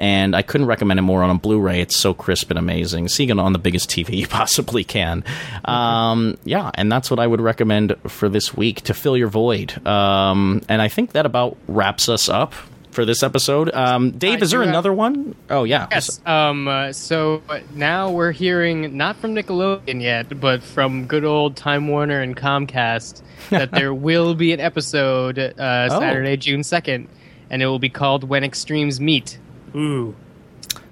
and 0.00 0.34
I 0.34 0.40
couldn't 0.40 0.66
recommend 0.66 0.98
it 0.98 1.02
more 1.02 1.22
on 1.22 1.28
a 1.28 1.34
Blu-ray. 1.34 1.82
It's 1.82 1.96
so 1.96 2.14
crisp 2.14 2.48
and 2.50 2.58
amazing. 2.58 3.08
Seeing 3.08 3.28
it 3.28 3.38
on 3.38 3.52
the 3.52 3.58
biggest 3.58 3.90
TV 3.90 4.16
you 4.16 4.26
possibly 4.26 4.82
can. 4.82 5.22
Um, 5.66 6.38
yeah, 6.44 6.70
and 6.74 6.90
that's 6.90 7.10
what 7.10 7.20
I 7.20 7.26
would 7.26 7.40
recommend 7.40 7.94
for 8.08 8.28
this 8.28 8.56
week 8.56 8.80
to 8.82 8.94
fill 8.94 9.16
your 9.16 9.28
void. 9.28 9.86
Um, 9.86 10.62
and 10.68 10.80
I 10.80 10.88
think 10.88 11.12
that 11.12 11.26
about 11.26 11.58
wraps 11.68 12.08
us 12.08 12.28
up 12.30 12.54
for 12.92 13.04
this 13.04 13.22
episode. 13.22 13.72
Um, 13.74 14.12
Dave, 14.12 14.40
uh, 14.40 14.44
is 14.44 14.50
there 14.50 14.62
another 14.62 14.92
one? 14.92 15.36
Oh 15.50 15.64
yeah. 15.64 15.86
Yes. 15.90 16.18
Um, 16.26 16.66
uh, 16.66 16.92
so 16.92 17.42
now 17.74 18.10
we're 18.10 18.32
hearing 18.32 18.96
not 18.96 19.16
from 19.16 19.34
Nickelodeon 19.34 20.00
yet, 20.00 20.40
but 20.40 20.62
from 20.62 21.06
good 21.06 21.24
old 21.24 21.56
Time 21.56 21.88
Warner 21.88 22.20
and 22.20 22.36
Comcast 22.36 23.22
that 23.50 23.70
there 23.70 23.92
will 23.94 24.34
be 24.34 24.52
an 24.52 24.60
episode 24.60 25.38
uh, 25.38 25.52
oh. 25.90 26.00
Saturday, 26.00 26.38
June 26.38 26.64
second, 26.64 27.08
and 27.50 27.62
it 27.62 27.66
will 27.66 27.78
be 27.78 27.90
called 27.90 28.24
When 28.24 28.44
Extremes 28.44 28.98
Meet. 28.98 29.38
Ooh. 29.74 30.14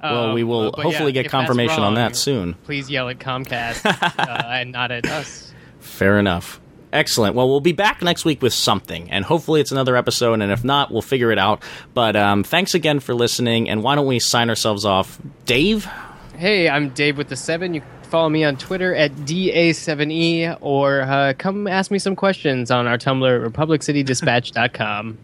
Well, 0.02 0.32
we 0.32 0.44
will 0.44 0.68
uh, 0.68 0.82
hopefully 0.82 1.12
yeah, 1.12 1.22
get 1.22 1.30
confirmation 1.30 1.78
wrong, 1.78 1.88
on 1.88 1.94
that 1.94 2.16
soon. 2.16 2.54
Please 2.64 2.90
yell 2.90 3.08
at 3.08 3.18
Comcast 3.18 3.84
uh, 4.18 4.42
and 4.46 4.72
not 4.72 4.90
at 4.90 5.06
us. 5.06 5.52
Fair 5.80 6.18
enough. 6.18 6.60
Excellent. 6.92 7.34
Well, 7.34 7.48
we'll 7.48 7.60
be 7.60 7.72
back 7.72 8.00
next 8.00 8.24
week 8.24 8.40
with 8.40 8.54
something, 8.54 9.10
and 9.10 9.24
hopefully 9.24 9.60
it's 9.60 9.72
another 9.72 9.96
episode. 9.96 10.40
And 10.40 10.50
if 10.50 10.64
not, 10.64 10.90
we'll 10.90 11.02
figure 11.02 11.30
it 11.30 11.38
out. 11.38 11.62
But 11.92 12.16
um, 12.16 12.44
thanks 12.44 12.74
again 12.74 13.00
for 13.00 13.14
listening. 13.14 13.68
And 13.68 13.82
why 13.82 13.94
don't 13.94 14.06
we 14.06 14.18
sign 14.18 14.48
ourselves 14.48 14.84
off, 14.84 15.18
Dave? 15.44 15.86
Hey, 16.36 16.68
I'm 16.68 16.90
Dave 16.90 17.18
with 17.18 17.28
the 17.28 17.36
Seven. 17.36 17.74
You 17.74 17.80
can 17.80 17.90
follow 18.04 18.28
me 18.30 18.44
on 18.44 18.56
Twitter 18.56 18.94
at 18.94 19.12
da7e, 19.12 20.56
or 20.60 21.02
uh, 21.02 21.34
come 21.36 21.66
ask 21.66 21.90
me 21.90 21.98
some 21.98 22.16
questions 22.16 22.70
on 22.70 22.86
our 22.86 22.96
Tumblr, 22.96 23.46
republiccitydispatch.com. 23.46 25.18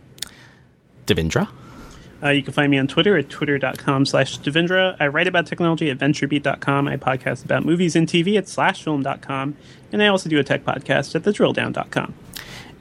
Devindra. 1.06 1.48
Uh, 2.24 2.30
you 2.30 2.42
can 2.42 2.52
find 2.52 2.70
me 2.70 2.78
on 2.78 2.86
Twitter 2.86 3.18
at 3.18 3.28
twitter.com 3.28 4.06
slash 4.06 4.38
Devindra. 4.38 4.96
I 4.98 5.08
write 5.08 5.26
about 5.26 5.46
technology 5.46 5.90
at 5.90 5.98
venturebeat.com. 5.98 6.88
I 6.88 6.96
podcast 6.96 7.44
about 7.44 7.64
movies 7.64 7.94
and 7.94 8.08
TV 8.08 8.38
at 8.38 8.44
slashfilm.com. 8.44 9.56
And 9.92 10.02
I 10.02 10.06
also 10.06 10.30
do 10.30 10.38
a 10.38 10.44
tech 10.44 10.64
podcast 10.64 11.14
at 11.14 11.22
thedrilldown.com. 11.22 12.14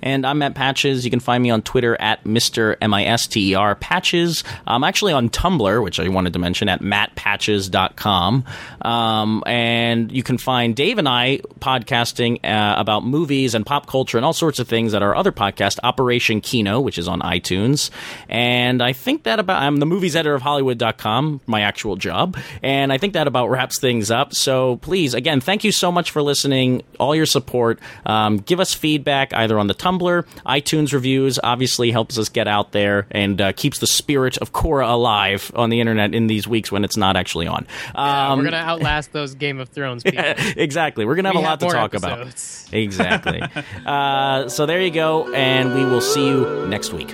And 0.04 0.26
I'm 0.26 0.40
Matt 0.40 0.54
Patches. 0.54 1.06
You 1.06 1.10
can 1.10 1.22
find 1.22 1.42
me 1.42 1.50
on 1.50 1.62
Twitter 1.62 1.96
at 2.00 2.26
Mr. 2.26 2.76
M-I-S-T-E-R 2.82 3.76
Patches. 3.76 4.44
I'm 4.68 4.84
actually 4.84 5.14
on 5.14 5.30
Tumblr, 5.30 5.82
which 5.82 5.98
I 5.98 6.10
wanted 6.10 6.34
to 6.34 6.40
mention, 6.40 6.68
at 6.68 6.82
mattpatches.com. 6.82 8.44
Um, 8.82 9.44
and 9.46 10.12
you 10.12 10.22
can 10.22 10.38
find 10.38 10.76
Dave 10.76 10.98
and 10.98 11.08
I 11.08 11.38
podcasting 11.60 12.44
uh, 12.44 12.76
about 12.78 13.06
movies 13.06 13.56
and 13.56 13.66
pop 13.66 13.88
culture 13.88 14.18
and 14.18 14.26
all 14.26 14.34
sorts 14.34 14.60
of 14.60 14.68
things 14.68 14.94
at 14.94 15.02
our 15.02 15.16
other 15.16 15.32
podcast, 15.32 15.80
Operation 15.84 16.42
Kino, 16.42 16.82
which 16.82 16.98
is 16.98 17.08
on 17.08 17.22
iTunes. 17.22 17.90
And 18.28 18.84
I 18.84 18.92
think 18.92 19.24
that 19.24 19.40
about, 19.40 19.64
I'm 19.64 19.78
the 19.78 19.86
movies 19.86 20.18
editor 20.18 20.36
of 20.36 20.42
Hollywood.com, 20.42 21.40
my 21.48 21.62
actual 21.62 21.96
job. 21.96 22.36
And 22.62 22.92
I 22.92 22.98
think 22.98 23.14
that 23.14 23.28
about 23.28 23.50
wraps 23.50 23.80
things 23.80 24.12
up. 24.12 24.34
So 24.34 24.76
please, 24.78 25.14
again, 25.14 25.40
thank 25.40 25.64
you 25.64 25.72
so 25.72 25.94
much 25.94 26.12
for 26.12 26.22
listening, 26.22 26.84
all 27.00 27.16
your 27.16 27.26
support. 27.26 27.80
Um, 28.06 28.36
give 28.40 28.60
us 28.60 28.74
feedback 28.74 29.34
either 29.34 29.58
on 29.58 29.68
the 29.68 29.74
Tumblr 29.74 29.93
Tumblr. 30.00 30.26
iTunes 30.46 30.94
reviews 30.94 31.40
obviously 31.44 31.92
helps 31.92 32.18
us 32.18 32.30
get 32.30 32.48
out 32.48 32.72
there 32.72 33.08
and 33.12 33.40
uh, 33.42 33.52
keeps 33.54 33.80
the 33.80 33.88
spirit 33.88 34.38
of 34.38 34.52
Korra 34.54 34.90
alive 34.92 35.52
on 35.56 35.70
the 35.70 35.80
internet 35.80 36.14
in 36.14 36.28
these 36.28 36.48
weeks 36.48 36.72
when 36.72 36.84
it's 36.84 36.98
not 36.98 37.16
actually 37.16 37.48
on. 37.48 37.66
Yeah, 37.96 38.32
Um, 38.32 38.40
we're 38.40 38.46
gonna 38.46 38.58
outlast 38.58 39.12
those 39.14 39.36
Game 39.36 39.60
of 39.60 39.70
Thrones 39.70 40.04
people. 40.04 40.24
exactly. 40.58 41.06
We're 41.06 41.16
going 41.16 41.26
to 41.26 41.30
have 41.30 41.36
We 41.36 41.42
a 41.42 41.44
lot 41.44 41.50
have 41.52 41.60
to 41.60 41.66
more 41.66 41.74
talk 41.74 41.94
episodes. 41.96 42.66
about. 42.70 42.78
Exactly. 42.80 43.42
uh, 43.86 44.48
so 44.50 44.66
there 44.66 44.82
you 44.82 44.92
go, 44.92 45.34
and 45.34 45.74
we 45.76 45.86
will 45.86 46.02
see 46.02 46.26
you 46.28 46.66
next 46.68 46.94
week. 46.94 47.14